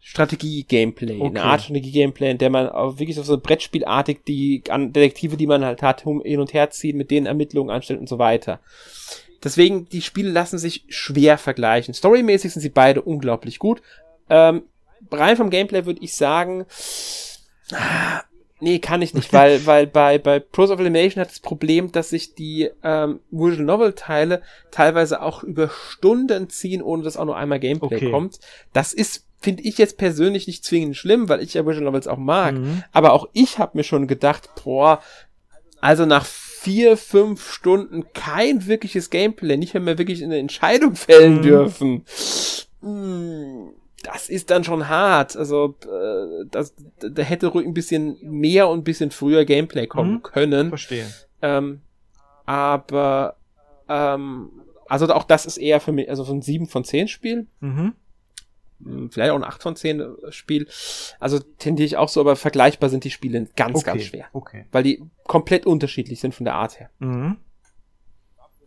[0.00, 1.26] Strategie-Gameplay, Okay.
[1.28, 5.46] eine Art Strategie-Gameplay, in der man auch wirklich auf so Brettspielartig die an Detektive, die
[5.46, 8.60] man halt hat, hin und her zieht, mit denen Ermittlungen anstellt und so weiter.
[9.42, 11.94] Deswegen, die Spiele lassen sich schwer vergleichen.
[11.94, 13.80] Storymäßig sind sie beide unglaublich gut.
[14.28, 14.62] Ähm,
[15.10, 16.66] rein vom Gameplay würde ich sagen,
[18.60, 22.10] nee, kann ich nicht, weil, weil bei, bei Pros of Elimination hat das Problem, dass
[22.10, 27.36] sich die ähm, Visual Novel Teile teilweise auch über Stunden ziehen, ohne dass auch nur
[27.36, 28.10] einmal Gameplay Okay.
[28.10, 28.38] kommt.
[28.72, 32.18] Das ist, finde ich jetzt persönlich nicht zwingend schlimm, weil ich ja Visual Novels auch
[32.18, 32.54] mag.
[32.56, 32.84] Mhm.
[32.92, 35.00] Aber auch ich habe mir schon gedacht, boah,
[35.80, 41.38] also nach vier, fünf Stunden kein wirkliches Gameplay, nicht mehr, mehr wirklich eine Entscheidung fällen
[41.38, 41.42] Mhm.
[41.42, 42.04] dürfen.
[42.82, 43.70] Hm,
[44.02, 45.36] Das ist dann schon hart.
[45.36, 50.14] Also äh, das, da hätte ruhig ein bisschen mehr und ein bisschen früher Gameplay kommen
[50.14, 50.22] Mhm.
[50.22, 50.68] können.
[50.70, 51.06] Verstehe.
[51.42, 51.80] Ähm,
[52.46, 53.36] aber
[53.88, 54.50] ähm,
[54.88, 57.46] also auch das ist eher für mich, also so ein 7 von 10 Spiel.
[57.60, 57.94] Mhm.
[58.84, 60.66] Hm, Vielleicht auch ein 8 von 10 Spiel.
[61.18, 63.84] Also tendiere ich auch so, aber vergleichbar sind die Spiele ganz, Okay.
[63.86, 64.26] ganz schwer.
[64.32, 64.66] Okay.
[64.72, 66.90] Weil die komplett unterschiedlich sind von der Art her.
[66.98, 67.36] Mhm.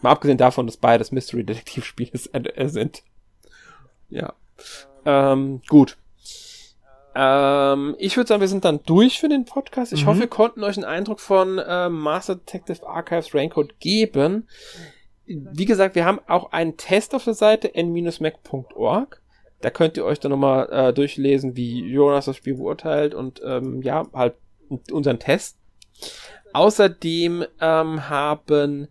[0.02, 3.04] Mal abgesehen davon, dass beides Mystery-Detektivspiele äh, sind.
[4.10, 4.34] Ja.
[5.06, 5.98] Ähm, gut.
[7.16, 9.94] Ähm, ich würde sagen, wir sind dann durch für den Podcast.
[9.94, 10.08] Ich Mhm.
[10.10, 14.48] hoffe, wir konnten euch einen Eindruck von äh, Master Detective Archives Raincoat geben.
[15.26, 19.22] Wie gesagt, wir haben auch einen Test auf der Seite n-mac.org.
[19.64, 23.82] Da könnt ihr euch dann nochmal äh, durchlesen, wie Jonas das Spiel beurteilt und ähm,
[23.82, 24.36] ja, halt
[24.92, 25.58] unseren Test.
[26.52, 28.90] Außerdem ähm, haben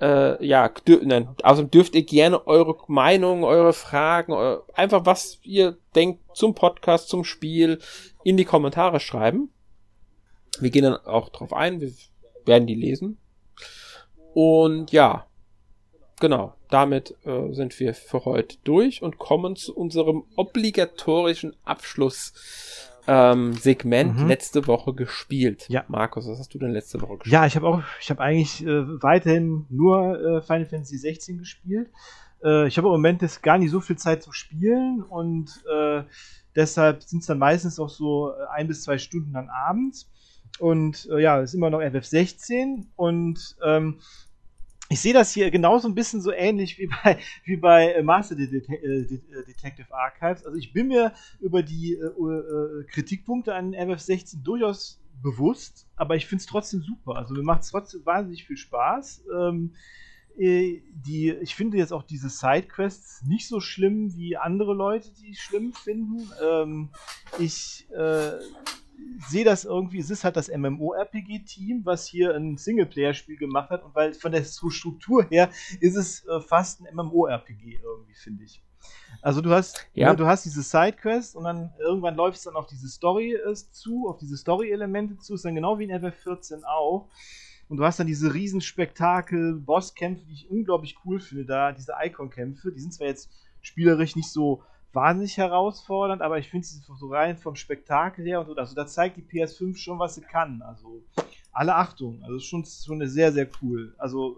[0.00, 5.40] äh, ja, dür nein, außerdem dürft ihr gerne eure Meinung, eure Fragen, eu einfach was
[5.42, 7.80] ihr denkt zum Podcast, zum Spiel
[8.22, 9.50] in die Kommentare schreiben.
[10.60, 11.92] Wir gehen dann auch drauf ein, wir
[12.44, 13.18] werden die lesen.
[14.34, 15.26] Und ja,
[16.22, 22.32] genau, damit äh, sind wir für heute durch und kommen zu unserem obligatorischen Abschluss.
[23.08, 24.28] Ähm, Segment Mhm.
[24.28, 25.66] letzte Woche gespielt.
[25.68, 25.84] Ja.
[25.88, 27.32] Markus, was hast du denn letzte Woche gespielt?
[27.32, 31.90] Ja, ich habe auch, ich habe eigentlich äh, weiterhin nur äh, Final Fantasy 16 gespielt.
[32.44, 36.04] Äh, ich habe im Moment jetzt gar nicht so viel Zeit zum Spielen und äh,
[36.54, 40.08] deshalb sind es dann meistens auch so äh, ein bis zwei Stunden dann abends.
[40.60, 43.98] Und äh, ja, es ist immer noch FF16 und ähm,
[44.92, 48.38] ich sehe das hier genauso ein bisschen so ähnlich wie bei, wie bei äh, Master
[48.38, 49.06] äh, äh,
[49.46, 50.44] Detective Archives.
[50.44, 51.98] Also ich bin mir über die
[52.88, 57.16] Kritikpunkte an FF16 durchaus bewusst, aber ich finde es trotzdem super.
[57.16, 59.24] Also mir macht es trotzdem wahnsinnig viel Spaß.
[59.34, 59.72] Ähm,
[60.36, 65.34] äh, die, ich finde jetzt auch diese Sidequests nicht so schlimm wie andere Leute, die
[65.34, 66.30] schlimm finden.
[66.42, 66.90] Ähm,
[67.38, 68.32] ich äh,
[69.28, 73.94] sehe das irgendwie, es ist halt das MMORPG-Team, was hier ein Singleplayer-Spiel gemacht hat und
[73.94, 78.62] weil von der Struktur her ist es äh, fast ein MMORPG irgendwie, finde ich.
[79.20, 80.10] Also du hast, Ja.
[80.10, 83.54] ne, du hast diese Sidequest und dann irgendwann läuft es dann auf diese Story äh,
[83.54, 87.08] zu, auf diese Story-Elemente zu, ist dann genau wie in FF14 auch.
[87.68, 92.72] Und du hast dann diese Riesenspektakel, Bosskämpfe, die ich unglaublich cool finde, da, diese Icon-Kämpfe,
[92.72, 93.30] die sind zwar jetzt
[93.60, 94.62] spielerisch nicht so
[94.92, 98.86] wahnsinnig herausfordernd, aber ich finde sie so rein vom Spektakel her und so, also da
[98.86, 100.62] zeigt die PS5 schon, was sie kann.
[100.62, 101.02] Also
[101.52, 103.94] alle Achtung, also schon, schon sehr, sehr cool.
[103.98, 104.36] Also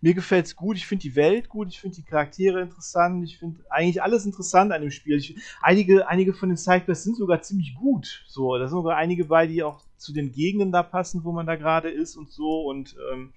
[0.00, 3.38] mir gefällt es gut, ich finde die Welt gut, ich finde die Charaktere interessant, ich
[3.38, 5.18] finde eigentlich alles interessant an dem Spiel.
[5.18, 8.24] Ich, einige, einige von den Sidequests sind sogar ziemlich gut.
[8.26, 11.46] So, da sind sogar einige bei, die auch zu den Gegenden da passen, wo man
[11.46, 12.62] da gerade ist und so.
[12.62, 13.32] Und ähm,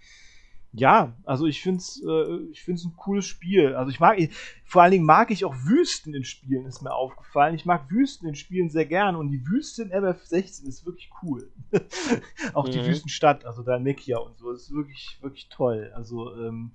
[0.72, 3.74] ja, also ich finde es äh, ich find's ein cooles Spiel.
[3.74, 4.20] Also ich mag,
[4.66, 7.56] vor allen Dingen mag ich auch Wüsten in Spielen, ist mir aufgefallen.
[7.56, 11.52] Ich mag Wüsten in Spielen sehr gern und die Wüste in FF16 ist wirklich cool.
[12.54, 12.86] auch die Mhm.
[12.86, 15.92] Wüstenstadt, also da in Mekia und so, ist wirklich, wirklich toll.
[15.96, 16.72] Also, ähm,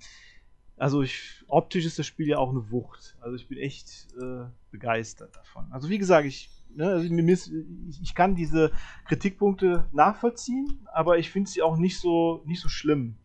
[0.76, 3.16] also ich, optisch ist das Spiel ja auch eine Wucht.
[3.20, 5.68] Also ich bin echt äh, begeistert davon.
[5.70, 8.72] Also wie gesagt, ich, ne, also ich, ich kann diese
[9.06, 13.18] Kritikpunkte nachvollziehen, aber ich finde sie auch nicht so, nicht so schlimm.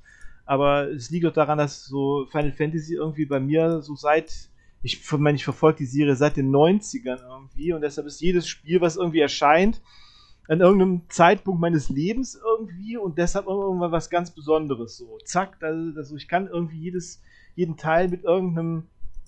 [0.50, 4.50] Aber es liegt auch daran, dass so Final Fantasy irgendwie bei mir so seit,
[4.82, 8.82] ich, meine, ich verfolge die Serie seit den 90ern irgendwie und deshalb ist jedes Spiel,
[8.82, 9.80] was irgendwie erscheint,
[10.48, 14.98] an irgendeinem Zeitpunkt meines Lebens irgendwie und deshalb irgendwann was ganz Besonderes.
[14.98, 17.22] So, zack, also ich kann irgendwie jedes,
[17.54, 18.88] jeden Teil mit irgendeinem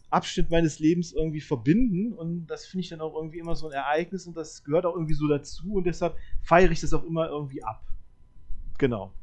[0.10, 3.74] Abschnitt meines Lebens irgendwie verbinden und das finde ich dann auch irgendwie immer so ein
[3.74, 7.30] Ereignis und das gehört auch irgendwie so dazu und deshalb feiere ich das auch immer
[7.30, 7.84] irgendwie ab.
[8.80, 9.14] Genau,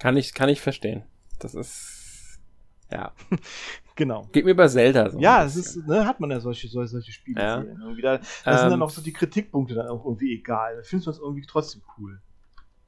[0.00, 1.04] Kann ich, kann ich verstehen.
[1.38, 2.38] Das ist,
[2.90, 3.12] ja.
[3.96, 4.28] genau.
[4.32, 5.18] Geht mir bei Zelda so.
[5.18, 7.42] Ja, es ist, ne, hat man ja solche, solche, solche Spiele.
[7.42, 7.60] Ja.
[7.62, 10.76] Irgendwie da, das sind Ähm, dann auch so die Kritikpunkte dann auch irgendwie egal.
[10.76, 12.20] Da findest du das irgendwie trotzdem cool.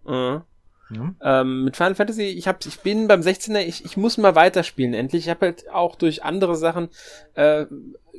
[0.05, 0.43] Mhm.
[0.89, 1.17] Mhm.
[1.21, 4.95] Ähm, mit Final Fantasy, ich hab, ich bin beim 16er, ich, ich muss mal weiterspielen
[4.95, 5.25] endlich.
[5.25, 6.89] Ich habe halt auch durch andere Sachen
[7.35, 7.67] äh,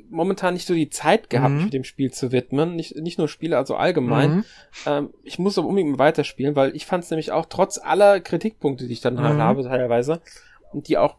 [0.09, 1.61] momentan nicht so die Zeit gehabt, mhm.
[1.63, 2.75] mich dem Spiel zu widmen.
[2.75, 4.37] Nicht, nicht nur Spiele, also allgemein.
[4.37, 4.43] Mhm.
[4.85, 8.87] Ähm, ich muss aber unbedingt weiterspielen, weil ich fand es nämlich auch trotz aller Kritikpunkte,
[8.87, 9.41] die ich dann halt mhm.
[9.41, 10.21] habe teilweise,
[10.73, 11.15] und die auch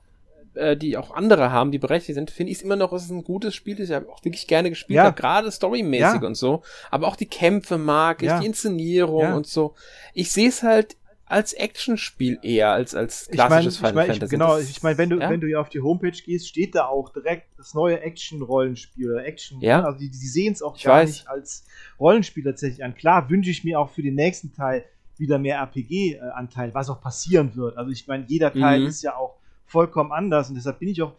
[0.54, 3.10] äh, die auch andere haben, die berechtigt sind, finde ich es immer noch, es ist
[3.10, 5.04] ein gutes Spiel, das ich auch wirklich gerne gespielt ja.
[5.04, 6.26] habe, gerade storymäßig ja.
[6.26, 6.62] und so.
[6.90, 8.40] Aber auch die Kämpfe mag ich, ja.
[8.40, 9.74] die Inszenierung und so.
[10.14, 10.96] Ich sehe es halt
[11.28, 14.24] als Actionspiel eher als als klassisches ich mein, Final ich mein, Fantasy.
[14.24, 15.30] Ich, genau, ich meine, wenn du ja?
[15.30, 19.12] wenn du ja auf die Homepage gehst, steht da auch direkt das neue Action Rollenspiel
[19.12, 19.60] oder Action.
[19.60, 19.84] Ja.
[19.84, 21.10] Also die, die sehen es auch ich gar weiß.
[21.10, 21.66] nicht als
[22.00, 22.94] Rollenspiel tatsächlich an.
[22.94, 24.84] Klar wünsche ich mir auch für den nächsten Teil
[25.16, 27.76] wieder mehr RPG Anteil, was auch passieren wird.
[27.76, 28.86] Also ich meine, jeder Teil mhm.
[28.86, 31.14] ist ja auch vollkommen anders und deshalb bin ich auch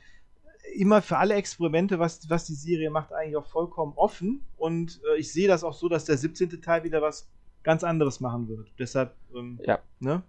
[0.75, 4.41] immer für alle Experimente, was, was die Serie macht, eigentlich auch vollkommen offen.
[4.57, 6.61] Und äh, ich sehe das auch so, dass der 17.
[6.61, 7.27] Teil wieder was
[7.63, 8.67] ganz anderes machen wird.
[8.77, 9.79] Deshalb, ähm, ja.
[9.99, 10.23] ne?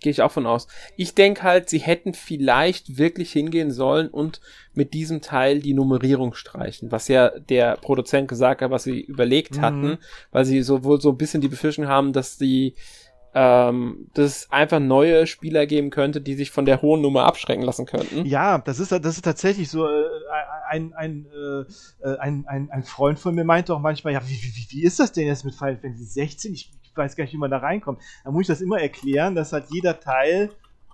[0.00, 0.68] Gehe ich auch von aus.
[0.96, 4.42] Ich denke halt, sie hätten vielleicht wirklich hingehen sollen und
[4.74, 9.56] mit diesem Teil die Nummerierung streichen, was ja der Produzent gesagt hat, was sie überlegt
[9.56, 9.60] mhm.
[9.62, 9.98] hatten,
[10.32, 12.74] weil sie sowohl so ein bisschen die Befürchtung haben, dass die
[13.38, 17.62] ähm, dass es einfach neue Spieler geben könnte, die sich von der hohen Nummer abschrecken
[17.62, 18.24] lassen könnten.
[18.24, 19.86] Ja, das ist, das ist tatsächlich so.
[19.86, 20.04] Äh,
[20.70, 21.26] ein, ein,
[22.02, 24.98] äh, ein, ein, ein Freund von mir meinte auch manchmal, ja, wie, wie, wie ist
[24.98, 26.54] das denn jetzt mit Final Fantasy 16?
[26.54, 28.00] Ich, weiß gar nicht, wie man da reinkommt.
[28.24, 30.50] Da muss ich das immer erklären, dass halt jeder Teil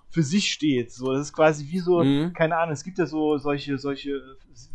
[0.09, 0.91] für sich steht.
[0.91, 2.33] So, das ist quasi wie so, mhm.
[2.33, 4.21] keine Ahnung, es gibt ja so solche, solche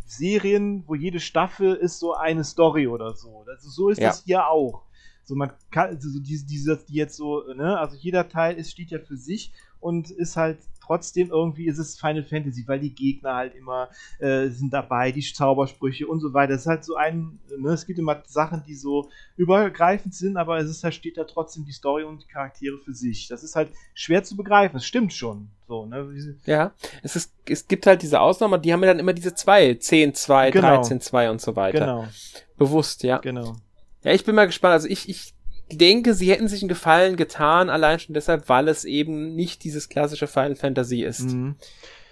[0.07, 3.43] Serien, wo jede Staffel ist so eine Story oder so.
[3.45, 4.07] Das, so ist ja.
[4.07, 4.88] das hier auch.
[5.29, 8.89] So, man kann, also diese, diese, die jetzt so, ne, also jeder Teil ist, steht
[8.89, 13.35] ja für sich und ist halt trotzdem irgendwie ist es Final Fantasy, weil die Gegner
[13.35, 16.53] halt immer äh, sind dabei, die Zaubersprüche und so weiter.
[16.53, 20.57] Es ist halt so ein, ne, es gibt immer Sachen, die so übergreifend sind, aber
[20.57, 23.27] es ist halt, steht da trotzdem die Story und die Charaktere für sich.
[23.27, 25.49] Das ist halt schwer zu begreifen, es stimmt schon.
[25.67, 26.11] So, ne?
[26.47, 26.73] Ja,
[27.03, 30.15] es, ist, es gibt halt diese Ausnahmen, die haben ja dann immer diese zwei, 10,
[30.15, 30.77] 2, genau.
[30.77, 31.81] 13, 2 und so weiter.
[31.81, 32.07] Genau.
[32.57, 33.19] Bewusst, ja.
[33.19, 33.57] Genau.
[34.03, 34.73] Ja, ich bin mal gespannt.
[34.73, 35.33] Also ich, ich
[35.71, 39.89] denke, sie hätten sich einen Gefallen getan, allein schon deshalb, weil es eben nicht dieses
[39.89, 41.31] klassische Final Fantasy ist.
[41.31, 41.55] Mhm.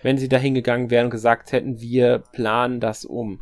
[0.04, 3.42] Wenn sie da hingegangen wären und gesagt hätten, wir planen das um.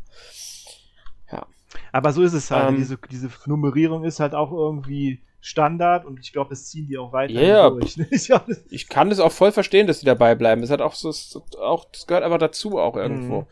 [1.31, 1.45] Ja.
[1.91, 2.69] Aber so ist es halt.
[2.69, 6.97] Ähm, diese, diese Nummerierung ist halt auch irgendwie Standard und ich glaube, das ziehen die
[6.97, 7.99] auch weiter yeah, durch.
[8.69, 10.63] ich kann das auch voll verstehen, dass sie dabei bleiben.
[10.63, 11.09] Es hat auch so,
[11.59, 13.41] auch, das gehört aber dazu auch irgendwo.
[13.41, 13.47] Mhm.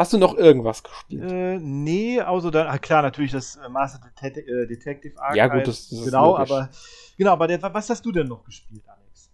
[0.00, 1.30] Hast du noch irgendwas gespielt?
[1.30, 5.36] Äh, nee, außer dann, ah, klar, natürlich das äh, Master Det äh, Detective Archive.
[5.36, 6.70] Ja, gut, das, das genau, ist aber
[7.18, 9.30] genau, aber der, was hast du denn noch gespielt, Alex?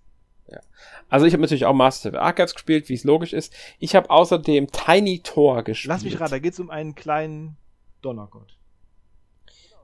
[0.49, 0.59] Ja.
[1.09, 3.55] Also ich habe natürlich auch Master of Archives gespielt, wie es logisch ist.
[3.79, 5.89] Ich habe außerdem Tiny Tor gespielt.
[5.89, 7.57] Lass mich raten, da geht es um einen kleinen
[8.03, 8.59] Donnergott.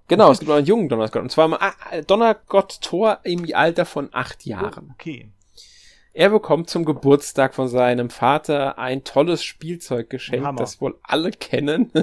[0.08, 1.22] Genau, es gibt einen jungen Donnergott.
[1.22, 1.60] Und zwar
[2.08, 4.90] Donnergott Tor im Alter von acht Jahren.
[4.94, 5.30] Okay.
[6.14, 11.90] Er bekommt zum Geburtstag von seinem Vater ein tolles Spielzeug geschenkt, das wohl alle kennen.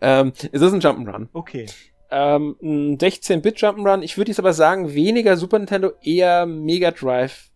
[0.00, 1.28] ähm, es ist ein Jump'n'Run.
[1.32, 1.66] Okay.
[2.10, 4.02] Ähm, ein 16-Bit Jump'n'Run.
[4.02, 7.50] Ich würde jetzt aber sagen, weniger Super Nintendo, eher Mega Drive.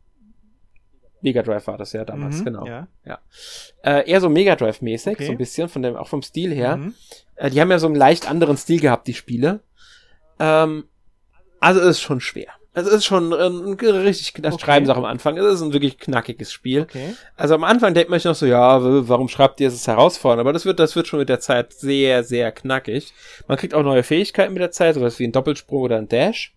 [1.20, 2.66] Mega Drive war das ja damals, mhm, genau.
[2.66, 2.88] Ja.
[3.04, 3.18] ja.
[3.82, 5.26] Äh, eher so Mega Drive-mäßig, okay.
[5.26, 6.78] so ein bisschen, von dem, auch vom Stil her.
[6.78, 6.94] Mhm.
[7.34, 9.60] Äh, die haben ja so einen leicht anderen Stil gehabt, die Spiele.
[10.38, 10.84] Ähm,
[11.60, 12.52] also ist schon schwer.
[12.78, 14.64] Es ist schon ein, richtig, das okay.
[14.66, 16.82] schreiben sie auch am Anfang, es ist ein wirklich knackiges Spiel.
[16.82, 17.16] Okay.
[17.34, 20.40] Also am Anfang denkt man sich noch so, ja, warum schreibt ihr, es ist herausfordernd,
[20.40, 23.14] aber das wird, das wird schon mit der Zeit sehr, sehr knackig.
[23.48, 26.54] Man kriegt auch neue Fähigkeiten mit der Zeit, sowas wie ein Doppelsprung oder ein Dash.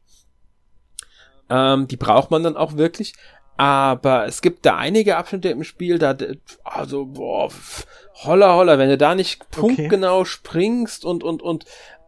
[1.49, 3.13] Ähm, die braucht man dann auch wirklich.
[3.55, 6.17] Aber es gibt da einige Abschnitte im Spiel, da,
[6.65, 7.49] also, boah,
[8.26, 10.30] holla, holla, wenn du da nicht punktgenau okay.
[10.30, 11.63] springst und, und, und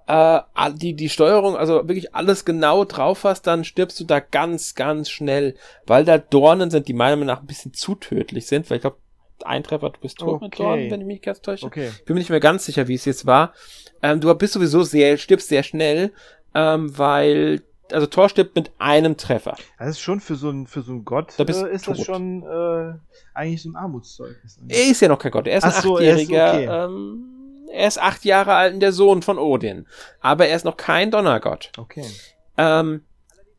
[0.08, 0.42] äh,
[0.74, 5.10] die, die Steuerung, also wirklich alles genau drauf hast, dann stirbst du da ganz, ganz
[5.10, 5.56] schnell,
[5.86, 8.82] weil da Dornen sind, die meiner Meinung nach ein bisschen zu tödlich sind, weil ich
[8.82, 8.98] glaube,
[9.44, 10.46] ein Treffer, du bist tot okay.
[10.46, 11.66] mit Dornen, wenn ich mich ganz täusche.
[11.66, 11.90] Okay.
[12.06, 13.54] Bin mir nicht mehr ganz sicher, wie es jetzt war.
[14.04, 16.12] Ähm, du bist sowieso sehr, stirbst sehr schnell,
[16.54, 19.58] ähm, weil also Thor stirbt mit einem Treffer.
[19.78, 21.98] Das ist schon für so ein für so ein Gott da äh, ist tot.
[21.98, 22.94] das schon äh,
[23.34, 24.60] eigentlich so ein Armutszeugnis.
[24.68, 26.54] Er ist ja noch kein Gott, er ist Ach ein so, achtjähriger.
[26.54, 26.66] Okay.
[26.66, 27.41] Ähm,
[27.72, 29.88] er ist acht Jahre alt und der Sohn von Odin.
[30.20, 31.72] Aber er ist noch kein Donnergott.
[31.78, 32.06] Okay.
[32.58, 33.04] Ähm,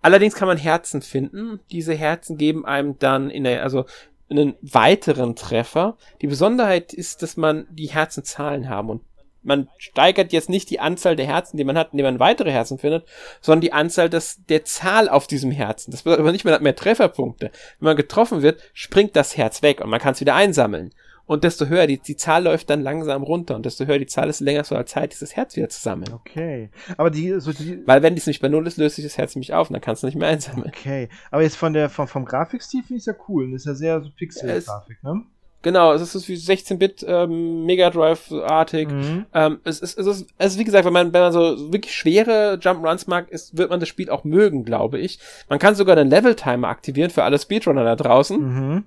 [0.01, 1.61] allerdings kann man Herzen finden.
[1.71, 3.85] Diese Herzen geben einem dann in der, also
[4.31, 5.97] einen weiteren Treffer.
[6.21, 9.03] Die Besonderheit ist, dass man die Herzenzahlen haben und
[9.45, 12.79] man steigert jetzt nicht die Anzahl der Herzen, die man hat, indem man weitere Herzen
[12.79, 13.07] findet,
[13.41, 15.91] sondern die Anzahl des, der Zahl auf diesem Herzen.
[15.91, 17.51] Das bedeutet aber nicht, man hat mehr Trefferpunkte.
[17.79, 20.95] Wenn man getroffen wird, springt das Herz weg und man kann es wieder einsammeln.
[21.33, 24.29] Und desto höher, die, die Zahl läuft dann langsam runter und desto höher die Zahl
[24.29, 26.13] ist, länger so Zeit, dieses Herz wieder zu sammeln.
[26.13, 26.69] Okay.
[26.99, 27.81] Aber die, so die.
[27.87, 29.81] Weil wenn dies nicht bei Null ist, löst sich das Herz nämlich auf und dann
[29.81, 30.71] kannst du nicht mehr einsammeln.
[30.77, 31.09] Okay.
[31.31, 33.51] Aber jetzt von der, vom, vom Grafikstil finde ich ja cool.
[33.51, 35.23] Das ist ja sehr so Pixel-Grafik, ne?
[35.63, 38.91] Genau, es ist wie 16-Bit ähm, Mega Drive-artig.
[38.91, 39.25] Mhm.
[39.33, 41.95] Ähm, es, ist, es, ist, es ist, wie gesagt, wenn man, wenn man so wirklich
[41.95, 45.19] schwere Jump-Runs mag, ist, wird man das Spiel auch mögen, glaube ich.
[45.49, 48.39] Man kann sogar den Level-Timer aktivieren für alle Speedrunner da draußen.
[48.39, 48.85] Mhm.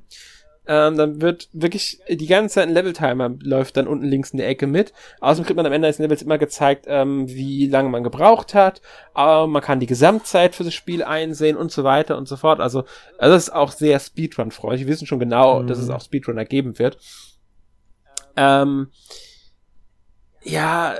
[0.68, 4.48] Ähm, dann wird wirklich die ganze Zeit ein Level-Timer läuft dann unten links in der
[4.48, 4.94] Ecke mit.
[5.22, 8.82] Außerdem kriegt man am Ende des Levels immer gezeigt, ähm, wie lange man gebraucht hat.
[9.16, 12.60] Äh, man kann die Gesamtzeit für das Spiel einsehen und so weiter und so fort.
[12.60, 12.86] Also,
[13.18, 14.88] also das ist auch sehr Speedrun-freundlich.
[14.88, 15.68] Wir wissen schon genau, mhm.
[15.68, 16.98] dass es auch Speedrunner geben wird.
[18.36, 18.88] Ähm,
[20.44, 20.96] ja,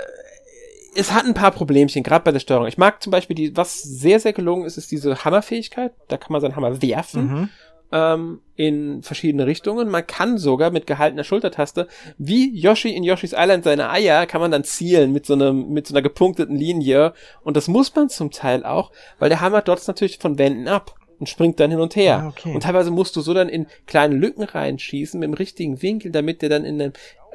[0.94, 2.66] es hat ein paar Problemchen, gerade bei der Steuerung.
[2.68, 5.92] Ich mag zum Beispiel die, was sehr, sehr gelungen ist, ist diese Hammerfähigkeit.
[6.08, 7.26] Da kann man seinen Hammer werfen.
[7.26, 7.48] Mhm
[7.92, 9.88] ähm, in verschiedene Richtungen.
[9.88, 11.88] Man kann sogar mit gehaltener Schultertaste,
[12.18, 15.86] wie Yoshi in Yoshi's Island seine Eier, kann man dann zielen mit so einem, mit
[15.86, 17.12] so einer gepunkteten Linie.
[17.42, 20.94] Und das muss man zum Teil auch, weil der Hammer dort natürlich von Wänden ab
[21.18, 22.22] und springt dann hin und her.
[22.24, 22.54] Ah, okay.
[22.54, 26.42] Und teilweise musst du so dann in kleine Lücken reinschießen mit dem richtigen Winkel, damit
[26.42, 26.92] der dann in einem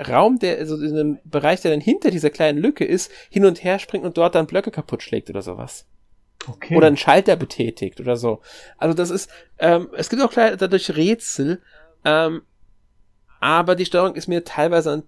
[0.07, 3.63] Raum, der, also in einem Bereich, der dann hinter dieser kleinen Lücke ist, hin und
[3.63, 5.85] her springt und dort dann Blöcke kaputt schlägt oder sowas.
[6.47, 6.75] Okay.
[6.75, 8.41] Oder einen Schalter betätigt oder so.
[8.77, 11.61] Also das ist, ähm, es gibt auch dadurch Rätsel,
[12.03, 12.41] ähm,
[13.39, 15.03] aber die Steuerung ist mir teilweise ein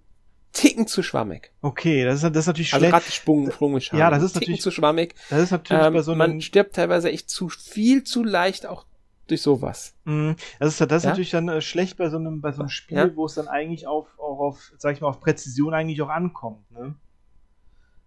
[0.52, 1.52] Ticken zu schwammig.
[1.62, 2.94] Okay, das ist, das ist natürlich also schlecht.
[2.94, 4.00] Also gerade Sprung, Sprungmechanik.
[4.00, 5.16] Ja, das ist natürlich zu schwammig.
[5.32, 8.68] Das ist natürlich ähm, bei so einem Man stirbt teilweise echt zu viel zu leicht
[8.68, 8.86] auch
[9.28, 9.96] durch sowas.
[10.04, 11.10] Mm, das ist, das ist ja?
[11.10, 13.16] natürlich dann äh, schlecht bei so einem, bei so einem Spiel, ja?
[13.16, 16.70] wo es dann eigentlich auf, auch auf, sag ich mal, auf Präzision eigentlich auch ankommt,
[16.72, 16.96] ne?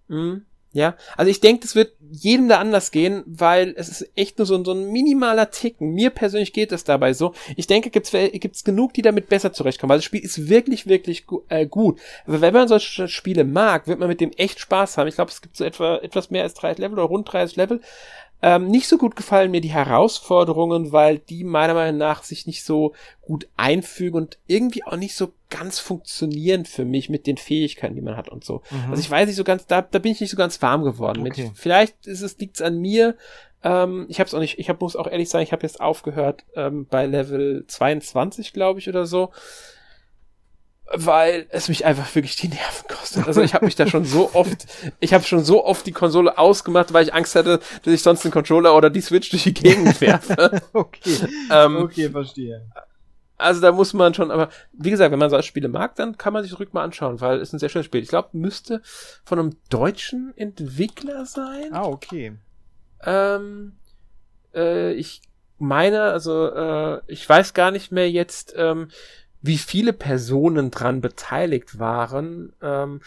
[0.08, 0.46] Mhm.
[0.72, 4.46] Ja, also ich denke, das wird jedem da anders gehen, weil es ist echt nur
[4.46, 5.92] so, so ein minimaler Ticken.
[5.94, 7.32] Mir persönlich geht es dabei so.
[7.56, 11.24] Ich denke, gibt's gibt's genug, die damit besser zurechtkommen, weil das Spiel ist wirklich, wirklich
[11.48, 11.98] äh, gut.
[12.26, 15.08] Aber wenn man solche Spiele mag, wird man mit dem echt Spaß haben.
[15.08, 17.80] Ich glaube, es gibt so etwa etwas mehr als 30 Level oder rund 30 Level.
[18.42, 22.64] Ähm, nicht so gut gefallen mir die Herausforderungen, weil die meiner Meinung nach sich nicht
[22.64, 22.92] so
[23.22, 28.02] gut einfügen und irgendwie auch nicht so ganz funktionieren für mich mit den Fähigkeiten, die
[28.02, 28.62] man hat und so.
[28.70, 28.90] Mhm.
[28.90, 31.26] Also ich weiß nicht so ganz, da, da bin ich nicht so ganz warm geworden
[31.26, 31.44] okay.
[31.44, 31.58] mit.
[31.58, 33.16] Vielleicht ist es liegt's an mir.
[33.64, 34.58] Ähm, ich habe es auch nicht.
[34.58, 38.80] Ich hab, muss auch ehrlich sagen, ich habe jetzt aufgehört ähm, bei Level 22, glaube
[38.80, 39.30] ich, oder so
[40.92, 43.26] weil es mich einfach wirklich die Nerven kostet.
[43.26, 44.66] Also ich habe mich da schon so oft,
[45.00, 48.24] ich habe schon so oft die Konsole ausgemacht, weil ich Angst hatte, dass ich sonst
[48.24, 50.62] den Controller oder die Switch durch die Gegend werfe.
[50.72, 51.16] okay.
[51.50, 52.66] Ähm, okay, verstehe.
[53.38, 56.32] Also da muss man schon, aber wie gesagt, wenn man solche Spiele mag, dann kann
[56.32, 58.02] man sich zurück mal anschauen, weil es ein sehr schönes Spiel.
[58.02, 58.80] Ich glaube, müsste
[59.24, 61.72] von einem deutschen Entwickler sein.
[61.72, 62.36] Ah, okay.
[63.04, 63.76] Ähm,
[64.54, 65.20] äh, ich
[65.58, 68.88] meine, also äh, ich weiß gar nicht mehr jetzt, ähm,
[69.46, 73.00] wie viele Personen dran beteiligt waren, ähm,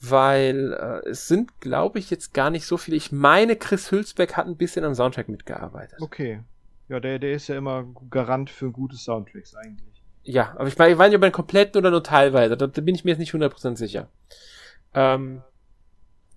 [0.00, 2.96] weil äh, es sind, glaube ich, jetzt gar nicht so viele.
[2.96, 5.98] Ich meine, Chris Hülsbeck hat ein bisschen am Soundtrack mitgearbeitet.
[6.00, 6.40] Okay.
[6.88, 10.02] Ja, der, der ist ja immer Garant für gute Soundtracks eigentlich.
[10.24, 12.56] Ja, aber ich meine, ich weiß nicht, ob er komplett oder nur teilweise.
[12.56, 14.08] Da, da, bin ich mir jetzt nicht 100% sicher.
[14.94, 15.42] Ähm,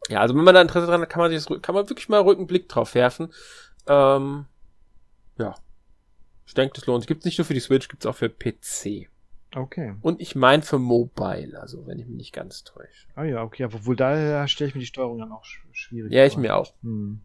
[0.09, 2.09] ja, also wenn man da Interesse dran hat, kann man sich das, kann man wirklich
[2.09, 3.33] mal Rückenblick drauf werfen.
[3.87, 4.45] Ähm,
[5.37, 5.55] ja.
[6.45, 7.07] Ich denke, das lohnt sich.
[7.07, 9.09] Gibt's nicht nur für die Switch, gibt's auch für PC.
[9.55, 9.95] Okay.
[10.01, 13.07] Und ich meine für Mobile, also wenn ich mich nicht ganz täusche.
[13.15, 16.35] Ah ja, okay, obwohl da stelle ich mir die Steuerung dann auch schwierig Ja, ich
[16.35, 16.73] mir auch.
[16.83, 17.21] Hm.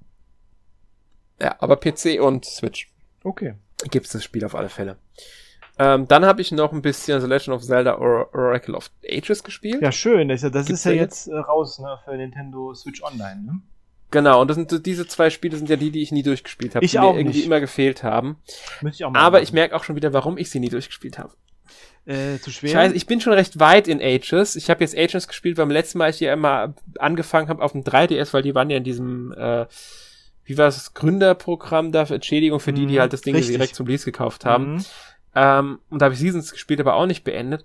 [1.40, 2.93] Ja, aber PC und Switch.
[3.24, 3.55] Okay.
[3.90, 4.97] Gibt es das Spiel auf alle Fälle.
[5.78, 9.43] Ähm, dann habe ich noch ein bisschen The Legend of Zelda Or Oracle of Ages
[9.43, 9.81] gespielt.
[9.81, 10.28] Ja, schön.
[10.28, 13.61] Das, das ist ja jetzt äh, raus ne, für Nintendo Switch Online, ne?
[14.11, 16.85] Genau, und das sind diese zwei Spiele sind ja die, die ich nie durchgespielt habe,
[16.85, 17.47] die mir irgendwie nicht.
[17.47, 18.36] immer gefehlt haben.
[18.82, 19.44] Ich auch mal Aber machen.
[19.44, 21.32] ich merke auch schon wieder, warum ich sie nie durchgespielt habe.
[22.10, 22.70] Äh, zu schwer?
[22.70, 24.56] Scheiße, ich bin schon recht weit in Ages.
[24.56, 27.70] Ich habe jetzt Ages gespielt, weil beim letzten Mal ich ja immer angefangen habe auf
[27.70, 29.66] dem 3DS, weil die waren ja in diesem, äh,
[30.44, 33.54] wie war das, Gründerprogramm dafür, Entschädigung für die, die mhm, halt das Ding richtig.
[33.54, 34.74] direkt zum Release gekauft haben.
[34.74, 34.84] Mhm.
[35.36, 37.64] Ähm, und da habe ich Seasons gespielt, aber auch nicht beendet.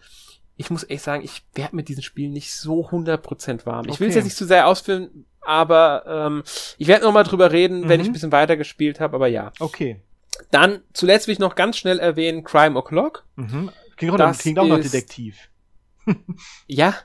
[0.57, 3.79] Ich muss echt sagen, ich werde mit diesen Spielen nicht so 100% warm.
[3.79, 3.89] Okay.
[3.91, 6.43] Ich will es jetzt nicht zu sehr ausführen, aber ähm,
[6.77, 7.89] ich werde noch mal drüber reden, mhm.
[7.89, 9.51] wenn ich ein bisschen weiter gespielt habe, aber ja.
[9.59, 10.01] Okay.
[10.51, 13.23] Dann zuletzt will ich noch ganz schnell erwähnen Crime O'Clock.
[13.37, 13.71] Mhm.
[13.95, 15.49] Klingt auch, das klingt auch noch Detektiv.
[16.67, 16.95] ja.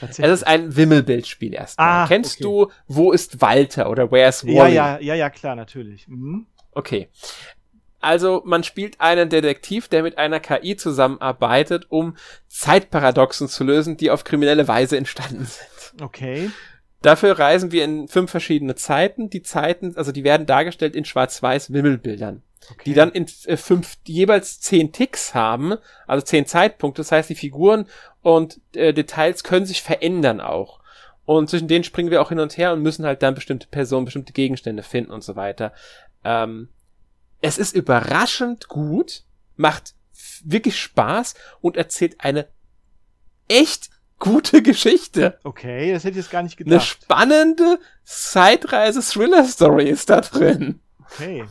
[0.00, 2.04] Es ist ein Wimmelbildspiel erstmal.
[2.04, 2.44] Ah, Kennst okay.
[2.44, 4.56] du Wo ist Walter oder Where's Wally?
[4.56, 6.06] Ja, ja, ja, ja, klar, natürlich.
[6.08, 6.46] Mhm.
[6.72, 7.08] Okay.
[8.00, 12.16] Also man spielt einen Detektiv, der mit einer KI zusammenarbeitet, um
[12.48, 16.02] Zeitparadoxen zu lösen, die auf kriminelle Weise entstanden sind.
[16.02, 16.50] Okay.
[17.02, 19.28] Dafür reisen wir in fünf verschiedene Zeiten.
[19.30, 22.42] Die Zeiten, also die werden dargestellt in schwarz-weiß Wimmelbildern.
[22.70, 22.82] Okay.
[22.86, 25.76] die dann in äh, fünf, jeweils zehn Ticks haben,
[26.06, 27.00] also zehn Zeitpunkte.
[27.00, 27.86] Das heißt, die Figuren
[28.22, 30.80] und äh, Details können sich verändern auch.
[31.24, 34.04] Und zwischen denen springen wir auch hin und her und müssen halt dann bestimmte Personen,
[34.04, 35.72] bestimmte Gegenstände finden und so weiter.
[36.24, 36.68] Ähm,
[37.40, 39.24] es ist überraschend gut,
[39.56, 39.94] macht
[40.44, 42.48] wirklich Spaß und erzählt eine
[43.48, 45.38] echt gute Geschichte.
[45.44, 46.72] Okay, das hätte ich jetzt gar nicht gedacht.
[46.72, 50.80] Eine spannende Zeitreise-Thriller-Story ist da drin.
[51.04, 51.44] Okay.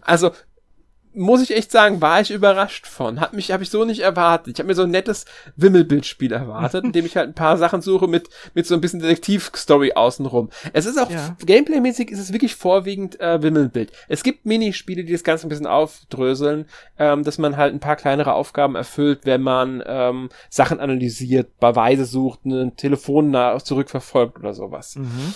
[0.00, 0.30] Also,
[1.14, 3.20] muss ich echt sagen, war ich überrascht von.
[3.20, 4.54] Hat mich, habe ich so nicht erwartet.
[4.54, 5.26] Ich habe mir so ein nettes
[5.56, 9.00] Wimmelbildspiel erwartet, in dem ich halt ein paar Sachen suche mit, mit so ein bisschen
[9.00, 10.50] Detektiv-Story außenrum.
[10.72, 11.36] Es ist auch, ja.
[11.44, 13.92] Gameplay-mäßig ist es wirklich vorwiegend äh, Wimmelbild.
[14.08, 16.66] Es gibt Minispiele, die das Ganze ein bisschen aufdröseln,
[16.98, 22.04] ähm, dass man halt ein paar kleinere Aufgaben erfüllt, wenn man ähm, Sachen analysiert, Beweise
[22.04, 24.96] sucht, ein Telefon zurückverfolgt oder sowas.
[24.96, 25.34] Mhm.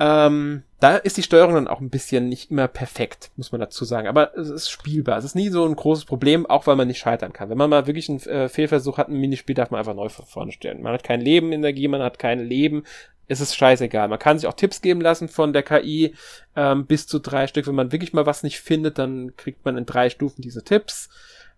[0.00, 3.84] Ähm, da ist die Steuerung dann auch ein bisschen nicht immer perfekt, muss man dazu
[3.84, 4.08] sagen.
[4.08, 5.18] Aber es ist spielbar.
[5.18, 7.48] Es ist nie so ein großes Problem, auch weil man nicht scheitern kann.
[7.48, 10.26] Wenn man mal wirklich einen äh, Fehlversuch hat, ein Minispiel darf man einfach neu von
[10.26, 10.82] vorne stellen.
[10.82, 12.84] Man hat kein Leben, Energie, man hat kein Leben.
[13.28, 14.08] Es ist scheißegal.
[14.08, 16.14] Man kann sich auch Tipps geben lassen von der KI,
[16.56, 17.66] ähm, bis zu drei Stück.
[17.66, 21.08] Wenn man wirklich mal was nicht findet, dann kriegt man in drei Stufen diese Tipps.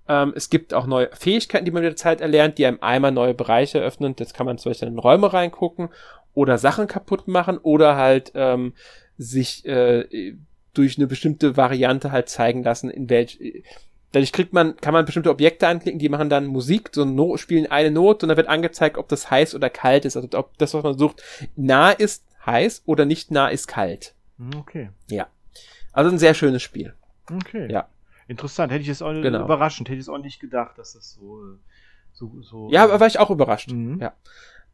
[0.08, 3.10] Ähm, es gibt auch neue Fähigkeiten, die man mit der Zeit erlernt, die einem einmal
[3.10, 4.14] neue Bereiche öffnen.
[4.18, 5.88] Jetzt kann man zum Beispiel in Räume reingucken
[6.36, 8.74] oder Sachen kaputt machen oder halt ähm,
[9.18, 10.34] sich äh,
[10.74, 13.40] durch eine bestimmte Variante halt zeigen lassen, in welch
[14.12, 17.66] dadurch kriegt man, kann man bestimmte Objekte anklicken, die machen dann Musik, so no spielen
[17.66, 20.74] eine Note und dann wird angezeigt, ob das heiß oder kalt ist, also ob das,
[20.74, 21.22] was man sucht,
[21.56, 24.14] nah ist heiß oder nicht nah ist kalt.
[24.38, 24.90] Hm, okay.
[25.08, 25.26] Ja.
[25.92, 26.94] Also ein sehr schönes Spiel.
[27.30, 27.72] Okay.
[27.72, 27.88] Ja.
[28.28, 28.72] Interessant.
[28.72, 29.44] Hätte ich es auch genau.
[29.44, 31.40] überraschend, hätte ich es auch nicht gedacht, dass das so,
[32.12, 32.68] so, so.
[32.70, 33.70] Ja, aber war ich auch überrascht.
[33.70, 34.00] Mhm.
[34.00, 34.12] Ja.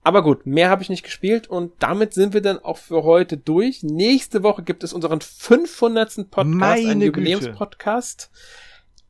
[0.05, 3.37] Aber gut, mehr habe ich nicht gespielt und damit sind wir dann auch für heute
[3.37, 3.83] durch.
[3.83, 6.31] Nächste Woche gibt es unseren 500.
[6.31, 8.31] Podcast, Meine einen Jubiläumspodcast.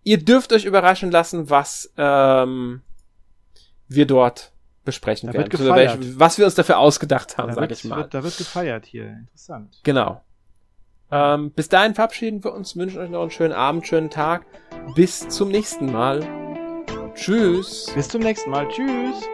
[0.05, 2.83] Ihr dürft euch überraschen lassen, was ähm,
[3.89, 4.53] wir dort
[4.85, 5.75] besprechen da werden.
[5.75, 7.99] Welch, was wir uns dafür ausgedacht haben, sage ich mal.
[7.99, 9.07] Wird, da wird gefeiert hier.
[9.07, 9.81] Interessant.
[9.85, 10.23] Genau.
[11.11, 14.45] Ähm, bis dahin verabschieden wir uns, wünschen euch noch einen schönen Abend, schönen Tag.
[14.95, 16.27] Bis zum nächsten Mal.
[17.15, 17.93] Tschüss.
[17.95, 18.67] Bis zum nächsten Mal.
[18.69, 19.29] Tschüss.